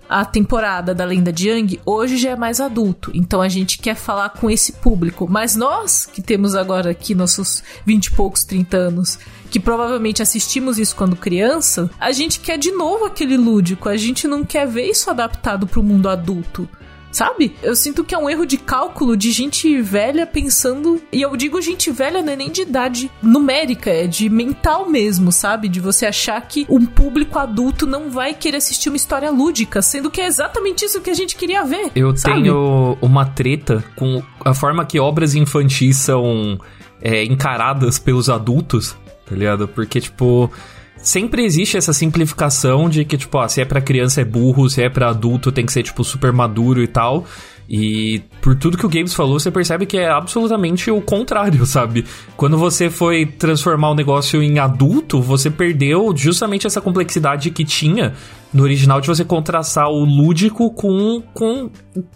a 0.09 0.23
temporada 0.23 0.93
da 0.93 1.05
Lenda 1.05 1.31
de 1.31 1.49
Yang 1.49 1.79
hoje 1.85 2.17
já 2.17 2.31
é 2.31 2.35
mais 2.35 2.59
adulto, 2.59 3.11
então 3.13 3.41
a 3.41 3.49
gente 3.49 3.79
quer 3.79 3.95
falar 3.95 4.29
com 4.29 4.49
esse 4.49 4.73
público. 4.73 5.27
Mas 5.29 5.55
nós, 5.55 6.05
que 6.05 6.21
temos 6.21 6.55
agora 6.55 6.91
aqui 6.91 7.15
nossos 7.15 7.63
20 7.85 8.05
e 8.05 8.11
poucos, 8.11 8.43
30 8.43 8.77
anos, 8.77 9.19
que 9.49 9.59
provavelmente 9.59 10.21
assistimos 10.21 10.77
isso 10.77 10.95
quando 10.95 11.15
criança, 11.15 11.89
a 11.99 12.11
gente 12.11 12.39
quer 12.39 12.57
de 12.57 12.71
novo 12.71 13.05
aquele 13.05 13.37
lúdico, 13.37 13.89
a 13.89 13.97
gente 13.97 14.27
não 14.27 14.43
quer 14.43 14.67
ver 14.67 14.89
isso 14.89 15.09
adaptado 15.09 15.65
pro 15.67 15.83
mundo 15.83 16.09
adulto. 16.09 16.67
Sabe? 17.15 17.55
Eu 17.63 17.77
sinto 17.77 18.03
que 18.03 18.13
é 18.13 18.17
um 18.17 18.29
erro 18.29 18.45
de 18.45 18.57
cálculo 18.57 19.15
de 19.15 19.31
gente 19.31 19.81
velha 19.81 20.27
pensando. 20.27 21.01
E 21.13 21.21
eu 21.21 21.33
digo 21.37 21.61
gente 21.61 21.89
velha 21.89 22.21
não 22.21 22.33
é 22.33 22.35
nem 22.35 22.51
de 22.51 22.63
idade 22.63 23.09
numérica, 23.23 23.89
é 23.89 24.05
de 24.05 24.27
mental 24.27 24.89
mesmo, 24.89 25.31
sabe? 25.31 25.69
De 25.69 25.79
você 25.79 26.05
achar 26.05 26.41
que 26.41 26.65
um 26.69 26.85
público 26.85 27.39
adulto 27.39 27.87
não 27.87 28.11
vai 28.11 28.33
querer 28.33 28.57
assistir 28.57 28.89
uma 28.89 28.97
história 28.97 29.31
lúdica, 29.31 29.81
sendo 29.81 30.11
que 30.11 30.19
é 30.19 30.25
exatamente 30.25 30.83
isso 30.83 30.99
que 30.99 31.09
a 31.09 31.13
gente 31.13 31.37
queria 31.37 31.63
ver. 31.63 31.89
Eu 31.95 32.13
sabe? 32.17 32.35
tenho 32.35 32.97
uma 33.01 33.25
treta 33.25 33.81
com 33.95 34.21
a 34.43 34.53
forma 34.53 34.83
que 34.83 34.99
obras 34.99 35.35
infantis 35.35 35.95
são 35.95 36.59
é, 37.01 37.23
encaradas 37.23 37.97
pelos 37.97 38.29
adultos, 38.29 38.93
tá 39.25 39.33
ligado? 39.33 39.69
Porque, 39.69 40.01
tipo. 40.01 40.51
Sempre 40.97 41.43
existe 41.43 41.77
essa 41.77 41.93
simplificação 41.93 42.89
de 42.89 43.05
que, 43.05 43.17
tipo, 43.17 43.37
ah, 43.37 43.47
se 43.47 43.61
é 43.61 43.65
pra 43.65 43.81
criança 43.81 44.21
é 44.21 44.25
burro, 44.25 44.69
se 44.69 44.81
é 44.81 44.89
pra 44.89 45.09
adulto 45.09 45.51
tem 45.51 45.65
que 45.65 45.71
ser, 45.71 45.83
tipo, 45.83 46.03
super 46.03 46.33
maduro 46.33 46.81
e 46.81 46.87
tal. 46.87 47.25
E 47.67 48.21
por 48.41 48.55
tudo 48.55 48.77
que 48.77 48.85
o 48.85 48.89
Games 48.89 49.13
falou, 49.13 49.39
você 49.39 49.49
percebe 49.49 49.85
que 49.85 49.97
é 49.97 50.09
absolutamente 50.09 50.89
o 50.91 51.01
contrário, 51.01 51.65
sabe? 51.67 52.05
Quando 52.37 52.57
você 52.57 52.89
foi 52.89 53.25
transformar 53.25 53.89
o 53.89 53.95
negócio 53.95 54.41
em 54.41 54.59
adulto, 54.59 55.21
você 55.21 55.49
perdeu 55.49 56.13
justamente 56.15 56.67
essa 56.67 56.79
complexidade 56.79 57.49
que 57.49 57.65
tinha 57.65 58.13
no 58.53 58.63
original 58.63 59.01
de 59.01 59.07
você 59.07 59.25
contrastar 59.25 59.89
o 59.89 60.05
lúdico 60.05 60.71
com, 60.71 61.21
com 61.33 61.69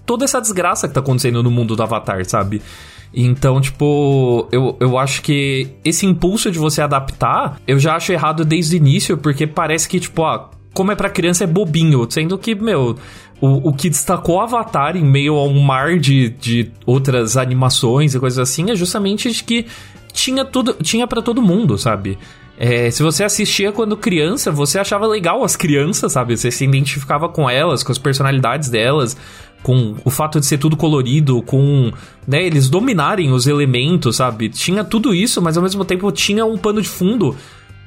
toda 0.05 0.23
essa 0.23 0.39
desgraça 0.39 0.87
que 0.87 0.93
tá 0.93 0.99
acontecendo 0.99 1.41
no 1.41 1.51
mundo 1.51 1.75
do 1.75 1.83
Avatar, 1.83 2.23
sabe? 2.25 2.61
Então, 3.13 3.59
tipo, 3.59 4.47
eu, 4.51 4.77
eu 4.79 4.97
acho 4.97 5.21
que 5.21 5.67
esse 5.83 6.05
impulso 6.05 6.51
de 6.51 6.59
você 6.59 6.81
adaptar, 6.81 7.59
eu 7.67 7.79
já 7.79 7.95
acho 7.95 8.11
errado 8.11 8.45
desde 8.45 8.75
o 8.75 8.77
início, 8.77 9.17
porque 9.17 9.47
parece 9.47 9.89
que, 9.89 9.99
tipo, 9.99 10.23
ah, 10.23 10.49
como 10.73 10.91
é 10.91 10.95
pra 10.95 11.09
criança 11.09 11.43
é 11.43 11.47
bobinho, 11.47 12.05
sendo 12.09 12.37
que, 12.37 12.53
meu, 12.53 12.95
o, 13.41 13.69
o 13.69 13.73
que 13.73 13.89
destacou 13.89 14.39
Avatar 14.39 14.95
em 14.95 15.03
meio 15.03 15.35
a 15.35 15.43
um 15.43 15.59
mar 15.61 15.97
de, 15.97 16.29
de 16.29 16.71
outras 16.85 17.35
animações 17.35 18.13
e 18.13 18.19
coisas 18.19 18.39
assim 18.39 18.69
é 18.69 18.75
justamente 18.75 19.31
de 19.31 19.43
que 19.43 19.65
tinha 20.13 20.45
tudo, 20.45 20.73
tinha 20.81 21.07
para 21.07 21.21
todo 21.21 21.41
mundo, 21.41 21.77
sabe? 21.77 22.17
É, 22.61 22.91
se 22.91 23.01
você 23.01 23.23
assistia 23.23 23.71
quando 23.71 23.95
criança, 23.95 24.51
você 24.51 24.77
achava 24.77 25.07
legal 25.07 25.45
as 25.45 25.55
crianças, 25.55 26.11
sabe? 26.11 26.35
Você 26.35 26.51
se 26.51 26.65
identificava 26.65 27.29
com 27.29 27.49
elas, 27.49 27.83
com 27.83 27.91
as 27.93 27.97
personalidades 27.97 28.67
delas, 28.67 29.15
com 29.61 29.95
o 30.03 30.09
fato 30.09 30.39
de 30.39 30.45
ser 30.45 30.57
tudo 30.57 30.77
colorido, 30.77 31.41
com 31.41 31.91
né, 32.27 32.43
eles 32.45 32.69
dominarem 32.69 33.31
os 33.31 33.47
elementos, 33.47 34.15
sabe? 34.17 34.49
Tinha 34.49 34.83
tudo 34.83 35.13
isso, 35.13 35.41
mas 35.41 35.57
ao 35.57 35.63
mesmo 35.63 35.83
tempo 35.83 36.11
tinha 36.11 36.45
um 36.45 36.57
pano 36.57 36.81
de 36.81 36.87
fundo 36.87 37.35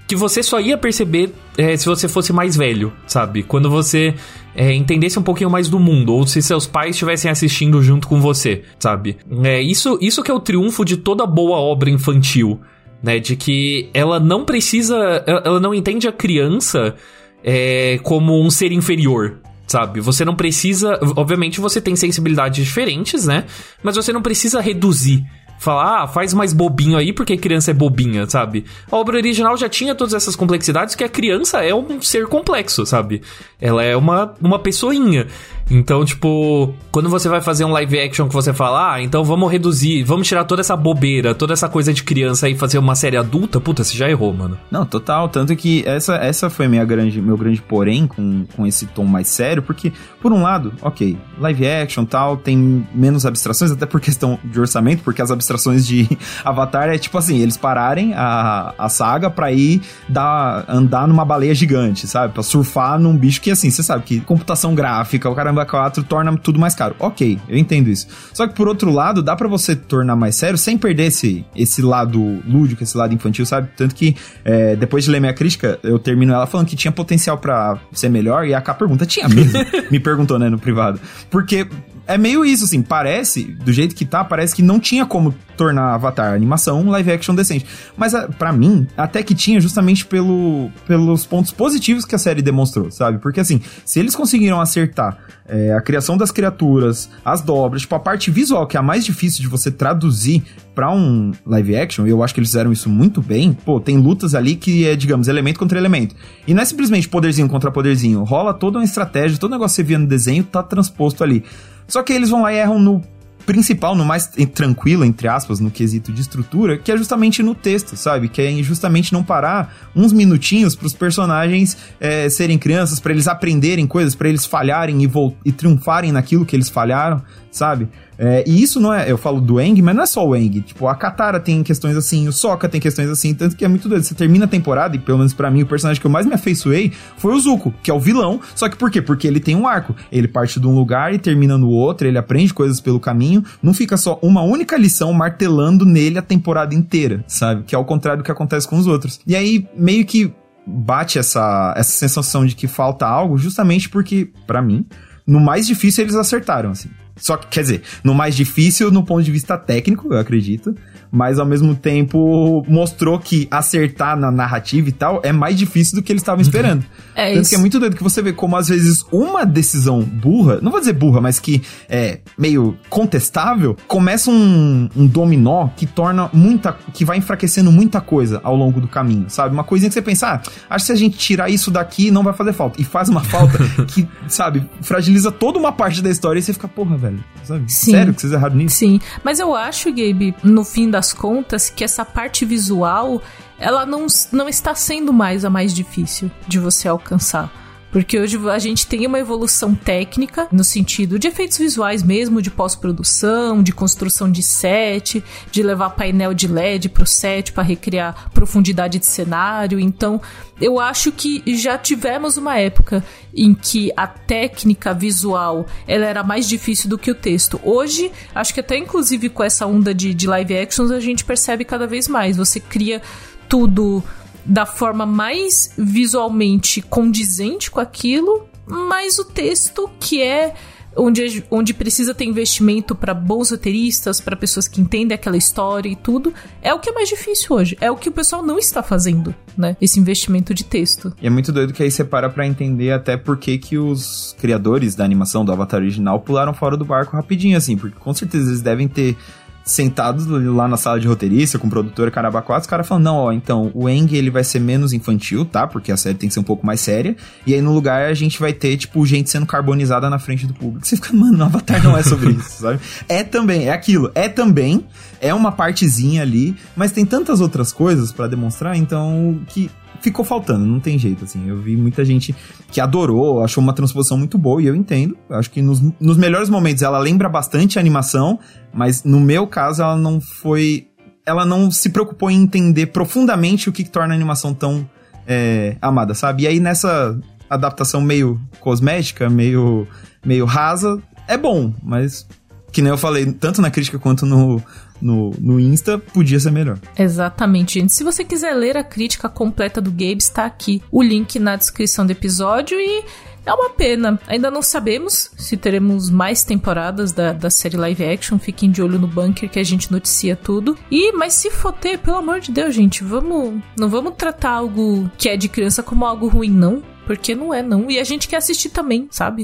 que 0.06 0.16
você 0.16 0.42
só 0.42 0.60
ia 0.60 0.76
perceber 0.76 1.32
é, 1.56 1.76
se 1.76 1.86
você 1.86 2.06
fosse 2.08 2.32
mais 2.32 2.56
velho, 2.56 2.92
sabe? 3.06 3.42
Quando 3.42 3.70
você 3.70 4.14
é, 4.54 4.74
entendesse 4.74 5.18
um 5.18 5.22
pouquinho 5.22 5.48
mais 5.48 5.68
do 5.68 5.78
mundo, 5.78 6.12
ou 6.12 6.26
se 6.26 6.42
seus 6.42 6.66
pais 6.66 6.90
estivessem 6.90 7.30
assistindo 7.30 7.82
junto 7.82 8.06
com 8.06 8.20
você, 8.20 8.62
sabe? 8.78 9.16
É, 9.42 9.62
isso, 9.62 9.96
isso 10.00 10.22
que 10.22 10.30
é 10.30 10.34
o 10.34 10.40
triunfo 10.40 10.84
de 10.84 10.98
toda 10.98 11.24
boa 11.24 11.56
obra 11.56 11.88
infantil, 11.88 12.60
né? 13.02 13.18
De 13.18 13.36
que 13.36 13.88
ela 13.94 14.20
não 14.20 14.44
precisa. 14.44 14.96
Ela 15.26 15.58
não 15.58 15.72
entende 15.72 16.06
a 16.06 16.12
criança 16.12 16.94
é, 17.42 17.98
como 18.02 18.38
um 18.44 18.50
ser 18.50 18.70
inferior, 18.72 19.38
sabe? 19.72 20.00
Você 20.00 20.24
não 20.24 20.36
precisa. 20.36 20.98
Obviamente 21.16 21.60
você 21.60 21.80
tem 21.80 21.96
sensibilidades 21.96 22.64
diferentes, 22.64 23.26
né? 23.26 23.44
Mas 23.82 23.96
você 23.96 24.12
não 24.12 24.22
precisa 24.22 24.60
reduzir. 24.60 25.24
Falar, 25.58 26.02
ah, 26.02 26.08
faz 26.08 26.34
mais 26.34 26.52
bobinho 26.52 26.98
aí 26.98 27.12
porque 27.12 27.36
criança 27.36 27.70
é 27.70 27.74
bobinha, 27.74 28.28
sabe? 28.28 28.64
A 28.90 28.96
obra 28.96 29.16
original 29.16 29.56
já 29.56 29.68
tinha 29.68 29.94
todas 29.94 30.12
essas 30.12 30.34
complexidades 30.34 30.96
que 30.96 31.04
a 31.04 31.08
criança 31.08 31.62
é 31.64 31.72
um 31.72 32.02
ser 32.02 32.26
complexo, 32.26 32.84
sabe? 32.84 33.22
Ela 33.60 33.84
é 33.84 33.96
uma, 33.96 34.34
uma 34.40 34.58
pessoinha. 34.58 35.28
Então, 35.72 36.04
tipo, 36.04 36.74
quando 36.90 37.08
você 37.08 37.30
vai 37.30 37.40
fazer 37.40 37.64
um 37.64 37.70
live 37.70 37.98
action 37.98 38.28
que 38.28 38.34
você 38.34 38.52
fala, 38.52 38.92
ah, 38.92 39.02
então 39.02 39.24
vamos 39.24 39.50
reduzir, 39.50 40.02
vamos 40.02 40.28
tirar 40.28 40.44
toda 40.44 40.60
essa 40.60 40.76
bobeira, 40.76 41.34
toda 41.34 41.54
essa 41.54 41.66
coisa 41.66 41.94
de 41.94 42.02
criança 42.02 42.46
e 42.46 42.54
fazer 42.54 42.76
uma 42.76 42.94
série 42.94 43.16
adulta, 43.16 43.58
puta, 43.58 43.82
você 43.82 43.96
já 43.96 44.06
errou, 44.06 44.34
mano. 44.34 44.58
Não, 44.70 44.84
total. 44.84 45.30
Tanto 45.30 45.56
que 45.56 45.82
essa, 45.86 46.16
essa 46.16 46.50
foi 46.50 46.68
minha 46.68 46.84
grande, 46.84 47.22
meu 47.22 47.38
grande 47.38 47.62
porém 47.62 48.06
com, 48.06 48.44
com 48.54 48.66
esse 48.66 48.84
tom 48.84 49.06
mais 49.06 49.28
sério, 49.28 49.62
porque, 49.62 49.90
por 50.20 50.30
um 50.30 50.42
lado, 50.42 50.74
ok, 50.82 51.16
live 51.38 51.66
action 51.66 52.04
tal, 52.04 52.36
tem 52.36 52.86
menos 52.94 53.24
abstrações, 53.24 53.70
até 53.70 53.86
por 53.86 53.98
questão 53.98 54.38
de 54.44 54.60
orçamento, 54.60 55.02
porque 55.02 55.22
as 55.22 55.30
abstrações 55.30 55.86
de 55.86 56.06
Avatar 56.44 56.90
é 56.90 56.98
tipo 56.98 57.16
assim, 57.16 57.38
eles 57.38 57.56
pararem 57.56 58.12
a, 58.14 58.74
a 58.76 58.90
saga 58.90 59.30
pra 59.30 59.50
ir 59.50 59.80
dar, 60.06 60.66
andar 60.68 61.08
numa 61.08 61.24
baleia 61.24 61.54
gigante, 61.54 62.06
sabe? 62.06 62.34
Pra 62.34 62.42
surfar 62.42 62.98
num 62.98 63.16
bicho 63.16 63.40
que, 63.40 63.50
assim, 63.50 63.70
você 63.70 63.82
sabe 63.82 64.04
que 64.04 64.20
computação 64.20 64.74
gráfica, 64.74 65.30
o 65.30 65.34
caramba 65.34 65.61
4 65.64 66.04
torna 66.04 66.36
tudo 66.36 66.58
mais 66.58 66.74
caro. 66.74 66.94
Ok, 66.98 67.38
eu 67.48 67.56
entendo 67.56 67.88
isso. 67.88 68.06
Só 68.32 68.46
que 68.46 68.54
por 68.54 68.68
outro 68.68 68.90
lado, 68.90 69.22
dá 69.22 69.36
para 69.36 69.48
você 69.48 69.74
tornar 69.74 70.16
mais 70.16 70.36
sério 70.36 70.58
sem 70.58 70.76
perder 70.76 71.04
esse, 71.04 71.44
esse 71.54 71.82
lado 71.82 72.42
lúdico, 72.46 72.82
esse 72.82 72.96
lado 72.96 73.14
infantil, 73.14 73.46
sabe? 73.46 73.68
Tanto 73.76 73.94
que 73.94 74.16
é, 74.44 74.76
depois 74.76 75.04
de 75.04 75.10
ler 75.10 75.20
minha 75.20 75.34
crítica, 75.34 75.78
eu 75.82 75.98
termino 75.98 76.32
ela 76.32 76.46
falando 76.46 76.66
que 76.66 76.76
tinha 76.76 76.92
potencial 76.92 77.38
para 77.38 77.78
ser 77.92 78.08
melhor 78.08 78.46
e 78.46 78.54
a 78.54 78.60
K 78.60 78.74
pergunta, 78.74 79.06
tinha 79.06 79.28
mesmo? 79.28 79.58
Me 79.90 80.00
perguntou, 80.00 80.38
né, 80.38 80.48
no 80.48 80.58
privado. 80.58 81.00
Porque 81.30 81.66
é 82.07 82.18
meio 82.18 82.44
isso, 82.44 82.64
assim, 82.64 82.82
parece, 82.82 83.44
do 83.44 83.72
jeito 83.72 83.94
que 83.94 84.05
tá, 84.05 84.24
parece 84.24 84.55
que 84.55 84.62
não 84.62 84.80
tinha 84.80 85.07
como 85.07 85.34
tornar 85.57 85.94
Avatar 85.94 86.34
animação 86.34 86.80
um 86.80 86.90
live 86.90 87.12
action 87.12 87.34
decente. 87.34 87.66
Mas 87.96 88.12
para 88.38 88.53
mim, 88.53 88.86
até 88.96 89.22
que 89.22 89.34
tinha 89.34 89.61
justamente 89.61 90.05
pelo, 90.05 90.70
pelos 90.86 91.24
pontos 91.24 91.53
positivos 91.53 92.05
que 92.05 92.14
a 92.14 92.18
série 92.18 92.42
demonstrou, 92.42 92.90
sabe? 92.90 93.18
Porque 93.18 93.40
assim, 93.40 93.61
se 93.84 94.00
eles 94.00 94.16
conseguiram 94.16 94.61
acertar 94.61 95.18
é, 95.46 95.72
a 95.74 95.80
criação 95.80 96.16
das 96.16 96.30
criaturas, 96.30 97.09
as 97.24 97.40
dobras, 97.40 97.82
tipo, 97.82 97.94
a 97.94 98.00
parte 98.00 98.30
visual, 98.30 98.66
que 98.66 98.76
é 98.76 98.80
a 98.80 98.82
mais 98.82 99.05
difícil 99.05 99.42
de 99.42 99.48
você 99.48 99.70
traduzir 99.70 100.42
para 100.74 100.90
um 100.90 101.32
live 101.46 101.76
action, 101.76 102.07
eu 102.07 102.22
acho 102.22 102.32
que 102.32 102.40
eles 102.40 102.48
fizeram 102.48 102.72
isso 102.72 102.88
muito 102.88 103.20
bem. 103.20 103.53
Pô, 103.53 103.78
tem 103.78 103.98
lutas 103.98 104.34
ali 104.34 104.57
que 104.57 104.86
é, 104.88 104.96
digamos, 104.96 105.28
elemento 105.28 105.59
contra 105.59 105.78
elemento. 105.78 106.14
E 106.46 106.55
não 106.55 106.62
é 106.62 106.64
simplesmente 106.64 107.09
poderzinho 107.09 107.48
contra 107.48 107.70
poderzinho, 107.70 108.24
rola 108.24 108.55
toda 108.55 108.78
uma 108.78 108.84
estratégia, 108.84 109.38
todo 109.38 109.50
negócio 109.53 109.74
que 109.74 109.76
você 109.76 109.82
via 109.82 109.98
no 109.98 110.07
desenho 110.07 110.44
tá 110.44 110.62
transposto 110.62 111.22
ali. 111.22 111.44
Só 111.93 112.03
que 112.03 112.11
eles 112.11 112.30
vão 112.30 112.40
lá 112.40 112.51
e 112.51 112.57
erram 112.57 112.78
no 112.78 113.05
principal, 113.45 113.95
no 113.95 114.03
mais 114.03 114.30
tranquilo, 114.55 115.05
entre 115.05 115.28
aspas, 115.28 115.61
no 115.61 115.70
quesito 115.70 116.11
de 116.11 116.22
estrutura, 116.22 116.78
que 116.78 116.90
é 116.90 116.97
justamente 116.97 117.43
no 117.43 117.55
texto, 117.55 117.99
sabe? 117.99 118.30
Que 118.30 118.40
é 118.40 118.62
justamente 118.62 119.12
não 119.12 119.22
parar 119.22 119.90
uns 119.95 120.11
minutinhos 120.11 120.74
para 120.74 120.86
os 120.86 120.95
personagens 120.95 121.76
é, 122.01 122.30
serem 122.30 122.57
crianças, 122.57 122.99
para 122.99 123.12
eles 123.12 123.28
aprenderem 123.28 123.86
coisas, 123.86 124.14
para 124.14 124.26
eles 124.26 124.47
falharem 124.47 125.05
e, 125.05 125.11
e 125.45 125.53
triunfarem 125.53 126.12
naquilo 126.12 126.47
que 126.47 126.57
eles 126.57 126.70
falharam, 126.70 127.20
sabe? 127.53 127.88
É, 128.18 128.42
e 128.46 128.62
isso 128.62 128.80
não 128.80 128.92
é, 128.92 129.11
eu 129.11 129.18
falo 129.18 129.40
do 129.40 129.61
Eng, 129.61 129.80
mas 129.82 129.94
não 129.94 130.03
é 130.03 130.07
só 130.07 130.26
o 130.26 130.34
Eng. 130.34 130.62
Tipo, 130.62 130.88
a 130.88 130.94
Katara 130.94 131.38
tem 131.38 131.62
questões 131.62 131.96
assim, 131.96 132.26
o 132.26 132.32
Sokka 132.32 132.68
tem 132.68 132.80
questões 132.80 133.11
assim, 133.11 133.34
tanto 133.34 133.55
que 133.55 133.64
é 133.64 133.68
muito 133.68 133.88
doido. 133.88 134.03
Você 134.03 134.14
termina 134.14 134.46
a 134.46 134.48
temporada, 134.48 134.96
e 134.96 134.98
pelo 134.98 135.18
menos 135.18 135.34
para 135.34 135.50
mim, 135.50 135.62
o 135.62 135.66
personagem 135.66 136.00
que 136.00 136.07
eu 136.07 136.11
mais 136.11 136.26
me 136.26 136.32
afeiçoei 136.32 136.92
foi 137.18 137.34
o 137.34 137.38
Zuko, 137.38 137.72
que 137.82 137.90
é 137.90 137.94
o 137.94 138.00
vilão. 138.00 138.40
Só 138.55 138.68
que 138.68 138.76
por 138.76 138.90
quê? 138.90 139.03
Porque 139.03 139.26
ele 139.26 139.38
tem 139.38 139.55
um 139.55 139.68
arco. 139.68 139.94
Ele 140.11 140.26
parte 140.26 140.59
de 140.59 140.66
um 140.66 140.74
lugar 140.74 141.12
e 141.12 141.18
termina 141.18 141.59
no 141.59 141.68
outro, 141.68 142.09
ele 142.09 142.18
aprende 142.18 142.55
coisas 142.55 142.80
pelo 142.80 142.98
caminho. 142.98 143.44
Não 143.62 143.74
fica 143.74 143.96
só 143.96 144.18
uma 144.22 144.42
única 144.42 144.76
lição 144.76 145.12
martelando 145.12 145.84
nele 145.84 146.18
a 146.18 146.22
temporada 146.22 146.74
inteira, 146.74 147.22
sabe? 147.26 147.64
Que 147.64 147.74
é 147.74 147.78
ao 147.78 147.84
contrário 147.84 148.22
do 148.22 148.24
que 148.24 148.32
acontece 148.32 148.66
com 148.66 148.78
os 148.78 148.86
outros. 148.86 149.20
E 149.26 149.36
aí, 149.36 149.68
meio 149.76 150.07
que 150.07 150.32
bate 150.66 151.18
essa, 151.18 151.74
essa 151.76 151.90
sensação 151.90 152.46
de 152.46 152.55
que 152.55 152.68
falta 152.68 153.07
algo, 153.07 153.36
justamente 153.36 153.88
porque, 153.88 154.30
para 154.46 154.62
mim, 154.62 154.86
no 155.26 155.40
mais 155.40 155.66
difícil 155.66 156.05
eles 156.05 156.14
acertaram, 156.14 156.70
assim. 156.70 156.88
Só 157.16 157.36
que, 157.36 157.46
quer 157.48 157.62
dizer, 157.62 157.82
no 158.02 158.14
mais 158.14 158.34
difícil 158.34 158.90
no 158.90 159.04
ponto 159.04 159.22
de 159.22 159.30
vista 159.30 159.56
técnico, 159.58 160.12
eu 160.12 160.18
acredito 160.18 160.74
mas 161.12 161.38
ao 161.38 161.44
mesmo 161.44 161.74
tempo 161.74 162.64
mostrou 162.66 163.18
que 163.18 163.46
acertar 163.50 164.16
na 164.16 164.30
narrativa 164.30 164.88
e 164.88 164.92
tal 164.92 165.20
é 165.22 165.30
mais 165.30 165.56
difícil 165.58 165.96
do 165.96 166.02
que 166.02 166.10
eles 166.10 166.22
estavam 166.22 166.38
uhum. 166.38 166.48
esperando. 166.48 166.84
É 167.14 167.34
Tanto 167.34 167.42
isso. 167.42 167.50
que 167.50 167.56
é 167.56 167.58
muito 167.58 167.78
doido 167.78 167.94
que 167.94 168.02
você 168.02 168.22
vê 168.22 168.32
como 168.32 168.56
às 168.56 168.68
vezes 168.68 169.04
uma 169.12 169.44
decisão 169.44 170.00
burra, 170.00 170.58
não 170.62 170.70
vou 170.70 170.80
dizer 170.80 170.94
burra, 170.94 171.20
mas 171.20 171.38
que 171.38 171.62
é 171.88 172.20
meio 172.38 172.74
contestável, 172.88 173.76
começa 173.86 174.30
um, 174.30 174.88
um 174.96 175.06
dominó 175.06 175.68
que 175.76 175.84
torna 175.84 176.30
muita. 176.32 176.72
que 176.94 177.04
vai 177.04 177.18
enfraquecendo 177.18 177.70
muita 177.70 178.00
coisa 178.00 178.40
ao 178.42 178.56
longo 178.56 178.80
do 178.80 178.88
caminho, 178.88 179.26
sabe? 179.28 179.52
Uma 179.52 179.64
coisinha 179.64 179.90
que 179.90 179.94
você 179.94 180.02
pensa, 180.02 180.28
ah, 180.28 180.42
acho 180.70 180.84
que 180.84 180.86
se 180.86 180.92
a 180.92 180.96
gente 180.96 181.18
tirar 181.18 181.50
isso 181.50 181.70
daqui 181.70 182.10
não 182.10 182.22
vai 182.22 182.32
fazer 182.32 182.54
falta. 182.54 182.80
E 182.80 182.84
faz 182.84 183.10
uma 183.10 183.22
falta 183.22 183.58
que, 183.88 184.08
sabe, 184.28 184.66
fragiliza 184.80 185.30
toda 185.30 185.58
uma 185.58 185.72
parte 185.72 186.00
da 186.00 186.08
história 186.08 186.38
e 186.38 186.42
você 186.42 186.54
fica, 186.54 186.68
porra, 186.68 186.96
velho, 186.96 187.22
sabe? 187.44 187.70
Sim. 187.70 187.90
Sério 187.90 188.14
que 188.14 188.20
vocês 188.22 188.32
erraram 188.32 188.56
nisso? 188.56 188.76
Sim, 188.76 188.98
mas 189.22 189.38
eu 189.38 189.54
acho, 189.54 189.90
Gabe, 189.90 190.34
no 190.42 190.64
fim 190.64 190.88
das 190.88 191.01
das 191.03 191.12
contas 191.12 191.68
que 191.68 191.82
essa 191.82 192.05
parte 192.05 192.44
visual 192.44 193.20
ela 193.59 193.84
não, 193.84 194.07
não 194.30 194.48
está 194.48 194.72
sendo 194.72 195.12
mais 195.12 195.44
a 195.44 195.50
mais 195.50 195.74
difícil 195.74 196.30
de 196.46 196.61
você 196.61 196.86
alcançar. 196.86 197.50
Porque 197.93 198.18
hoje 198.18 198.38
a 198.49 198.59
gente 198.59 198.86
tem 198.86 199.07
uma 199.07 199.18
evolução 199.18 199.74
técnica 199.74 200.49
no 200.51 200.64
sentido 200.64 201.18
de 201.18 201.28
efeitos 201.28 201.59
visuais 201.59 202.03
mesmo, 202.03 202.40
de 202.40 202.51
pós-produção, 202.51 203.62
de 203.62 203.70
construção 203.70 204.32
de 204.32 204.43
set, 204.43 205.22
de 205.51 205.62
levar 205.62 205.90
painel 205.90 206.32
de 206.32 206.49
LED 206.49 206.88
pro 206.88 207.07
set 207.07 207.53
para 207.53 207.62
recriar 207.62 208.30
profundidade 208.32 208.99
de 208.99 209.05
cenário. 209.05 209.78
Então, 209.78 210.20
eu 210.59 210.80
acho 210.80 211.12
que 211.12 211.43
já 211.55 211.76
tivemos 211.76 212.38
uma 212.38 212.59
época 212.59 213.05
em 213.34 213.53
que 213.53 213.93
a 213.95 214.07
técnica 214.07 214.95
visual 214.95 215.66
ela 215.86 216.07
era 216.07 216.22
mais 216.22 216.49
difícil 216.49 216.88
do 216.88 216.97
que 216.97 217.11
o 217.11 217.14
texto. 217.14 217.61
Hoje, 217.62 218.11
acho 218.34 218.55
que 218.55 218.61
até 218.61 218.78
inclusive 218.78 219.28
com 219.28 219.45
essa 219.45 219.66
onda 219.66 219.93
de, 219.93 220.14
de 220.14 220.26
live 220.26 220.57
actions, 220.57 220.90
a 220.90 221.01
gente 221.01 221.26
percebe 221.26 221.62
cada 221.62 221.86
vez 221.86 222.09
mais. 222.09 222.38
Você 222.38 222.59
cria 222.59 223.03
tudo 223.51 224.03
da 224.45 224.66
forma 224.66 225.07
mais 225.07 225.72
visualmente 225.76 226.82
condizente 226.82 227.70
com 227.70 227.80
aquilo, 227.80 228.47
mas 228.66 229.18
o 229.18 229.24
texto 229.24 229.90
que 229.99 230.22
é 230.22 230.55
onde, 230.97 231.45
onde 231.51 231.74
precisa 231.74 232.14
ter 232.14 232.24
investimento 232.24 232.95
para 232.95 233.14
bons 233.14 233.51
roteiristas, 233.51 234.20
para 234.20 234.36
pessoas 234.36 234.68
que 234.68 234.80
entendem 234.80 235.14
aquela 235.14 235.36
história 235.36 235.88
e 235.88 235.97
tudo, 235.97 236.32
é 236.61 236.72
o 236.72 236.78
que 236.78 236.90
é 236.90 236.93
mais 236.93 237.09
difícil 237.09 237.57
hoje. 237.57 237.76
É 237.80 237.90
o 237.90 237.97
que 237.97 238.09
o 238.09 238.12
pessoal 238.12 238.43
não 238.43 238.59
está 238.59 238.82
fazendo, 238.82 239.34
né? 239.57 239.76
Esse 239.80 239.99
investimento 239.99 240.55
de 240.55 240.64
texto. 240.64 241.14
E 241.20 241.26
é 241.26 241.30
muito 241.30 241.53
doido 241.53 241.72
que 241.72 241.82
aí 241.82 241.90
você 241.90 242.05
para 242.05 242.28
pra 242.28 242.47
entender 242.47 242.93
até 242.93 243.16
por 243.16 243.36
que, 243.36 243.59
que 243.59 243.78
os 243.78 244.36
criadores 244.38 244.95
da 244.95 245.05
animação 245.05 245.45
do 245.45 245.53
Avatar 245.53 245.80
original 245.80 246.20
pularam 246.20 246.55
fora 246.55 246.76
do 246.76 246.84
barco 246.84 247.16
rapidinho, 247.16 247.57
assim, 247.57 247.76
porque 247.76 247.99
com 247.99 248.12
certeza 248.14 248.51
eles 248.51 248.62
devem 248.62 248.88
ter 248.88 249.16
sentados 249.64 250.26
lá 250.26 250.66
na 250.66 250.76
sala 250.76 250.98
de 250.98 251.06
roteirista 251.06 251.58
com 251.58 251.66
o 251.66 251.70
produtor 251.70 252.10
Caraba 252.10 252.42
4, 252.42 252.62
os 252.62 252.66
caras 252.66 252.86
falam, 252.86 253.02
não, 253.02 253.16
ó, 253.16 253.32
então, 253.32 253.70
o 253.74 253.88
Eng 253.88 254.12
ele 254.12 254.30
vai 254.30 254.44
ser 254.44 254.58
menos 254.58 254.92
infantil, 254.92 255.44
tá? 255.44 255.66
Porque 255.66 255.92
a 255.92 255.96
série 255.96 256.16
tem 256.16 256.28
que 256.28 256.34
ser 256.34 256.40
um 256.40 256.44
pouco 256.44 256.66
mais 256.66 256.80
séria. 256.80 257.16
E 257.46 257.54
aí 257.54 257.60
no 257.60 257.72
lugar 257.72 258.10
a 258.10 258.14
gente 258.14 258.40
vai 258.40 258.52
ter, 258.52 258.76
tipo, 258.76 259.04
gente 259.06 259.30
sendo 259.30 259.46
carbonizada 259.46 260.10
na 260.10 260.18
frente 260.18 260.46
do 260.46 260.54
público. 260.54 260.86
Você 260.86 260.96
fica, 260.96 261.12
mano, 261.12 261.38
o 261.38 261.42
Avatar 261.44 261.82
não 261.82 261.96
é 261.96 262.02
sobre 262.02 262.32
isso, 262.32 262.62
sabe? 262.62 262.80
É 263.08 263.22
também, 263.22 263.68
é 263.68 263.72
aquilo, 263.72 264.10
é 264.14 264.28
também, 264.28 264.84
é 265.20 265.32
uma 265.32 265.52
partezinha 265.52 266.22
ali, 266.22 266.56
mas 266.74 266.92
tem 266.92 267.06
tantas 267.06 267.40
outras 267.40 267.72
coisas 267.72 268.12
para 268.12 268.26
demonstrar, 268.26 268.76
então, 268.76 269.40
que 269.48 269.70
ficou 270.03 270.24
faltando, 270.24 270.66
não 270.66 270.80
tem 270.80 270.98
jeito, 270.98 271.24
assim. 271.24 271.48
Eu 271.48 271.59
vi 271.59 271.76
muita 271.76 272.05
gente 272.05 272.34
que 272.70 272.80
adorou, 272.80 273.42
achou 273.42 273.62
uma 273.62 273.72
transposição 273.72 274.18
muito 274.18 274.36
boa, 274.36 274.61
e 274.61 274.66
eu 274.66 274.74
entendo. 274.74 275.16
Acho 275.30 275.50
que 275.50 275.62
nos, 275.62 275.80
nos 276.00 276.16
melhores 276.16 276.50
momentos 276.50 276.82
ela 276.82 276.98
lembra 276.98 277.28
bastante 277.28 277.78
a 277.78 277.80
animação, 277.80 278.38
mas 278.74 279.05
no 279.05 279.20
meu 279.20 279.46
caso 279.46 279.82
ela 279.82 279.96
não 279.96 280.20
foi. 280.20 280.88
Ela 281.24 281.46
não 281.46 281.70
se 281.70 281.90
preocupou 281.90 282.30
em 282.30 282.42
entender 282.42 282.86
profundamente 282.86 283.68
o 283.68 283.72
que, 283.72 283.84
que 283.84 283.90
torna 283.90 284.12
a 284.12 284.16
animação 284.16 284.53
tão 284.53 284.88
é, 285.26 285.76
amada, 285.80 286.14
sabe? 286.14 286.42
E 286.42 286.46
aí 286.48 286.59
nessa 286.59 287.16
adaptação 287.48 288.00
meio 288.00 288.40
cosmética, 288.59 289.30
meio, 289.30 289.86
meio 290.24 290.44
rasa, 290.44 291.00
é 291.28 291.36
bom, 291.36 291.72
mas 291.82 292.26
que 292.72 292.80
nem 292.80 292.90
eu 292.90 292.98
falei, 292.98 293.30
tanto 293.32 293.60
na 293.60 293.70
crítica 293.70 293.98
quanto 293.98 294.24
no, 294.24 294.62
no, 295.00 295.30
no 295.38 295.60
Insta, 295.60 295.98
podia 295.98 296.40
ser 296.40 296.50
melhor. 296.50 296.78
Exatamente, 296.98 297.78
gente. 297.80 297.92
Se 297.92 298.02
você 298.02 298.24
quiser 298.24 298.54
ler 298.54 298.76
a 298.76 298.84
crítica 298.84 299.28
completa 299.28 299.80
do 299.80 299.90
Gabe, 299.90 300.18
está 300.18 300.46
aqui 300.46 300.82
o 300.90 301.02
link 301.02 301.38
na 301.38 301.56
descrição 301.56 302.06
do 302.06 302.12
episódio 302.12 302.80
e 302.80 303.04
é 303.44 303.52
uma 303.52 303.70
pena. 303.70 304.18
Ainda 304.26 304.50
não 304.50 304.62
sabemos 304.62 305.30
se 305.36 305.56
teremos 305.56 306.08
mais 306.08 306.44
temporadas 306.44 307.12
da, 307.12 307.32
da 307.32 307.50
série 307.50 307.76
live 307.76 308.04
action. 308.04 308.38
Fiquem 308.38 308.70
de 308.70 308.82
olho 308.82 308.98
no 308.98 309.06
bunker 309.06 309.50
que 309.50 309.58
a 309.58 309.64
gente 309.64 309.90
noticia 309.90 310.36
tudo. 310.36 310.78
E, 310.90 311.12
mas 311.12 311.34
se 311.34 311.50
for 311.50 311.72
ter, 311.72 311.98
pelo 311.98 312.16
amor 312.16 312.40
de 312.40 312.52
Deus, 312.52 312.74
gente, 312.74 313.02
vamos. 313.04 313.60
Não 313.76 313.88
vamos 313.88 314.14
tratar 314.16 314.50
algo 314.50 315.10
que 315.18 315.28
é 315.28 315.36
de 315.36 315.48
criança 315.48 315.82
como 315.82 316.04
algo 316.04 316.28
ruim, 316.28 316.50
não. 316.50 316.82
Porque 317.04 317.34
não 317.34 317.52
é, 317.52 317.62
não. 317.62 317.90
E 317.90 317.98
a 317.98 318.04
gente 318.04 318.28
quer 318.28 318.36
assistir 318.36 318.70
também, 318.70 319.08
sabe? 319.10 319.42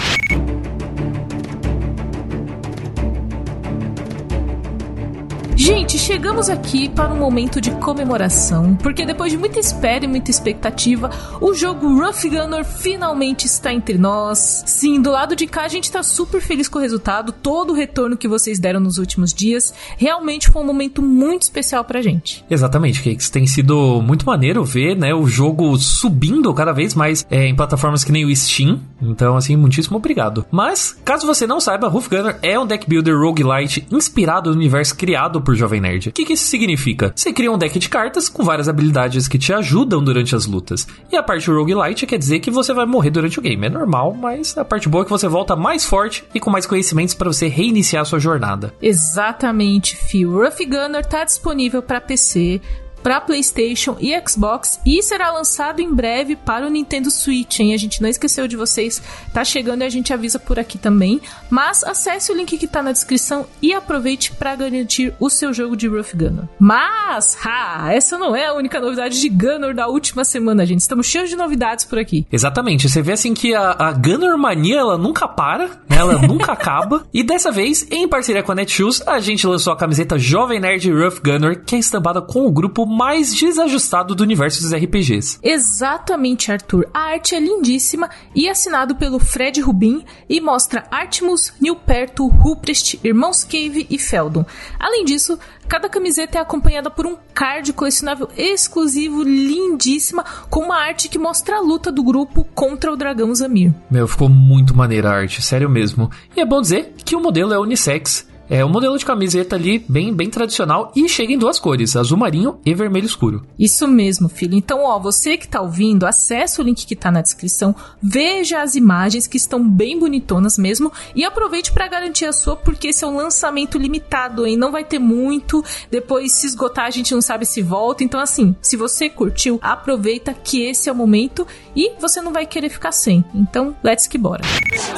Gente, 5.59 5.98
chegamos 5.98 6.48
aqui 6.48 6.88
para 6.88 7.12
um 7.12 7.16
momento 7.16 7.61
de 7.61 7.72
comemoração, 7.72 8.76
porque 8.76 9.04
depois 9.04 9.32
de 9.32 9.36
muita 9.36 9.59
espera 9.59 10.04
e 10.04 10.09
muita 10.09 10.30
expectativa, 10.30 11.11
o 11.40 11.52
jogo 11.52 11.98
Rough 11.98 12.30
Gunner 12.30 12.64
finalmente 12.64 13.44
está 13.46 13.74
entre 13.74 13.98
nós. 13.98 14.62
Sim, 14.66 15.02
do 15.02 15.11
lado 15.11 15.34
de 15.34 15.48
cá 15.48 15.62
a 15.64 15.68
gente 15.68 15.84
está 15.84 16.00
super 16.00 16.40
feliz 16.40 16.68
com 16.68 16.78
o 16.78 16.80
resultado, 16.80 17.32
todo 17.32 17.72
o 17.72 17.74
retorno 17.74 18.16
que 18.16 18.28
vocês 18.28 18.61
deram 18.61 18.78
nos 18.78 18.98
últimos 18.98 19.34
dias. 19.34 19.74
Realmente 19.96 20.48
foi 20.48 20.62
um 20.62 20.64
momento 20.64 21.02
muito 21.02 21.42
especial 21.42 21.84
pra 21.84 22.00
gente. 22.00 22.44
Exatamente, 22.48 23.02
Cakes. 23.02 23.28
Tem 23.28 23.44
sido 23.44 24.00
muito 24.00 24.24
maneiro 24.24 24.64
ver, 24.64 24.96
né, 24.96 25.12
o 25.12 25.26
jogo 25.26 25.76
subindo 25.76 26.54
cada 26.54 26.70
vez 26.70 26.94
mais 26.94 27.26
é, 27.28 27.48
em 27.48 27.56
plataformas 27.56 28.04
que 28.04 28.12
nem 28.12 28.24
o 28.24 28.34
Steam. 28.34 28.80
Então, 29.02 29.36
assim, 29.36 29.56
muitíssimo 29.56 29.96
obrigado. 29.96 30.46
Mas, 30.52 30.96
caso 31.04 31.26
você 31.26 31.48
não 31.48 31.59
saiba, 31.59 31.88
Rough 31.88 32.09
Gunner 32.09 32.38
é 32.42 32.56
um 32.56 32.66
deck 32.66 32.88
builder 32.88 33.18
roguelite 33.18 33.84
inspirado 33.90 34.50
no 34.50 34.56
universo 34.56 34.94
criado 34.94 35.47
por 35.49 35.57
Jovem 35.57 35.80
Nerd. 35.80 36.11
O 36.11 36.12
que, 36.12 36.26
que 36.26 36.34
isso 36.34 36.44
significa? 36.44 37.11
Você 37.16 37.32
cria 37.32 37.51
um 37.51 37.57
deck 37.57 37.78
de 37.78 37.88
cartas 37.88 38.28
com 38.28 38.44
várias 38.44 38.68
habilidades 38.68 39.26
que 39.26 39.38
te 39.38 39.51
ajudam 39.51 40.05
durante 40.05 40.36
as 40.36 40.44
lutas. 40.44 40.86
E 41.11 41.16
a 41.16 41.22
parte 41.22 41.51
roguelite 41.51 42.07
quer 42.07 42.18
dizer 42.18 42.40
que 42.40 42.51
você 42.51 42.74
vai 42.74 42.84
morrer 42.84 43.09
durante 43.09 43.38
o 43.38 43.42
game. 43.42 43.64
É 43.64 43.70
normal, 43.70 44.12
mas 44.12 44.59
a 44.59 44.62
parte 44.62 44.90
boa 44.90 45.01
é 45.01 45.05
que 45.07 45.11
você 45.11 45.26
volta 45.26 45.57
mais 45.57 45.86
forte 45.86 46.22
e 46.34 46.38
com 46.38 46.51
mais 46.51 46.66
conhecimentos 46.66 47.14
para 47.14 47.32
você 47.32 47.49
reiniciar 47.49 48.03
a 48.03 48.05
sua 48.05 48.18
jornada. 48.18 48.74
Exatamente, 48.82 49.96
Phil. 49.96 50.30
Rough 50.30 50.59
Gunner 50.68 51.07
tá 51.07 51.24
disponível 51.24 51.80
para 51.80 51.99
PC, 51.99 52.61
para 53.03 53.20
PlayStation 53.20 53.96
e 54.01 54.14
Xbox 54.26 54.80
e 54.84 55.03
será 55.03 55.30
lançado 55.30 55.80
em 55.80 55.92
breve 55.92 56.36
para 56.36 56.66
o 56.66 56.70
Nintendo 56.70 57.11
Switch, 57.11 57.61
hein? 57.61 57.74
A 57.74 57.76
gente 57.76 58.03
não 58.03 58.09
esqueceu 58.09 58.46
de 58.49 58.57
vocês, 58.57 59.03
tá 59.32 59.44
chegando 59.44 59.82
e 59.82 59.84
a 59.84 59.88
gente 59.88 60.12
avisa 60.12 60.38
por 60.38 60.59
aqui 60.59 60.78
também. 60.78 61.20
Mas 61.51 61.82
acesse 61.84 62.30
o 62.32 62.34
link 62.34 62.57
que 62.57 62.66
tá 62.66 62.82
na 62.82 62.92
descrição 62.92 63.46
e 63.62 63.72
aproveite 63.72 64.32
para 64.32 64.55
garantir 64.57 65.14
o 65.18 65.30
seu 65.30 65.53
jogo 65.53 65.76
de 65.76 65.88
Rough 65.88 66.14
Gunner. 66.14 66.44
Mas, 66.59 67.36
ha, 67.44 67.92
essa 67.92 68.18
não 68.18 68.34
é 68.34 68.46
a 68.46 68.55
única 68.55 68.80
novidade 68.80 69.20
de 69.20 69.28
Gunner 69.28 69.74
da 69.74 69.88
última 69.88 70.24
semana, 70.24 70.66
gente. 70.66 70.80
Estamos 70.80 71.07
cheios 71.07 71.30
de 71.30 71.36
novidades 71.36 71.84
por 71.84 71.99
aqui. 71.99 72.26
Exatamente, 72.30 72.88
você 72.88 73.03
vê 73.03 73.12
assim 73.12 73.34
que 73.34 73.55
a, 73.55 73.76
a 73.78 73.92
Gunner 73.92 74.36
Mania 74.36 74.78
ela 74.78 74.99
nunca 74.99 75.26
para, 75.28 75.68
né? 75.88 75.96
ela 75.96 76.18
nunca 76.26 76.53
acaba. 76.53 77.07
E 77.12 77.22
dessa 77.22 77.51
vez, 77.51 77.86
em 77.90 78.09
parceria 78.09 78.42
com 78.42 78.53
a 78.53 78.55
Netshoes, 78.55 79.03
a 79.07 79.18
gente 79.20 79.46
lançou 79.46 79.72
a 79.72 79.76
camiseta 79.76 80.18
Jovem 80.18 80.61
Nerd 80.61 80.90
Rough 80.90 81.20
Gunner, 81.22 81.62
que 81.64 81.76
é 81.76 81.78
estampada 81.78 82.20
com 82.20 82.46
o 82.46 82.53
grupo 82.53 82.86
mais 82.89 83.34
desajustado 83.34 84.14
do 84.14 84.22
universo 84.22 84.62
dos 84.62 84.72
RPGs. 84.72 85.39
Exatamente, 85.43 86.51
Arthur. 86.51 86.89
A 86.93 87.12
arte 87.12 87.34
é 87.34 87.41
lindíssima 87.41 88.09
e 88.34 88.49
assinado 88.49 88.97
pelo 88.97 89.18
Fred 89.18 89.61
Rubin 89.61 90.05
e 90.28 90.41
mostra 90.41 90.84
Artemus, 90.91 91.53
Nilperto, 91.61 92.26
Ruprecht, 92.26 92.99
Irmãos 93.05 93.45
Cave 93.45 93.86
e 93.91 93.99
Feldon. 93.99 94.45
Além 94.78 95.05
disso, 95.05 95.39
cada 95.68 95.89
camiseta 95.89 96.39
é 96.39 96.41
acompanhada 96.41 96.91
por 96.91 97.07
um 97.07 97.16
card 97.34 97.72
colecionável 97.72 98.28
exclusivo, 98.36 99.22
lindíssima, 99.22 100.24
com 100.49 100.61
uma 100.61 100.76
arte 100.76 101.09
que 101.09 101.18
mostra 101.18 101.57
a 101.57 101.61
luta 101.61 101.93
do 101.93 102.03
grupo 102.03 102.45
contra 102.55 102.93
o 102.93 102.97
dragão 102.97 103.34
Zamir. 103.34 103.72
Meu, 103.91 104.09
ficou 104.09 104.28
muito 104.28 104.74
maneira 104.74 105.11
a 105.11 105.14
arte, 105.14 105.43
sério 105.43 105.68
mesmo. 105.68 106.11
E 106.36 106.41
é 106.41 106.47
bom 106.47 106.61
dizer 106.61 106.95
que 107.05 107.14
o 107.14 107.20
modelo 107.20 107.53
é 107.53 107.59
unissex 107.59 108.26
É 108.51 108.64
um 108.64 108.68
modelo 108.68 108.96
de 108.96 109.05
camiseta 109.05 109.57
ali 109.57 109.84
bem, 109.86 110.12
bem 110.12 110.30
tradicional 110.30 110.90
e 110.96 111.07
chega 111.07 111.32
em 111.32 111.38
duas 111.38 111.59
cores, 111.59 111.94
azul 111.96 112.16
marinho 112.16 112.59
e 112.64 112.74
vermelho 112.74 113.05
escuro. 113.05 113.44
Isso 113.59 113.86
mesmo, 113.86 114.26
filho. 114.26 114.55
Então, 114.55 114.84
ó, 114.84 114.99
você 114.99 115.36
que 115.36 115.46
tá 115.46 115.61
ouvindo, 115.61 116.07
acesse 116.07 116.59
o 116.59 116.64
link 116.64 116.86
que 116.86 116.96
tá 116.96 117.11
na 117.11 117.20
descrição, 117.20 117.74
veja 118.03 118.62
as 118.62 118.74
imagens 118.74 119.26
que 119.26 119.36
estão 119.36 119.68
bem 119.68 119.99
bonitonas 119.99 120.57
mesmo 120.57 120.90
e 121.14 121.24
aproveite 121.24 121.72
para 121.72 121.88
garantir 121.88 122.24
a 122.24 122.32
sua, 122.32 122.57
porque 122.57 122.88
esse 122.88 123.05
é 123.05 123.07
um 123.07 123.16
lançamento 123.16 123.76
limitado, 123.76 124.46
hein? 124.46 124.57
Não 124.57 124.72
vai 124.72 124.84
ter 124.84 124.99
muito, 124.99 125.62
depois 125.90 126.32
se 126.32 126.46
esgotar 126.46 126.86
a 126.86 126.90
gente 126.90 127.14
não 127.14 127.20
sabe 127.20 127.44
se 127.44 127.61
volta. 127.61 128.03
Então, 128.03 128.18
assim, 128.18 128.57
se 128.62 128.78
você 128.78 129.11
curtiu, 129.11 129.59
aproveita 129.62 130.32
que 130.32 130.62
esse 130.62 130.88
é 130.88 130.92
o 130.92 130.94
momento 130.94 131.46
e 131.76 131.92
você 132.01 132.22
não 132.22 132.32
vai 132.32 132.46
querer 132.46 132.70
ficar 132.70 132.92
sem. 132.92 133.22
Então, 133.34 133.76
let's 133.84 134.07
que 134.07 134.16
bora. 134.16 134.42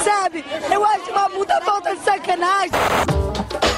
Sabe, 0.01 0.45
eu 0.71 0.85
acho 0.85 1.11
uma 1.11 1.29
puta 1.29 1.59
falta 1.61 1.93
de 1.93 2.01
sacanagem. 2.01 2.71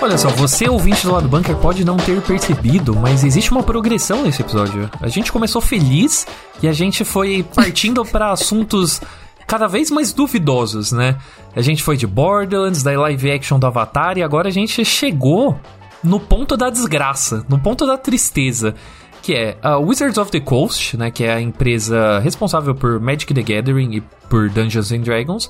Olha 0.01 0.17
só, 0.17 0.29
você 0.29 0.67
ouvinte 0.67 1.05
do 1.05 1.13
lado 1.13 1.27
bunker 1.27 1.55
pode 1.57 1.85
não 1.85 1.97
ter 1.97 2.21
percebido, 2.21 2.95
mas 2.95 3.23
existe 3.23 3.51
uma 3.51 3.63
progressão 3.63 4.23
nesse 4.23 4.41
episódio. 4.41 4.89
A 5.01 5.07
gente 5.07 5.31
começou 5.31 5.61
feliz 5.61 6.27
e 6.61 6.67
a 6.67 6.73
gente 6.73 7.05
foi 7.05 7.43
partindo 7.55 8.03
para 8.07 8.31
assuntos 8.31 9.01
cada 9.47 9.67
vez 9.67 9.91
mais 9.91 10.11
duvidosos, 10.11 10.91
né? 10.91 11.17
A 11.55 11.61
gente 11.61 11.83
foi 11.83 11.95
de 11.95 12.07
Borderlands, 12.07 12.83
da 12.83 12.99
live 12.99 13.31
action 13.31 13.59
do 13.59 13.67
Avatar 13.67 14.17
e 14.17 14.23
agora 14.23 14.47
a 14.49 14.51
gente 14.51 14.83
chegou 14.83 15.57
no 16.03 16.19
ponto 16.19 16.57
da 16.57 16.69
desgraça, 16.69 17.45
no 17.47 17.57
ponto 17.57 17.85
da 17.85 17.97
tristeza, 17.97 18.75
que 19.21 19.33
é 19.33 19.57
a 19.61 19.77
Wizards 19.77 20.17
of 20.17 20.29
the 20.31 20.39
Coast, 20.41 20.97
né, 20.97 21.09
que 21.09 21.23
é 21.23 21.33
a 21.33 21.41
empresa 21.41 22.19
responsável 22.19 22.75
por 22.75 22.99
Magic 22.99 23.33
the 23.33 23.41
Gathering 23.41 23.95
e 23.95 24.01
por 24.29 24.49
Dungeons 24.49 24.91
and 24.91 24.99
Dragons, 24.99 25.49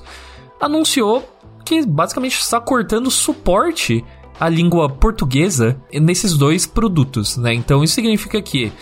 anunciou 0.60 1.28
que 1.64 1.84
basicamente 1.86 2.38
está 2.38 2.60
cortando 2.60 3.10
suporte 3.10 4.04
à 4.38 4.48
língua 4.48 4.88
portuguesa 4.88 5.80
nesses 5.92 6.36
dois 6.36 6.66
produtos, 6.66 7.36
né? 7.36 7.54
Então 7.54 7.82
isso 7.82 7.94
significa 7.94 8.40
que 8.42 8.72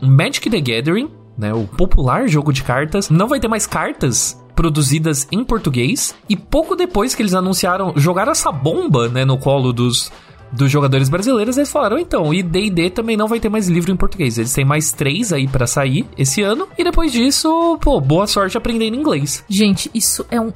Magic 0.00 0.48
the 0.48 0.60
Gathering, 0.60 1.10
né, 1.36 1.52
o 1.52 1.66
popular 1.66 2.28
jogo 2.28 2.52
de 2.52 2.62
cartas, 2.62 3.10
não 3.10 3.28
vai 3.28 3.40
ter 3.40 3.48
mais 3.48 3.66
cartas 3.66 4.40
produzidas 4.54 5.26
em 5.32 5.44
português 5.44 6.14
e 6.28 6.36
pouco 6.36 6.76
depois 6.76 7.14
que 7.14 7.22
eles 7.22 7.34
anunciaram, 7.34 7.92
jogaram 7.96 8.32
essa 8.32 8.52
bomba, 8.52 9.08
né, 9.08 9.24
no 9.24 9.38
colo 9.38 9.72
dos 9.72 10.10
dos 10.52 10.70
jogadores 10.70 11.08
brasileiros, 11.08 11.56
eles 11.56 11.70
falaram 11.70 11.98
então, 11.98 12.34
e 12.34 12.42
D&D 12.42 12.90
também 12.90 13.16
não 13.16 13.28
vai 13.28 13.38
ter 13.38 13.48
mais 13.48 13.68
livro 13.68 13.92
em 13.92 13.96
português. 13.96 14.38
Eles 14.38 14.52
têm 14.52 14.64
mais 14.64 14.92
três 14.92 15.32
aí 15.32 15.46
para 15.46 15.66
sair 15.66 16.06
esse 16.18 16.42
ano 16.42 16.66
e 16.76 16.84
depois 16.84 17.12
disso, 17.12 17.78
pô, 17.80 18.00
boa 18.00 18.26
sorte 18.26 18.58
aprendendo 18.58 18.96
inglês. 18.96 19.44
Gente, 19.48 19.90
isso 19.94 20.26
é 20.30 20.40
um 20.40 20.52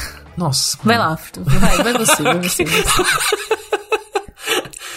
Nossa. 0.36 0.78
Vai 0.82 0.98
lá, 0.98 1.10
Arthur. 1.10 1.44
Vai, 1.44 1.82
vai 1.82 1.92
você, 1.94 2.22
vai 2.22 2.38
você. 2.42 2.64
Vai 2.64 2.82
você. 2.82 3.02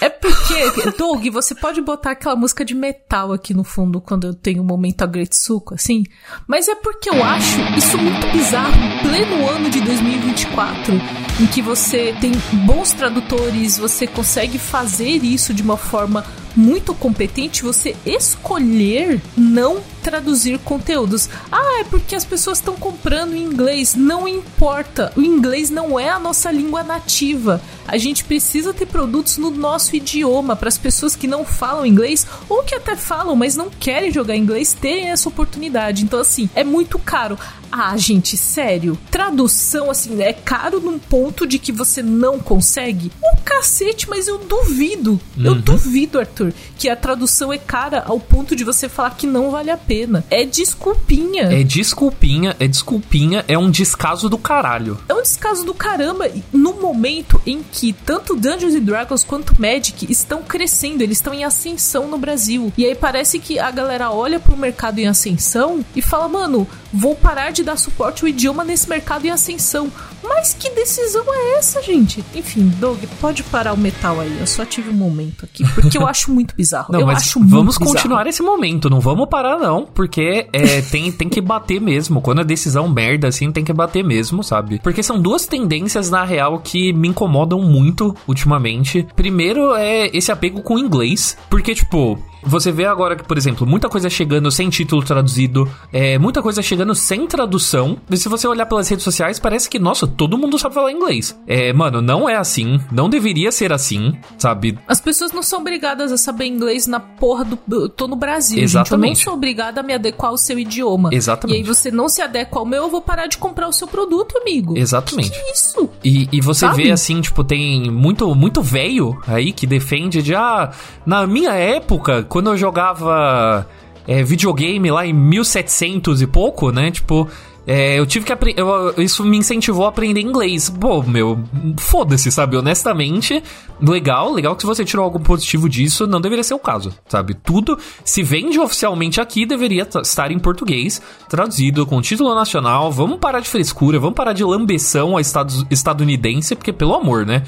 É 0.04 0.10
porque, 0.10 0.92
Doug, 0.98 1.26
você 1.30 1.56
pode 1.56 1.80
botar 1.80 2.12
aquela 2.12 2.36
música 2.36 2.66
de 2.66 2.76
metal 2.76 3.32
aqui 3.32 3.54
no 3.54 3.64
fundo 3.64 4.02
quando 4.02 4.28
eu 4.28 4.34
tenho 4.34 4.62
um 4.62 4.66
momento 4.66 5.02
Agretsuko, 5.02 5.76
assim. 5.76 6.04
Mas 6.46 6.68
é 6.68 6.76
porque 6.76 7.10
eu 7.10 7.24
acho 7.24 7.62
isso 7.78 7.98
muito 7.98 8.28
bizarro, 8.34 8.76
em 8.76 9.00
pleno 9.00 9.50
ano 9.50 9.70
de 9.70 9.80
2024, 9.80 10.94
em 11.40 11.48
que 11.48 11.62
você 11.62 12.14
tem 12.20 12.34
bons 12.66 12.92
tradutores, 12.92 13.78
você 13.78 14.06
consegue 14.06 14.58
fazer 14.58 15.24
isso 15.24 15.54
de 15.54 15.64
uma 15.64 15.78
forma 15.78 16.26
muito 16.56 16.94
competente 16.94 17.64
você 17.64 17.96
escolher 18.06 19.22
não 19.36 19.82
traduzir 20.04 20.60
conteúdos. 20.60 21.30
Ah, 21.52 21.80
é 21.80 21.84
porque 21.86 22.16
as 22.16 22.26
pessoas 22.26 22.58
estão 22.58 22.76
comprando 22.76 23.34
em 23.34 23.44
inglês. 23.44 23.96
Não 23.96 24.28
importa. 24.28 25.12
O 25.16 25.22
inglês 25.22 25.70
não 25.70 26.00
é 26.00 26.10
a 26.10 26.20
nossa 26.20 26.52
língua 26.52 26.84
nativa. 26.84 27.62
A 27.88 27.98
gente 27.98 28.24
precisa 28.24 28.74
ter 28.74 28.86
produtos 28.86 29.38
no 29.38 29.50
nosso 29.50 29.96
idioma 29.96 30.56
para 30.56 30.68
as 30.68 30.78
pessoas 30.78 31.16
que 31.16 31.28
não 31.28 31.46
falam 31.46 31.86
inglês 31.86 32.28
ou 32.50 32.64
que 32.64 32.76
até 32.76 32.96
falam, 32.96 33.36
mas 33.36 33.56
não 33.56 33.70
querem 33.70 34.12
jogar 34.12 34.36
inglês 34.36 34.74
terem 34.74 35.10
essa 35.10 35.30
oportunidade. 35.30 36.04
Então, 36.04 36.20
assim, 36.20 36.50
é 36.54 36.64
muito 36.64 37.00
caro. 37.00 37.38
Ah, 37.72 37.98
gente, 37.98 38.38
sério. 38.38 38.98
Tradução, 39.10 39.90
assim, 39.90 40.22
é 40.22 40.32
caro 40.32 40.80
num 40.80 41.00
ponto 41.00 41.48
de 41.48 41.58
que 41.58 41.72
você 41.72 42.04
não 42.04 42.38
consegue? 42.38 43.12
O 43.22 43.42
cacete, 43.42 44.08
mas 44.08 44.28
eu 44.28 44.38
duvido. 44.38 45.20
Uhum. 45.36 45.46
Eu 45.46 45.56
duvido, 45.56 46.20
Arthur, 46.20 46.43
que 46.78 46.90
a 46.90 46.96
tradução 46.96 47.54
é 47.54 47.58
cara 47.58 48.04
ao 48.06 48.20
ponto 48.20 48.56
de 48.56 48.64
você 48.64 48.90
falar 48.90 49.12
que 49.12 49.28
não 49.28 49.52
vale 49.52 49.70
a 49.70 49.78
pena. 49.78 50.26
É 50.30 50.46
desculpinha. 50.46 51.44
É 51.44 51.64
desculpinha, 51.64 52.56
é 52.60 52.68
desculpinha, 52.68 53.46
é 53.48 53.58
um 53.58 53.70
descaso 53.70 54.30
do 54.30 54.38
caralho. 54.38 54.98
É 55.08 55.14
um 55.14 55.22
descaso 55.22 55.66
do 55.66 55.74
caramba 55.74 56.30
no 56.52 56.74
momento 56.74 57.42
em 57.46 57.64
que 57.64 57.94
tanto 57.94 58.36
Dungeons 58.36 58.80
Dragons 58.82 59.24
quanto 59.24 59.60
Magic 59.60 60.12
estão 60.12 60.42
crescendo, 60.42 61.02
eles 61.02 61.18
estão 61.18 61.34
em 61.34 61.44
ascensão 61.44 62.08
no 62.08 62.18
Brasil. 62.18 62.72
E 62.78 62.86
aí 62.86 62.96
parece 62.96 63.40
que 63.40 63.60
a 63.60 63.72
galera 63.72 64.12
olha 64.12 64.40
pro 64.40 64.58
mercado 64.58 65.00
em 65.00 65.08
ascensão 65.08 65.84
e 65.96 66.02
fala, 66.02 66.28
mano, 66.28 66.68
vou 66.92 67.16
parar 67.16 67.52
de 67.52 67.64
dar 67.64 67.78
suporte 67.78 68.24
ao 68.24 68.30
idioma 68.30 68.64
nesse 68.64 68.90
mercado 68.90 69.26
em 69.26 69.30
ascensão. 69.30 69.92
Mas 70.24 70.54
que 70.54 70.70
decisão 70.70 71.24
é 71.28 71.58
essa, 71.58 71.82
gente? 71.82 72.24
Enfim, 72.34 72.72
Doug, 72.80 73.04
pode 73.20 73.44
parar 73.44 73.74
o 73.74 73.78
metal 73.78 74.20
aí. 74.20 74.38
Eu 74.40 74.48
só 74.48 74.66
tive 74.66 74.90
um 74.90 74.94
momento 74.94 75.46
aqui, 75.46 75.64
porque 75.74 75.98
eu 75.98 76.06
acho 76.08 76.32
muito 76.32 76.56
bizarro. 76.56 76.92
Não, 76.92 77.02
eu 77.02 77.08
mas 77.08 77.20
acho 77.24 77.40
vamos 77.40 77.52
muito 77.52 77.80
bizarro. 77.80 77.96
continuar 77.96 78.28
esse 78.28 78.42
momento, 78.42 78.90
não 78.90 79.00
vamos 79.00 79.28
parar 79.30 79.58
não, 79.58 79.86
porque 79.86 80.48
é, 80.54 80.82
tem, 80.82 81.12
tem 81.12 81.30
que 81.30 81.42
bater 81.42 81.82
mesmo. 81.82 82.22
Quando 82.22 82.40
a 82.40 82.44
decisão 82.44 82.88
merda 82.88 83.28
assim, 83.28 83.52
tem 83.52 83.64
que 83.64 83.74
bater 83.74 84.04
mesmo, 84.04 84.44
sabe? 84.44 84.80
Porque 84.82 85.04
são 85.04 85.22
duas 85.22 85.46
tendências 85.46 86.10
na 86.10 86.24
real 86.24 86.60
que 86.60 86.94
me 86.94 87.08
incomodam 87.10 87.60
muito 87.62 88.16
ultimamente. 88.28 89.06
Primeiro 89.16 89.76
é 89.76 90.08
esse 90.14 90.32
apego 90.32 90.62
com 90.62 90.76
o 90.76 90.80
inglês, 90.80 91.38
porque 91.50 91.76
tipo, 91.76 92.18
você 92.46 92.72
vê 92.72 92.86
agora 92.86 93.16
que, 93.16 93.24
por 93.24 93.38
exemplo, 93.38 93.66
muita 93.66 93.90
coisa 93.90 94.10
chegando 94.10 94.52
sem 94.52 94.70
título 94.70 95.04
traduzido, 95.04 95.70
é, 95.92 96.18
muita 96.18 96.42
coisa 96.42 96.62
chegando 96.62 96.94
sem 96.96 97.28
tradução. 97.28 97.98
E 98.10 98.18
se 98.18 98.30
você 98.30 98.48
olhar 98.48 98.66
pelas 98.66 98.88
redes 98.88 99.04
sociais, 99.04 99.40
parece 99.40 99.70
que, 99.70 99.80
nossa, 99.80 100.08
todo 100.08 100.38
mundo 100.38 100.58
sabe 100.58 100.76
falar 100.76 100.92
inglês. 100.92 101.38
É, 101.48 101.72
mano, 101.74 102.02
não 102.02 102.28
é 102.28 102.36
assim. 102.36 102.80
Não 102.92 103.10
deveria 103.10 103.52
ser 103.52 103.72
assim, 103.72 104.18
sabe? 104.38 104.78
As 104.88 105.02
pessoas 105.02 105.32
não 105.32 105.44
são 105.44 105.60
obrigadas 105.60 106.12
a 106.12 106.18
saber 106.18 106.46
inglês 106.46 106.88
na 106.88 107.00
porra 107.00 107.46
do. 107.46 107.60
Eu 107.72 107.90
tô 107.90 108.08
no 108.08 108.16
Brasil, 108.16 108.62
Exatamente. 108.62 109.18
gente. 109.18 109.26
Eu 109.26 109.32
não 109.32 109.32
sou 109.32 109.34
obrigada 109.34 109.82
a 109.82 109.84
me 109.84 109.94
adequar 109.94 110.32
ao 110.32 110.38
seu 110.38 110.58
idioma. 110.60 111.10
Exatamente. 111.12 111.58
E 111.58 111.62
aí 111.62 111.68
você 111.68 111.92
não 111.92 112.10
se 112.10 112.22
adequa 112.22 112.60
ao 112.60 112.66
meu, 112.66 112.84
eu 112.84 112.90
vou 112.90 113.02
parar 113.02 113.28
de 113.28 113.38
comprar 113.38 113.68
o 113.68 113.74
seu 113.74 113.88
produto, 113.88 114.38
amigo. 114.38 114.78
Exatamente. 114.78 115.32
Que 115.32 115.52
isso? 115.52 115.90
E, 116.04 116.28
e 116.32 116.42
você 116.42 116.62
Sabe? 116.62 116.84
vê 116.84 116.92
assim, 116.92 117.22
tipo, 117.22 117.44
tem 117.44 117.90
muito 117.92 118.34
muito 118.36 118.62
velho 118.62 119.20
aí 119.28 119.52
que 119.52 119.66
defende 119.66 120.22
de 120.22 120.36
ah, 120.36 120.72
na 121.06 121.26
minha 121.28 121.54
época, 121.54 122.24
quando 122.34 122.50
eu 122.50 122.58
jogava 122.58 123.64
é, 124.08 124.24
videogame 124.24 124.90
lá 124.90 125.06
em 125.06 125.14
1700 125.14 126.20
e 126.24 126.26
pouco, 126.26 126.72
né? 126.72 126.90
Tipo, 126.90 127.30
é, 127.68 128.00
eu 128.00 128.08
tive 128.08 128.26
que 128.26 128.34
aprender. 128.34 128.60
Isso 128.98 129.24
me 129.24 129.38
incentivou 129.38 129.86
a 129.86 129.90
aprender 129.90 130.20
inglês. 130.20 130.68
Pô, 130.68 131.04
meu, 131.04 131.38
foda-se, 131.78 132.32
sabe? 132.32 132.58
Honestamente, 132.58 133.44
legal, 133.80 134.34
legal 134.34 134.56
que 134.56 134.64
se 134.64 134.66
você 134.66 134.84
tirou 134.84 135.06
algo 135.06 135.20
positivo 135.20 135.70
disso, 135.70 136.08
não 136.08 136.20
deveria 136.20 136.44
ser 136.44 136.56
o 136.56 136.60
caso, 136.60 136.92
sabe? 137.08 137.36
Tudo, 137.36 137.78
se 138.04 138.24
vende 138.24 138.60
oficialmente 138.60 139.22
aqui, 139.22 139.46
deveria 139.46 139.88
estar 140.02 140.32
em 140.32 140.40
português, 140.40 141.04
traduzido 141.30 141.86
com 141.86 142.02
título 142.02 142.34
nacional. 142.34 142.92
Vamos 142.92 143.20
parar 143.20 143.42
de 143.42 143.48
frescura, 143.48 144.00
vamos 144.00 144.16
parar 144.16 144.34
de 144.34 144.44
lambeção 144.44 145.12
ao 145.12 145.20
Estados, 145.20 145.68
estadunidense, 145.70 146.56
porque 146.56 146.74
pelo 146.74 146.96
amor, 146.96 147.28
né? 147.28 147.44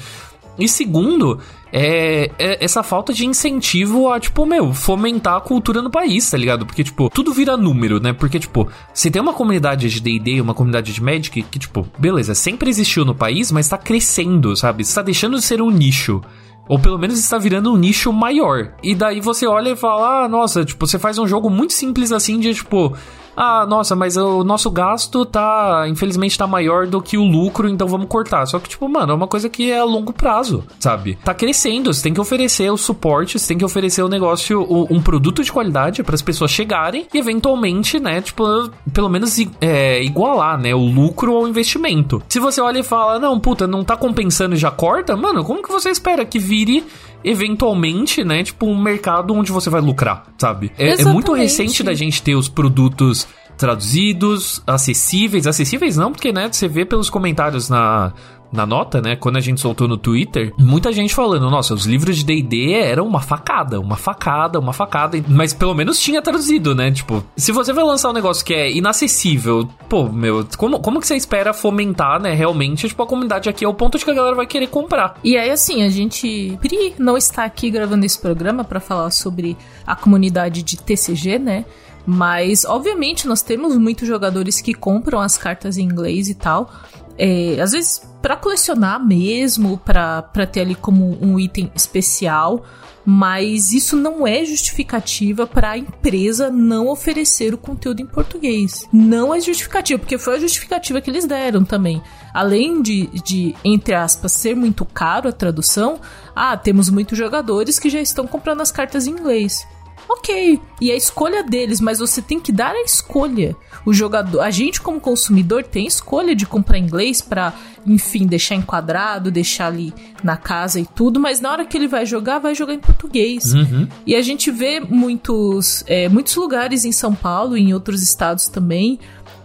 E 0.58 0.68
segundo, 0.68 1.38
é, 1.72 2.30
é 2.38 2.64
essa 2.64 2.82
falta 2.82 3.12
de 3.12 3.26
incentivo 3.26 4.10
a, 4.10 4.18
tipo, 4.18 4.46
meu, 4.46 4.72
fomentar 4.72 5.36
a 5.36 5.40
cultura 5.40 5.82
no 5.82 5.90
país, 5.90 6.30
tá 6.30 6.36
ligado? 6.38 6.64
Porque, 6.64 6.82
tipo, 6.82 7.10
tudo 7.10 7.32
vira 7.32 7.56
número, 7.56 8.00
né? 8.00 8.12
Porque, 8.12 8.38
tipo, 8.38 8.68
se 8.94 9.10
tem 9.10 9.20
uma 9.20 9.34
comunidade 9.34 9.88
de 9.90 10.00
D&D, 10.00 10.40
uma 10.40 10.54
comunidade 10.54 10.92
de 10.92 11.02
Magic, 11.02 11.42
que, 11.42 11.58
tipo, 11.58 11.86
beleza, 11.98 12.34
sempre 12.34 12.70
existiu 12.70 13.04
no 13.04 13.14
país, 13.14 13.52
mas 13.52 13.68
tá 13.68 13.76
crescendo, 13.76 14.56
sabe? 14.56 14.82
Está 14.82 15.02
deixando 15.02 15.36
de 15.36 15.44
ser 15.44 15.60
um 15.60 15.70
nicho. 15.70 16.22
Ou 16.68 16.78
pelo 16.78 16.98
menos 16.98 17.18
está 17.18 17.38
virando 17.38 17.72
um 17.72 17.76
nicho 17.76 18.12
maior. 18.12 18.72
E 18.82 18.94
daí 18.94 19.20
você 19.20 19.46
olha 19.46 19.70
e 19.70 19.76
fala, 19.76 20.24
ah, 20.24 20.28
nossa, 20.28 20.64
tipo, 20.64 20.86
você 20.86 20.98
faz 20.98 21.18
um 21.18 21.26
jogo 21.26 21.48
muito 21.48 21.72
simples 21.72 22.12
assim 22.12 22.40
de, 22.40 22.54
tipo... 22.54 22.96
Ah, 23.36 23.66
nossa, 23.66 23.94
mas 23.94 24.16
o 24.16 24.42
nosso 24.42 24.70
gasto 24.70 25.24
tá, 25.26 25.84
infelizmente, 25.88 26.38
tá 26.38 26.46
maior 26.46 26.86
do 26.86 27.02
que 27.02 27.18
o 27.18 27.24
lucro, 27.24 27.68
então 27.68 27.86
vamos 27.86 28.06
cortar. 28.08 28.46
Só 28.46 28.58
que, 28.58 28.68
tipo, 28.68 28.88
mano, 28.88 29.12
é 29.12 29.14
uma 29.14 29.26
coisa 29.28 29.48
que 29.48 29.70
é 29.70 29.78
a 29.78 29.84
longo 29.84 30.12
prazo, 30.12 30.64
sabe? 30.80 31.18
Tá 31.22 31.34
crescendo, 31.34 31.92
você 31.92 32.02
tem 32.02 32.14
que 32.14 32.20
oferecer 32.20 32.70
o 32.72 32.76
suporte, 32.76 33.38
você 33.38 33.48
tem 33.48 33.58
que 33.58 33.64
oferecer 33.64 34.02
o 34.02 34.08
negócio, 34.08 34.62
o- 34.62 34.86
um 34.90 35.00
produto 35.02 35.42
de 35.44 35.52
qualidade 35.52 36.02
para 36.02 36.14
as 36.14 36.22
pessoas 36.22 36.50
chegarem 36.50 37.06
e, 37.12 37.18
eventualmente, 37.18 38.00
né, 38.00 38.20
tipo, 38.22 38.44
pelo 38.92 39.08
menos 39.08 39.36
é, 39.60 40.02
igualar, 40.02 40.58
né, 40.58 40.74
o 40.74 40.78
lucro 40.86 41.36
ao 41.36 41.46
investimento. 41.46 42.22
Se 42.28 42.40
você 42.40 42.60
olha 42.60 42.78
e 42.78 42.82
fala, 42.82 43.18
não, 43.18 43.38
puta, 43.38 43.66
não 43.66 43.84
tá 43.84 43.96
compensando 43.96 44.54
e 44.54 44.58
já 44.58 44.70
corta, 44.70 45.14
mano, 45.16 45.44
como 45.44 45.62
que 45.62 45.68
você 45.70 45.90
espera 45.90 46.24
que 46.24 46.38
vire 46.38 46.84
eventualmente, 47.24 48.24
né, 48.24 48.42
tipo, 48.42 48.66
um 48.66 48.80
mercado 48.80 49.34
onde 49.34 49.50
você 49.50 49.68
vai 49.70 49.80
lucrar, 49.80 50.24
sabe? 50.38 50.70
É, 50.78 51.00
é 51.00 51.04
muito 51.04 51.32
recente 51.32 51.82
da 51.82 51.94
gente 51.94 52.22
ter 52.22 52.34
os 52.34 52.48
produtos 52.48 53.26
traduzidos, 53.56 54.62
acessíveis, 54.66 55.46
acessíveis 55.46 55.96
não, 55.96 56.12
porque, 56.12 56.32
né, 56.32 56.48
você 56.50 56.68
vê 56.68 56.84
pelos 56.84 57.08
comentários 57.08 57.68
na, 57.68 58.12
na 58.52 58.66
nota, 58.66 59.00
né? 59.00 59.16
Quando 59.16 59.36
a 59.36 59.40
gente 59.40 59.60
soltou 59.60 59.88
no 59.88 59.96
Twitter, 59.96 60.52
muita 60.58 60.92
gente 60.92 61.14
falando, 61.14 61.50
nossa, 61.50 61.74
os 61.74 61.86
livros 61.86 62.16
de 62.18 62.24
D&D 62.24 62.72
eram 62.72 63.06
uma 63.06 63.20
facada, 63.20 63.80
uma 63.80 63.96
facada, 63.96 64.58
uma 64.58 64.72
facada, 64.72 65.22
mas 65.28 65.52
pelo 65.52 65.74
menos 65.74 66.00
tinha 66.00 66.22
traduzido, 66.22 66.74
né? 66.74 66.90
Tipo, 66.90 67.24
se 67.36 67.52
você 67.52 67.72
vai 67.72 67.84
lançar 67.84 68.10
um 68.10 68.14
negócio 68.14 68.44
que 68.44 68.54
é 68.54 68.70
inacessível, 68.70 69.68
pô, 69.88 70.08
meu, 70.08 70.46
como, 70.56 70.80
como 70.80 71.00
que 71.00 71.06
você 71.06 71.16
espera 71.16 71.52
fomentar, 71.52 72.20
né, 72.20 72.34
realmente, 72.34 72.88
tipo, 72.88 73.02
a 73.02 73.06
comunidade 73.06 73.48
aqui 73.48 73.64
é 73.64 73.68
o 73.68 73.74
ponto 73.74 73.98
de 73.98 74.04
que 74.04 74.10
a 74.10 74.14
galera 74.14 74.36
vai 74.36 74.46
querer 74.46 74.68
comprar. 74.68 75.18
E 75.22 75.36
aí, 75.36 75.50
assim, 75.50 75.82
a 75.82 75.88
gente. 75.88 76.56
Pri 76.60 76.94
não 76.98 77.16
está 77.16 77.44
aqui 77.44 77.70
gravando 77.70 78.04
esse 78.04 78.20
programa 78.20 78.64
para 78.64 78.80
falar 78.80 79.10
sobre 79.10 79.56
a 79.86 79.96
comunidade 79.96 80.62
de 80.62 80.76
TCG, 80.76 81.38
né? 81.38 81.64
Mas, 82.06 82.64
obviamente, 82.64 83.26
nós 83.26 83.42
temos 83.42 83.76
muitos 83.76 84.06
jogadores 84.06 84.60
que 84.60 84.72
compram 84.72 85.20
as 85.20 85.36
cartas 85.36 85.76
em 85.76 85.82
inglês 85.82 86.28
e 86.28 86.34
tal. 86.34 86.70
É, 87.18 87.60
às 87.60 87.72
vezes 87.72 88.02
para 88.20 88.36
colecionar 88.36 89.04
mesmo, 89.04 89.78
para 89.78 90.46
ter 90.50 90.62
ali 90.62 90.74
como 90.74 91.16
um 91.22 91.38
item 91.38 91.70
especial, 91.76 92.64
mas 93.04 93.72
isso 93.72 93.96
não 93.96 94.26
é 94.26 94.44
justificativa 94.44 95.46
para 95.46 95.70
a 95.70 95.78
empresa 95.78 96.50
não 96.50 96.88
oferecer 96.88 97.54
o 97.54 97.58
conteúdo 97.58 98.02
em 98.02 98.06
português. 98.06 98.84
Não 98.92 99.32
é 99.32 99.38
justificativa, 99.38 100.00
porque 100.00 100.18
foi 100.18 100.34
a 100.34 100.40
justificativa 100.40 101.00
que 101.00 101.08
eles 101.08 101.24
deram 101.24 101.64
também. 101.64 102.02
Além 102.34 102.82
de, 102.82 103.06
de 103.22 103.54
entre 103.64 103.94
aspas, 103.94 104.32
ser 104.32 104.56
muito 104.56 104.84
caro 104.84 105.28
a 105.28 105.32
tradução, 105.32 106.00
ah, 106.34 106.56
temos 106.56 106.90
muitos 106.90 107.16
jogadores 107.16 107.78
que 107.78 107.88
já 107.88 108.00
estão 108.00 108.26
comprando 108.26 108.60
as 108.60 108.72
cartas 108.72 109.06
em 109.06 109.12
inglês 109.12 109.64
ok. 110.08 110.60
E 110.80 110.90
a 110.90 110.96
escolha 110.96 111.42
deles, 111.42 111.80
mas 111.80 111.98
você 111.98 112.20
tem 112.20 112.40
que 112.40 112.52
dar 112.52 112.72
a 112.72 112.82
escolha. 112.82 113.56
O 113.84 113.92
jogador, 113.92 114.40
a 114.40 114.50
gente 114.50 114.80
como 114.80 115.00
consumidor 115.00 115.62
tem 115.62 115.86
escolha 115.86 116.34
de 116.34 116.44
comprar 116.44 116.78
inglês 116.78 117.20
para, 117.20 117.54
enfim, 117.86 118.26
deixar 118.26 118.56
enquadrado, 118.56 119.30
deixar 119.30 119.66
ali 119.66 119.94
na 120.22 120.36
casa 120.36 120.80
e 120.80 120.86
tudo, 120.86 121.20
mas 121.20 121.40
na 121.40 121.52
hora 121.52 121.64
que 121.64 121.76
ele 121.76 121.86
vai 121.86 122.04
jogar, 122.04 122.38
vai 122.38 122.54
jogar 122.54 122.74
em 122.74 122.80
português. 122.80 123.54
Uhum. 123.54 123.86
E 124.06 124.14
a 124.14 124.22
gente 124.22 124.50
vê 124.50 124.80
muitos, 124.80 125.84
é, 125.86 126.08
muitos 126.08 126.34
lugares 126.34 126.84
em 126.84 126.92
São 126.92 127.14
Paulo 127.14 127.56
e 127.56 127.62
em 127.62 127.74
outros 127.74 128.02
estados 128.02 128.48
também. 128.48 128.98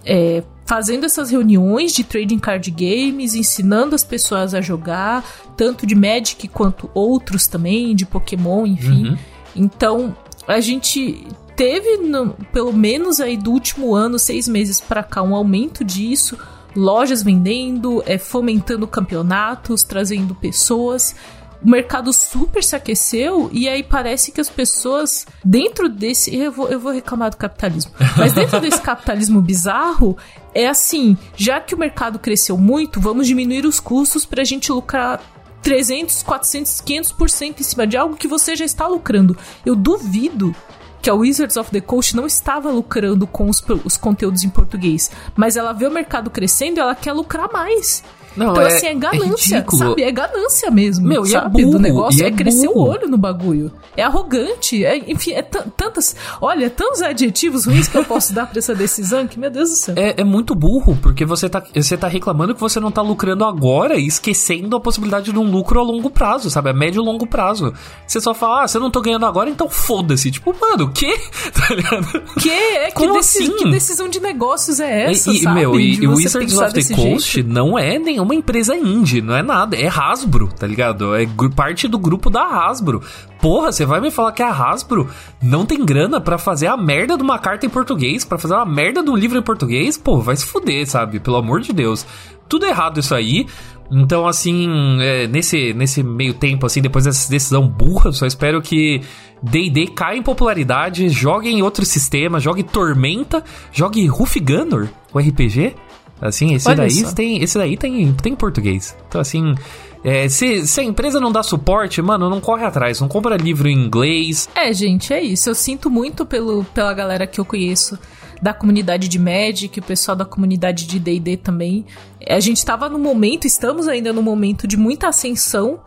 É, 0.03 0.43
fazendo 0.65 1.05
essas 1.05 1.29
reuniões 1.29 1.91
de 1.91 2.01
trading 2.01 2.39
card 2.39 2.71
games, 2.71 3.35
ensinando 3.35 3.93
as 3.93 4.05
pessoas 4.05 4.53
a 4.53 4.61
jogar, 4.61 5.21
tanto 5.57 5.85
de 5.85 5.93
Magic 5.93 6.47
quanto 6.47 6.89
outros 6.93 7.45
também, 7.45 7.93
de 7.93 8.05
Pokémon, 8.05 8.65
enfim. 8.65 9.09
Uhum. 9.09 9.17
Então, 9.53 10.15
a 10.47 10.59
gente 10.59 11.25
teve, 11.55 11.97
no, 11.97 12.33
pelo 12.51 12.73
menos 12.73 13.19
aí 13.19 13.37
do 13.37 13.51
último 13.51 13.93
ano, 13.95 14.17
seis 14.17 14.47
meses 14.47 14.81
para 14.81 15.03
cá, 15.03 15.21
um 15.21 15.35
aumento 15.35 15.83
disso. 15.83 16.37
Lojas 16.75 17.21
vendendo, 17.21 18.01
é, 18.05 18.17
fomentando 18.17 18.87
campeonatos, 18.87 19.83
trazendo 19.83 20.33
pessoas. 20.33 21.15
O 21.63 21.69
mercado 21.69 22.11
super 22.11 22.63
se 22.63 22.75
aqueceu 22.75 23.49
e 23.53 23.69
aí 23.69 23.83
parece 23.83 24.31
que 24.31 24.41
as 24.41 24.49
pessoas, 24.49 25.27
dentro 25.43 25.87
desse. 25.87 26.35
Eu 26.35 26.51
vou, 26.51 26.67
eu 26.69 26.79
vou 26.79 26.91
reclamar 26.91 27.29
do 27.29 27.37
capitalismo. 27.37 27.91
Mas 28.17 28.33
dentro 28.33 28.59
desse 28.59 28.81
capitalismo 28.81 29.41
bizarro, 29.41 30.17
é 30.55 30.67
assim: 30.67 31.15
já 31.35 31.59
que 31.59 31.75
o 31.75 31.77
mercado 31.77 32.17
cresceu 32.17 32.57
muito, 32.57 32.99
vamos 32.99 33.27
diminuir 33.27 33.65
os 33.65 33.79
custos 33.79 34.25
para 34.25 34.41
a 34.41 34.45
gente 34.45 34.71
lucrar 34.71 35.21
300, 35.61 36.23
400, 36.23 36.81
500% 36.81 37.59
em 37.59 37.63
cima 37.63 37.87
de 37.87 37.97
algo 37.97 38.15
que 38.15 38.27
você 38.27 38.55
já 38.55 38.65
está 38.65 38.87
lucrando. 38.87 39.37
Eu 39.65 39.75
duvido 39.75 40.55
que 41.01 41.09
a 41.09 41.13
Wizards 41.13 41.57
of 41.57 41.71
the 41.71 41.81
Coast 41.81 42.15
não 42.15 42.27
estava 42.27 42.69
lucrando 42.69 43.25
com 43.25 43.49
os, 43.49 43.63
os 43.83 43.97
conteúdos 43.97 44.43
em 44.43 44.49
português, 44.49 45.09
mas 45.35 45.57
ela 45.57 45.73
vê 45.73 45.87
o 45.87 45.91
mercado 45.91 46.29
crescendo 46.29 46.77
e 46.77 46.81
ela 46.81 46.95
quer 46.95 47.13
lucrar 47.13 47.51
mais. 47.51 48.03
Não, 48.35 48.51
então, 48.51 48.63
é, 48.63 48.67
assim, 48.67 48.87
é 48.87 48.93
ganância, 48.95 49.57
é 49.57 49.77
sabe? 49.77 50.03
É 50.03 50.11
ganância 50.11 50.71
mesmo. 50.71 51.07
Meu, 51.07 51.25
e 51.25 51.29
é 51.29 51.31
sabe? 51.31 51.61
burro, 51.63 51.71
do 51.73 51.79
negócio 51.79 52.23
é, 52.23 52.27
é 52.27 52.31
crescer 52.31 52.67
o 52.67 52.73
burro. 52.73 52.89
olho 52.91 53.07
no 53.09 53.17
bagulho. 53.17 53.71
É 53.97 54.03
arrogante. 54.03 54.85
É, 54.85 54.97
enfim, 55.11 55.31
é 55.33 55.41
tan- 55.41 55.65
tantas. 55.75 56.15
Olha, 56.39 56.69
tantos 56.69 57.01
adjetivos 57.01 57.65
ruins 57.65 57.87
que 57.87 57.97
eu 57.97 58.05
posso 58.05 58.33
dar 58.33 58.45
pra 58.47 58.59
essa 58.59 58.73
decisão 58.73 59.27
que, 59.27 59.37
meu 59.39 59.49
Deus 59.49 59.69
do 59.69 59.75
céu. 59.75 59.95
É, 59.97 60.21
é 60.21 60.23
muito 60.23 60.55
burro, 60.55 60.97
porque 61.01 61.25
você 61.25 61.49
tá, 61.49 61.61
você 61.75 61.97
tá 61.97 62.07
reclamando 62.07 62.53
que 62.55 62.61
você 62.61 62.79
não 62.79 62.91
tá 62.91 63.01
lucrando 63.01 63.43
agora 63.45 63.95
e 63.97 64.07
esquecendo 64.07 64.75
a 64.75 64.79
possibilidade 64.79 65.31
de 65.31 65.37
um 65.37 65.49
lucro 65.49 65.79
a 65.79 65.83
longo 65.83 66.09
prazo, 66.09 66.49
sabe? 66.49 66.69
A 66.69 66.73
médio 66.73 67.01
e 67.01 67.05
longo 67.05 67.27
prazo. 67.27 67.73
Você 68.07 68.21
só 68.21 68.33
fala, 68.33 68.63
ah, 68.63 68.67
você 68.67 68.79
não 68.79 68.89
tô 68.89 69.01
ganhando 69.01 69.25
agora, 69.25 69.49
então 69.49 69.69
foda-se. 69.69 70.31
Tipo, 70.31 70.55
mano, 70.59 70.85
o 70.85 70.91
quê? 70.91 71.11
Tá 71.51 71.75
ligado? 71.75 72.21
Que 72.39 72.49
é? 72.49 72.85
Que, 72.87 72.93
Como 72.93 73.13
deci- 73.13 73.43
assim? 73.43 73.55
que 73.57 73.69
decisão 73.71 74.07
de 74.07 74.19
negócios 74.19 74.79
é 74.79 75.11
essa, 75.11 75.31
e, 75.31 75.35
e, 75.35 75.39
sabe? 75.41 75.59
meu, 75.59 75.79
e, 75.79 76.07
o 76.07 76.15
Wizards 76.15 76.57
of 76.57 76.73
the 76.73 76.95
Coast 76.95 77.33
jeito. 77.33 77.49
não 77.49 77.77
é 77.77 77.99
nenhuma 78.21 78.35
empresa 78.35 78.75
indie, 78.75 79.21
não 79.21 79.35
é 79.35 79.41
nada, 79.41 79.75
é 79.75 79.87
Hasbro, 79.87 80.47
tá 80.47 80.67
ligado? 80.67 81.15
É 81.15 81.25
parte 81.55 81.87
do 81.87 81.97
grupo 81.97 82.29
da 82.29 82.43
Hasbro. 82.43 83.01
Porra, 83.41 83.71
você 83.71 83.85
vai 83.85 83.99
me 83.99 84.11
falar 84.11 84.31
que 84.31 84.43
a 84.43 84.49
Hasbro 84.49 85.09
não 85.41 85.65
tem 85.65 85.83
grana 85.83 86.21
pra 86.21 86.37
fazer 86.37 86.67
a 86.67 86.77
merda 86.77 87.17
de 87.17 87.23
uma 87.23 87.39
carta 87.39 87.65
em 87.65 87.69
português, 87.69 88.23
pra 88.23 88.37
fazer 88.37 88.53
uma 88.53 88.65
merda 88.65 89.03
de 89.03 89.09
um 89.09 89.15
livro 89.15 89.37
em 89.37 89.41
português? 89.41 89.97
Pô, 89.97 90.19
vai 90.19 90.35
se 90.35 90.45
fuder, 90.45 90.87
sabe? 90.87 91.19
Pelo 91.19 91.37
amor 91.37 91.61
de 91.61 91.73
Deus. 91.73 92.05
Tudo 92.47 92.65
errado 92.65 92.99
isso 92.99 93.15
aí. 93.15 93.47
Então, 93.91 94.25
assim, 94.25 94.67
é, 95.01 95.27
nesse, 95.27 95.73
nesse 95.73 96.01
meio 96.01 96.33
tempo, 96.33 96.65
assim, 96.65 96.81
depois 96.81 97.05
dessa 97.05 97.29
decisão 97.29 97.67
burra, 97.67 98.13
só 98.13 98.25
espero 98.25 98.61
que 98.61 99.01
D&D 99.43 99.87
caia 99.87 100.17
em 100.17 100.23
popularidade, 100.23 101.09
jogue 101.09 101.49
em 101.49 101.61
outro 101.61 101.83
sistema, 101.83 102.39
jogue 102.39 102.63
Tormenta, 102.63 103.43
jogue 103.71 104.05
Ruff 104.05 104.39
Gunner, 104.39 104.89
o 105.13 105.19
RPG. 105.19 105.75
Assim, 106.21 106.53
esse 106.53 106.67
Olha 106.67 106.77
daí 106.77 106.91
só. 106.91 107.11
tem, 107.13 107.41
esse 107.41 107.57
daí 107.57 107.75
tem, 107.75 108.13
tem 108.13 108.33
em 108.33 108.35
português. 108.35 108.95
Então, 109.07 109.19
assim, 109.19 109.55
é, 110.03 110.29
se, 110.29 110.67
se 110.67 110.79
a 110.79 110.83
empresa 110.83 111.19
não 111.19 111.31
dá 111.31 111.41
suporte, 111.41 112.01
mano, 112.01 112.29
não 112.29 112.39
corre 112.39 112.63
atrás, 112.63 113.01
não 113.01 113.07
compra 113.07 113.35
livro 113.35 113.67
em 113.67 113.85
inglês. 113.85 114.47
É, 114.55 114.71
gente, 114.71 115.13
é 115.13 115.21
isso. 115.21 115.49
Eu 115.49 115.55
sinto 115.55 115.89
muito 115.89 116.25
pelo, 116.25 116.63
pela 116.65 116.93
galera 116.93 117.25
que 117.25 117.39
eu 117.39 117.45
conheço 117.45 117.97
da 118.41 118.53
comunidade 118.53 119.07
de 119.07 119.19
Magic, 119.19 119.79
o 119.79 119.83
pessoal 119.83 120.15
da 120.15 120.25
comunidade 120.25 120.87
de 120.87 120.99
D&D 120.99 121.37
também. 121.37 121.85
A 122.27 122.39
gente 122.39 122.65
tava 122.65 122.89
no 122.89 122.97
momento, 122.97 123.45
estamos 123.45 123.87
ainda 123.87 124.11
no 124.11 124.21
momento 124.21 124.67
de 124.67 124.77
muita 124.77 125.07
ascensão 125.07 125.79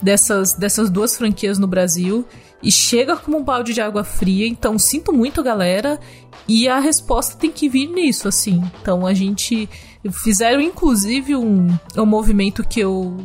dessas, 0.00 0.54
dessas 0.54 0.90
duas 0.90 1.16
franquias 1.16 1.58
no 1.58 1.66
Brasil 1.66 2.24
e 2.62 2.70
chega 2.70 3.16
como 3.16 3.38
um 3.38 3.44
balde 3.44 3.72
de 3.72 3.80
água 3.80 4.02
fria, 4.02 4.46
então 4.46 4.78
sinto 4.78 5.12
muito, 5.12 5.42
galera, 5.42 6.00
e 6.48 6.68
a 6.68 6.78
resposta 6.78 7.36
tem 7.36 7.50
que 7.50 7.68
vir 7.68 7.88
nisso, 7.88 8.28
assim. 8.28 8.62
Então 8.80 9.06
a 9.06 9.14
gente 9.14 9.68
fizeram 10.10 10.60
inclusive 10.60 11.34
um, 11.34 11.68
um 11.96 12.06
movimento 12.06 12.66
que 12.66 12.80
eu 12.80 13.16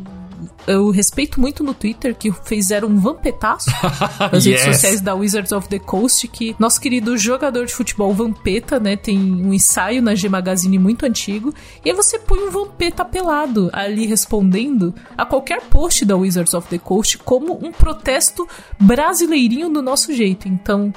eu 0.66 0.90
respeito 0.90 1.40
muito 1.40 1.62
no 1.64 1.74
Twitter, 1.74 2.14
que 2.14 2.30
fizeram 2.44 2.88
um 2.88 2.98
vampetaço 2.98 3.70
nas 4.32 4.44
redes 4.44 4.64
Yes. 4.64 4.74
sociais 4.76 5.00
da 5.00 5.14
Wizards 5.14 5.52
of 5.52 5.68
the 5.68 5.78
Coast, 5.78 6.26
que 6.28 6.54
nosso 6.58 6.80
querido 6.80 7.16
jogador 7.16 7.66
de 7.66 7.74
futebol 7.74 8.12
Vampeta, 8.14 8.78
né, 8.78 8.96
tem 8.96 9.18
um 9.18 9.52
ensaio 9.52 10.00
na 10.02 10.14
G 10.14 10.28
Magazine 10.28 10.78
muito 10.78 11.06
antigo, 11.06 11.52
e 11.84 11.90
aí 11.90 11.96
você 11.96 12.18
põe 12.18 12.38
um 12.40 12.50
Vampeta 12.50 13.04
pelado 13.04 13.70
ali 13.72 14.06
respondendo 14.06 14.94
a 15.16 15.24
qualquer 15.26 15.62
post 15.62 16.04
da 16.04 16.16
Wizards 16.16 16.54
of 16.54 16.68
the 16.68 16.78
Coast 16.78 17.18
como 17.18 17.54
um 17.64 17.72
protesto 17.72 18.46
brasileirinho 18.78 19.68
do 19.70 19.80
nosso 19.82 20.12
jeito. 20.14 20.48
Então, 20.48 20.92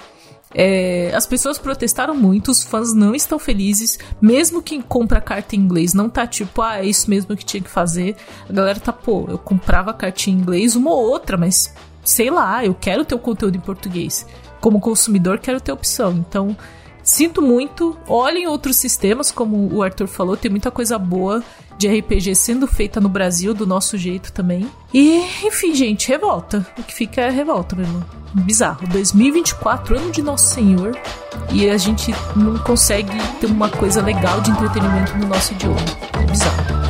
é, 0.58 1.12
as 1.14 1.28
pessoas 1.28 1.58
protestaram 1.58 2.16
muito, 2.16 2.50
os 2.50 2.64
fãs 2.64 2.94
não 2.94 3.14
estão 3.14 3.38
felizes, 3.38 4.00
mesmo 4.22 4.62
quem 4.62 4.82
compra 4.82 5.20
carta 5.20 5.54
em 5.54 5.60
inglês 5.60 5.94
não 5.94 6.10
tá 6.10 6.26
tipo, 6.26 6.62
ah, 6.62 6.80
é 6.80 6.86
isso 6.86 7.10
mesmo 7.10 7.36
que 7.36 7.44
tinha 7.44 7.62
que 7.62 7.70
fazer. 7.70 8.16
A 8.50 8.54
galera 8.54 8.80
tá, 8.80 8.94
pô, 8.94 9.26
eu 9.28 9.38
comprava 9.38 9.94
cartinha 9.94 10.34
em 10.34 10.40
inglês, 10.40 10.78
uma 10.78 10.92
ou 10.92 11.10
outra, 11.10 11.36
mas 11.36 11.74
sei 12.06 12.30
lá, 12.30 12.64
eu 12.64 12.74
quero 12.74 13.04
ter 13.04 13.16
o 13.16 13.20
conteúdo 13.20 13.58
em 13.58 13.60
português. 13.60 14.26
Como 14.62 14.80
consumidor, 14.80 15.40
quero 15.40 15.60
ter 15.60 15.74
opção. 15.74 16.14
Então, 16.14 16.56
sinto 17.04 17.42
muito. 17.42 17.98
Olhem 18.08 18.48
outros 18.48 18.78
sistemas, 18.78 19.32
como 19.32 19.76
o 19.76 19.84
Arthur 19.84 20.08
falou, 20.08 20.38
tem 20.38 20.50
muita 20.50 20.72
coisa 20.72 20.98
boa 20.98 21.44
de 21.78 21.88
RPG 21.88 22.36
sendo 22.36 22.68
feita 22.68 23.00
no 23.00 23.10
Brasil, 23.10 23.54
do 23.54 23.66
nosso 23.66 23.98
jeito 23.98 24.32
também. 24.32 24.70
E, 24.94 25.24
enfim, 25.44 25.74
gente, 25.76 26.08
revolta. 26.08 26.66
O 26.78 26.84
que 26.84 26.94
fica 26.94 27.22
é 27.22 27.30
revolta 27.30 27.76
mesmo. 27.76 28.04
Bizarro. 28.34 28.88
2024, 28.88 29.98
ano 29.98 30.12
de 30.12 30.22
Nosso 30.22 30.54
Senhor. 30.54 30.98
E 31.52 31.70
a 31.70 31.78
gente 31.78 32.14
não 32.36 32.58
consegue 32.60 33.12
ter 33.40 33.48
uma 33.48 33.70
coisa 33.70 34.02
legal 34.02 34.42
de 34.42 34.52
entretenimento 34.52 35.18
no 35.18 35.28
nosso 35.28 35.54
idioma. 35.54 35.80
Bizarro. 36.30 36.85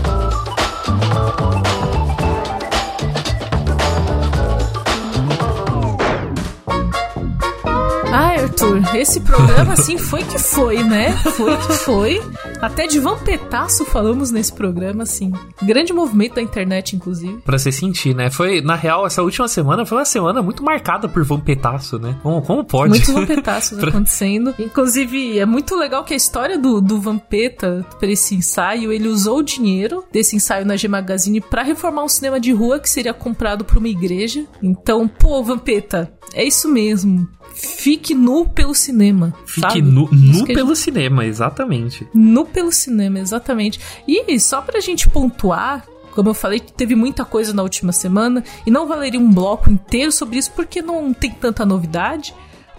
Arthur, 8.56 8.96
esse 8.96 9.20
programa 9.20 9.74
assim 9.74 9.98
foi 9.98 10.24
que 10.24 10.40
foi, 10.40 10.82
né? 10.82 11.12
Foi 11.12 11.58
que 11.58 11.74
foi. 11.74 12.22
Até 12.62 12.88
de 12.88 13.00
vampetaço 13.00 13.84
falamos 13.84 14.32
nesse 14.32 14.54
programa, 14.54 15.04
assim. 15.04 15.34
Grande 15.62 15.92
movimento 15.92 16.36
da 16.36 16.42
internet, 16.42 16.96
inclusive. 16.96 17.42
Pra 17.42 17.60
se 17.60 17.70
sentir, 17.72 18.16
né? 18.16 18.30
Foi, 18.30 18.62
na 18.62 18.76
real, 18.76 19.06
essa 19.06 19.22
última 19.22 19.50
semana 19.50 19.86
foi 19.86 19.98
uma 19.98 20.06
semana 20.06 20.42
muito 20.42 20.64
marcada 20.64 21.10
por 21.10 21.24
vampetaço, 21.26 22.00
né? 22.00 22.18
Como, 22.24 22.42
como 22.42 22.64
pode? 22.64 22.92
Muitos 22.92 23.14
vampetaços 23.14 23.78
acontecendo. 23.84 24.56
Inclusive, 24.58 25.38
é 25.38 25.46
muito 25.46 25.76
legal 25.76 26.06
que 26.06 26.14
a 26.14 26.18
história 26.18 26.58
do, 26.58 26.80
do 26.80 27.00
Vampeta, 27.00 27.86
pra 28.00 28.10
esse 28.10 28.36
ensaio, 28.36 28.92
ele 28.92 29.10
usou 29.10 29.40
o 29.40 29.44
dinheiro 29.44 30.06
desse 30.14 30.36
ensaio 30.36 30.66
na 30.66 30.78
G 30.78 30.88
Magazine 30.88 31.42
pra 31.42 31.62
reformar 31.62 32.06
um 32.06 32.10
cinema 32.10 32.40
de 32.40 32.54
rua 32.54 32.80
que 32.80 32.90
seria 32.90 33.14
comprado 33.14 33.66
por 33.66 33.78
uma 33.78 33.90
igreja. 33.90 34.46
Então, 34.64 35.08
pô, 35.10 35.44
Vampeta, 35.44 36.14
é 36.34 36.44
isso 36.46 36.70
mesmo. 36.70 37.28
Fique 37.56 38.14
nu 38.14 38.46
pelo 38.46 38.76
cinema. 38.76 39.34
Fique 39.46 39.62
sabe? 39.62 39.82
nu, 39.82 40.10
nu 40.12 40.46
pelo 40.46 40.76
gente... 40.76 40.80
cinema, 40.80 41.26
exatamente. 41.26 42.08
Nu 42.14 42.46
pelo 42.46 42.72
cinema, 42.72 43.20
exatamente. 43.20 43.80
E 44.08 44.40
só 44.40 44.62
pra 44.62 44.82
gente 44.82 45.08
pontuar, 45.08 45.86
como 46.12 46.30
eu 46.30 46.34
falei, 46.34 46.60
teve 46.60 46.96
muita 46.96 47.24
coisa 47.24 47.54
na 47.54 47.64
última 47.64 47.92
semana 47.92 48.44
e 48.66 48.72
não 48.72 48.88
valeria 48.88 49.20
um 49.20 49.32
bloco 49.32 49.72
inteiro 49.72 50.12
sobre 50.12 50.38
isso 50.38 50.52
porque 50.52 50.82
não 50.82 51.14
tem 51.14 51.32
tanta 51.32 51.66
novidade. 51.66 52.34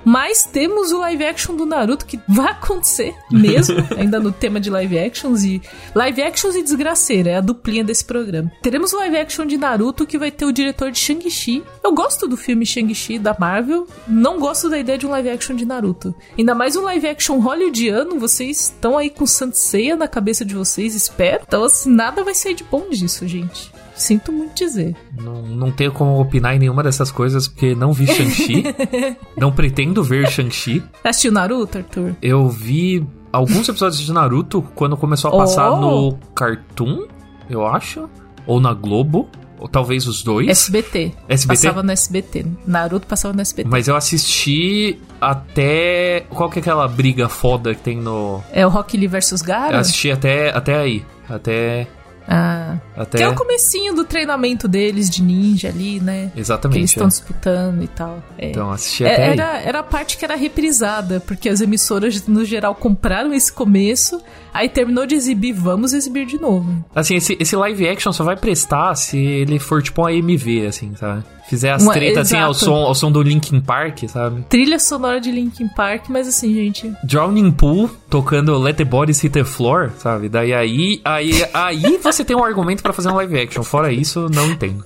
Mas 0.06 0.44
temos 0.44 0.92
o 0.92 1.00
live 1.00 1.24
action 1.24 1.56
do 1.56 1.66
Naruto 1.66 2.06
que 2.06 2.20
vai 2.28 2.52
acontecer 2.52 3.12
mesmo, 3.28 3.74
ainda 3.98 4.20
no 4.20 4.30
tema 4.30 4.60
de 4.60 4.70
live 4.70 4.96
actions 4.96 5.42
e 5.42 5.60
live 5.96 6.22
actions 6.22 6.54
e 6.54 6.62
desgraceira, 6.62 7.30
é 7.30 7.36
a 7.36 7.40
duplinha 7.40 7.82
desse 7.82 8.04
programa. 8.04 8.52
Teremos 8.62 8.92
o 8.92 8.98
live 8.98 9.16
action 9.16 9.44
de 9.44 9.58
Naruto 9.58 10.06
que 10.06 10.16
vai 10.16 10.30
ter 10.30 10.44
o 10.44 10.52
diretor 10.52 10.92
de 10.92 10.98
Shang-Chi. 11.00 11.64
Eu 11.82 11.92
gosto 11.92 12.28
do 12.28 12.36
filme 12.36 12.64
Shang-Chi 12.64 13.18
da 13.18 13.36
Marvel, 13.36 13.88
não 14.06 14.38
gosto 14.38 14.70
da 14.70 14.78
ideia 14.78 14.96
de 14.96 15.08
um 15.08 15.10
live 15.10 15.28
action 15.28 15.56
de 15.56 15.64
Naruto. 15.64 16.14
Ainda 16.38 16.54
mais 16.54 16.76
um 16.76 16.82
live 16.82 17.08
action 17.08 17.40
hollywoodiano, 17.40 18.20
vocês 18.20 18.60
estão 18.60 18.96
aí 18.96 19.10
com 19.10 19.26
Seiya 19.26 19.96
na 19.96 20.06
cabeça 20.06 20.44
de 20.44 20.54
vocês, 20.54 20.94
espero. 20.94 21.42
Então 21.44 21.64
assim, 21.64 21.90
nada 21.90 22.22
vai 22.22 22.34
sair 22.34 22.54
de 22.54 22.62
bom 22.62 22.88
disso, 22.90 23.26
gente. 23.26 23.75
Sinto 23.96 24.30
muito 24.30 24.54
dizer. 24.54 24.94
Não, 25.18 25.42
não 25.42 25.72
tenho 25.72 25.90
como 25.90 26.20
opinar 26.20 26.54
em 26.54 26.58
nenhuma 26.58 26.82
dessas 26.82 27.10
coisas, 27.10 27.48
porque 27.48 27.74
não 27.74 27.92
vi 27.92 28.06
Shang-Chi. 28.06 28.64
não 29.36 29.50
pretendo 29.50 30.04
ver 30.04 30.28
Shang-Chi. 30.28 30.82
Assistiu 31.02 31.32
Naruto, 31.32 31.78
Arthur? 31.78 32.14
Eu 32.20 32.48
vi 32.48 33.06
alguns 33.32 33.68
episódios 33.68 34.00
de 34.00 34.12
Naruto 34.12 34.62
quando 34.74 34.96
começou 34.96 35.32
a 35.32 35.36
passar 35.38 35.70
oh. 35.70 35.80
no 35.80 36.18
Cartoon, 36.34 37.06
eu 37.48 37.66
acho. 37.66 38.08
Ou 38.46 38.60
na 38.60 38.72
Globo. 38.72 39.28
Ou 39.58 39.66
talvez 39.66 40.06
os 40.06 40.22
dois. 40.22 40.48
SBT. 40.48 41.14
SBT. 41.28 41.62
Passava 41.62 41.82
no 41.82 41.90
SBT. 41.90 42.46
Naruto 42.66 43.06
passava 43.06 43.32
no 43.32 43.40
SBT. 43.40 43.68
Mas 43.70 43.88
eu 43.88 43.96
assisti 43.96 45.00
até. 45.18 46.26
Qual 46.28 46.50
que 46.50 46.58
é 46.58 46.60
aquela 46.60 46.86
briga 46.86 47.26
foda 47.28 47.74
que 47.74 47.80
tem 47.80 47.96
no. 47.96 48.42
É 48.52 48.66
o 48.66 48.68
Rock 48.68 48.98
Lee 48.98 49.08
vs 49.08 49.40
Gara? 49.40 49.76
Eu 49.76 49.80
assisti 49.80 50.10
até, 50.10 50.50
até 50.50 50.76
aí. 50.76 51.02
Até. 51.28 51.88
Ah. 52.28 52.78
Até... 52.96 53.18
Que 53.18 53.24
é 53.24 53.28
o 53.28 53.34
comecinho 53.34 53.94
do 53.94 54.04
treinamento 54.04 54.66
deles 54.66 55.08
de 55.08 55.22
ninja 55.22 55.68
ali, 55.68 56.00
né? 56.00 56.32
Exatamente. 56.36 56.74
Que 56.74 56.80
eles 56.80 56.90
estão 56.90 57.06
é. 57.06 57.08
disputando 57.08 57.82
e 57.82 57.88
tal. 57.88 58.22
É. 58.38 58.50
Então, 58.50 58.70
assisti 58.70 59.04
é, 59.04 59.12
até 59.12 59.22
é, 59.22 59.32
era, 59.32 59.60
era 59.60 59.78
a 59.80 59.82
parte 59.82 60.16
que 60.16 60.24
era 60.24 60.34
reprisada, 60.34 61.20
porque 61.20 61.48
as 61.48 61.60
emissoras, 61.60 62.26
no 62.26 62.44
geral, 62.44 62.74
compraram 62.74 63.32
esse 63.32 63.52
começo, 63.52 64.20
aí 64.52 64.68
terminou 64.68 65.06
de 65.06 65.14
exibir, 65.14 65.52
vamos 65.52 65.92
exibir 65.92 66.26
de 66.26 66.40
novo. 66.40 66.84
Assim, 66.94 67.16
esse, 67.16 67.36
esse 67.38 67.54
live 67.54 67.88
action 67.88 68.12
só 68.12 68.24
vai 68.24 68.36
prestar 68.36 68.94
se 68.94 69.18
ele 69.18 69.58
for 69.58 69.82
tipo 69.82 70.02
um 70.02 70.06
AMV, 70.06 70.66
assim, 70.66 70.94
sabe? 70.96 71.22
Fizer 71.48 71.70
as 71.70 71.84
tretas 71.84 72.26
assim 72.26 72.36
ao 72.36 72.52
som, 72.52 72.74
ao 72.74 72.94
som 72.94 73.10
do 73.10 73.22
Linkin 73.22 73.60
Park, 73.60 74.08
sabe? 74.08 74.42
Trilha 74.48 74.78
sonora 74.78 75.20
de 75.20 75.30
Linkin 75.30 75.68
Park, 75.68 76.06
mas 76.08 76.26
assim, 76.26 76.52
gente. 76.52 76.92
Drowning 77.04 77.52
Pool 77.52 77.88
tocando 78.10 78.56
Let 78.58 78.76
the 78.76 78.84
Bodies 78.84 79.20
Hit 79.20 79.32
the 79.32 79.44
Floor, 79.44 79.92
sabe? 79.98 80.28
Daí 80.28 80.52
aí, 80.52 81.00
aí, 81.04 81.30
aí 81.54 81.98
você 82.02 82.24
tem 82.24 82.36
um 82.36 82.44
argumento 82.44 82.82
para 82.82 82.92
fazer 82.92 83.10
um 83.10 83.14
live 83.14 83.40
action. 83.40 83.62
Fora 83.62 83.92
isso, 83.92 84.28
não 84.28 84.50
entendo. 84.50 84.84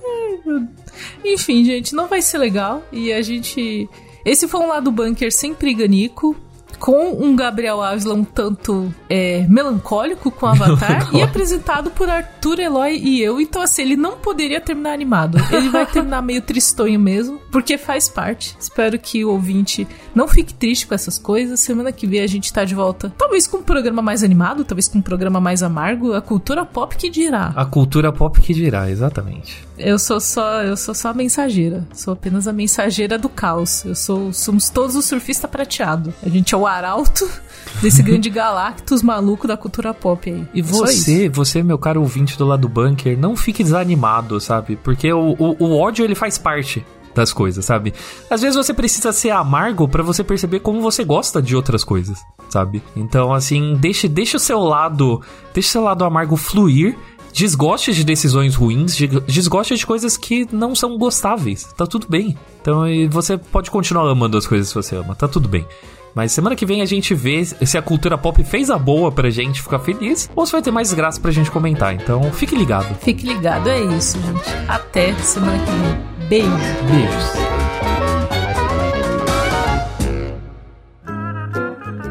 Enfim, 1.25 1.65
gente, 1.65 1.95
não 1.95 2.07
vai 2.07 2.21
ser 2.21 2.37
legal. 2.37 2.83
E 2.91 3.11
a 3.11 3.21
gente. 3.21 3.89
Esse 4.23 4.47
foi 4.47 4.59
um 4.61 4.67
lado 4.67 4.91
bunker 4.91 5.31
sem 5.31 5.53
priganico 5.53 6.35
com 6.81 7.15
um 7.23 7.35
Gabriel 7.35 7.79
Ávila 7.79 8.15
um 8.15 8.23
tanto 8.23 8.91
é, 9.07 9.45
melancólico 9.47 10.31
com 10.31 10.47
o 10.47 10.49
Avatar 10.49 11.15
e 11.15 11.21
apresentado 11.21 11.91
por 11.91 12.09
Arthur 12.09 12.59
Eloy 12.59 12.97
e 12.97 13.21
eu. 13.21 13.39
Então, 13.39 13.61
assim, 13.61 13.83
ele 13.83 13.95
não 13.95 14.17
poderia 14.17 14.59
terminar 14.59 14.91
animado. 14.91 15.37
Ele 15.51 15.69
vai 15.69 15.85
terminar 15.85 16.23
meio 16.23 16.41
tristonho 16.41 16.99
mesmo, 16.99 17.39
porque 17.51 17.77
faz 17.77 18.09
parte. 18.09 18.57
Espero 18.59 18.97
que 18.97 19.23
o 19.23 19.29
ouvinte 19.29 19.87
não 20.15 20.27
fique 20.27 20.53
triste 20.53 20.87
com 20.87 20.95
essas 20.95 21.19
coisas. 21.19 21.59
Semana 21.59 21.91
que 21.91 22.07
vem 22.07 22.21
a 22.21 22.27
gente 22.27 22.51
tá 22.51 22.65
de 22.65 22.73
volta. 22.73 23.13
Talvez 23.15 23.45
com 23.45 23.57
um 23.57 23.63
programa 23.63 24.01
mais 24.01 24.23
animado, 24.23 24.65
talvez 24.65 24.87
com 24.87 24.97
um 24.97 25.03
programa 25.03 25.39
mais 25.39 25.61
amargo. 25.61 26.13
A 26.13 26.21
cultura 26.21 26.65
pop 26.65 26.97
que 26.97 27.11
dirá. 27.11 27.53
A 27.55 27.65
cultura 27.65 28.11
pop 28.11 28.41
que 28.41 28.55
dirá, 28.55 28.89
exatamente. 28.89 29.63
Eu 29.77 29.97
sou 29.97 30.19
só, 30.19 30.61
eu 30.61 30.77
sou 30.77 30.93
só 30.93 31.09
a 31.09 31.13
mensageira. 31.13 31.87
Sou 31.93 32.13
apenas 32.13 32.47
a 32.47 32.53
mensageira 32.53 33.17
do 33.17 33.29
caos. 33.29 33.83
Eu 33.85 33.95
sou, 33.95 34.31
somos 34.31 34.69
todos 34.69 34.95
o 34.95 35.01
surfista 35.01 35.47
prateado. 35.47 36.13
A 36.23 36.29
gente 36.29 36.53
é 36.53 36.57
o 36.57 36.67
arauto 36.67 37.27
desse 37.81 38.03
grande 38.03 38.29
galactus 38.29 39.01
maluco 39.01 39.47
da 39.47 39.57
cultura 39.57 39.93
pop 39.93 40.29
aí. 40.29 40.47
E 40.53 40.61
você, 40.61 41.29
você, 41.29 41.63
meu 41.63 41.77
caro 41.77 42.01
ouvinte 42.01 42.37
do 42.37 42.45
lado 42.45 42.61
do 42.61 42.69
bunker, 42.69 43.17
não 43.17 43.35
fique 43.35 43.63
desanimado, 43.63 44.39
sabe? 44.39 44.75
Porque 44.75 45.11
o, 45.11 45.35
o, 45.39 45.55
o 45.63 45.79
ódio 45.79 46.05
ele 46.05 46.15
faz 46.15 46.37
parte 46.37 46.85
das 47.13 47.33
coisas, 47.33 47.65
sabe? 47.65 47.93
Às 48.29 48.41
vezes 48.41 48.55
você 48.55 48.73
precisa 48.73 49.11
ser 49.11 49.31
amargo 49.31 49.87
para 49.87 50.03
você 50.03 50.23
perceber 50.23 50.59
como 50.59 50.81
você 50.81 51.03
gosta 51.03 51.41
de 51.41 51.55
outras 51.55 51.83
coisas, 51.83 52.19
sabe? 52.49 52.81
Então, 52.95 53.33
assim, 53.33 53.75
deixe, 53.75 54.07
deixe 54.07 54.35
o 54.35 54.39
seu 54.39 54.59
lado, 54.59 55.21
deixe 55.53 55.69
o 55.69 55.71
seu 55.71 55.83
lado 55.83 56.03
amargo 56.03 56.35
fluir 56.35 56.97
desgoste 57.31 57.93
de 57.93 58.03
decisões 58.03 58.55
ruins, 58.55 58.95
desgoste 59.27 59.75
de 59.75 59.85
coisas 59.85 60.17
que 60.17 60.47
não 60.51 60.75
são 60.75 60.97
gostáveis. 60.97 61.63
Tá 61.77 61.85
tudo 61.85 62.07
bem. 62.09 62.37
Então 62.61 62.83
você 63.09 63.37
pode 63.37 63.71
continuar 63.71 64.09
amando 64.09 64.37
as 64.37 64.45
coisas 64.45 64.69
que 64.69 64.75
você 64.75 64.95
ama, 64.95 65.15
tá 65.15 65.27
tudo 65.27 65.47
bem. 65.47 65.65
Mas 66.13 66.33
semana 66.33 66.55
que 66.55 66.65
vem 66.65 66.81
a 66.81 66.85
gente 66.85 67.15
vê 67.15 67.43
se 67.45 67.77
a 67.77 67.81
cultura 67.81 68.17
pop 68.17 68.43
fez 68.43 68.69
a 68.69 68.77
boa 68.77 69.11
pra 69.11 69.29
gente 69.29 69.61
ficar 69.61 69.79
feliz 69.79 70.29
ou 70.35 70.45
se 70.45 70.51
vai 70.51 70.61
ter 70.61 70.71
mais 70.71 70.93
graça 70.93 71.19
pra 71.21 71.31
gente 71.31 71.49
comentar. 71.49 71.93
Então 71.93 72.21
fique 72.33 72.55
ligado. 72.55 72.93
Fique 72.95 73.25
ligado, 73.25 73.69
é 73.69 73.79
isso, 73.79 74.19
gente. 74.19 74.49
Até 74.67 75.13
semana 75.15 75.57
que 75.59 75.71
vem. 75.71 76.11
Beijo. 76.27 76.49
Beijos. 76.89 77.41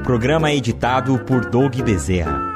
Programa 0.02 0.52
editado 0.52 1.18
por 1.20 1.44
Doug 1.44 1.76
Bezerra. 1.82 2.49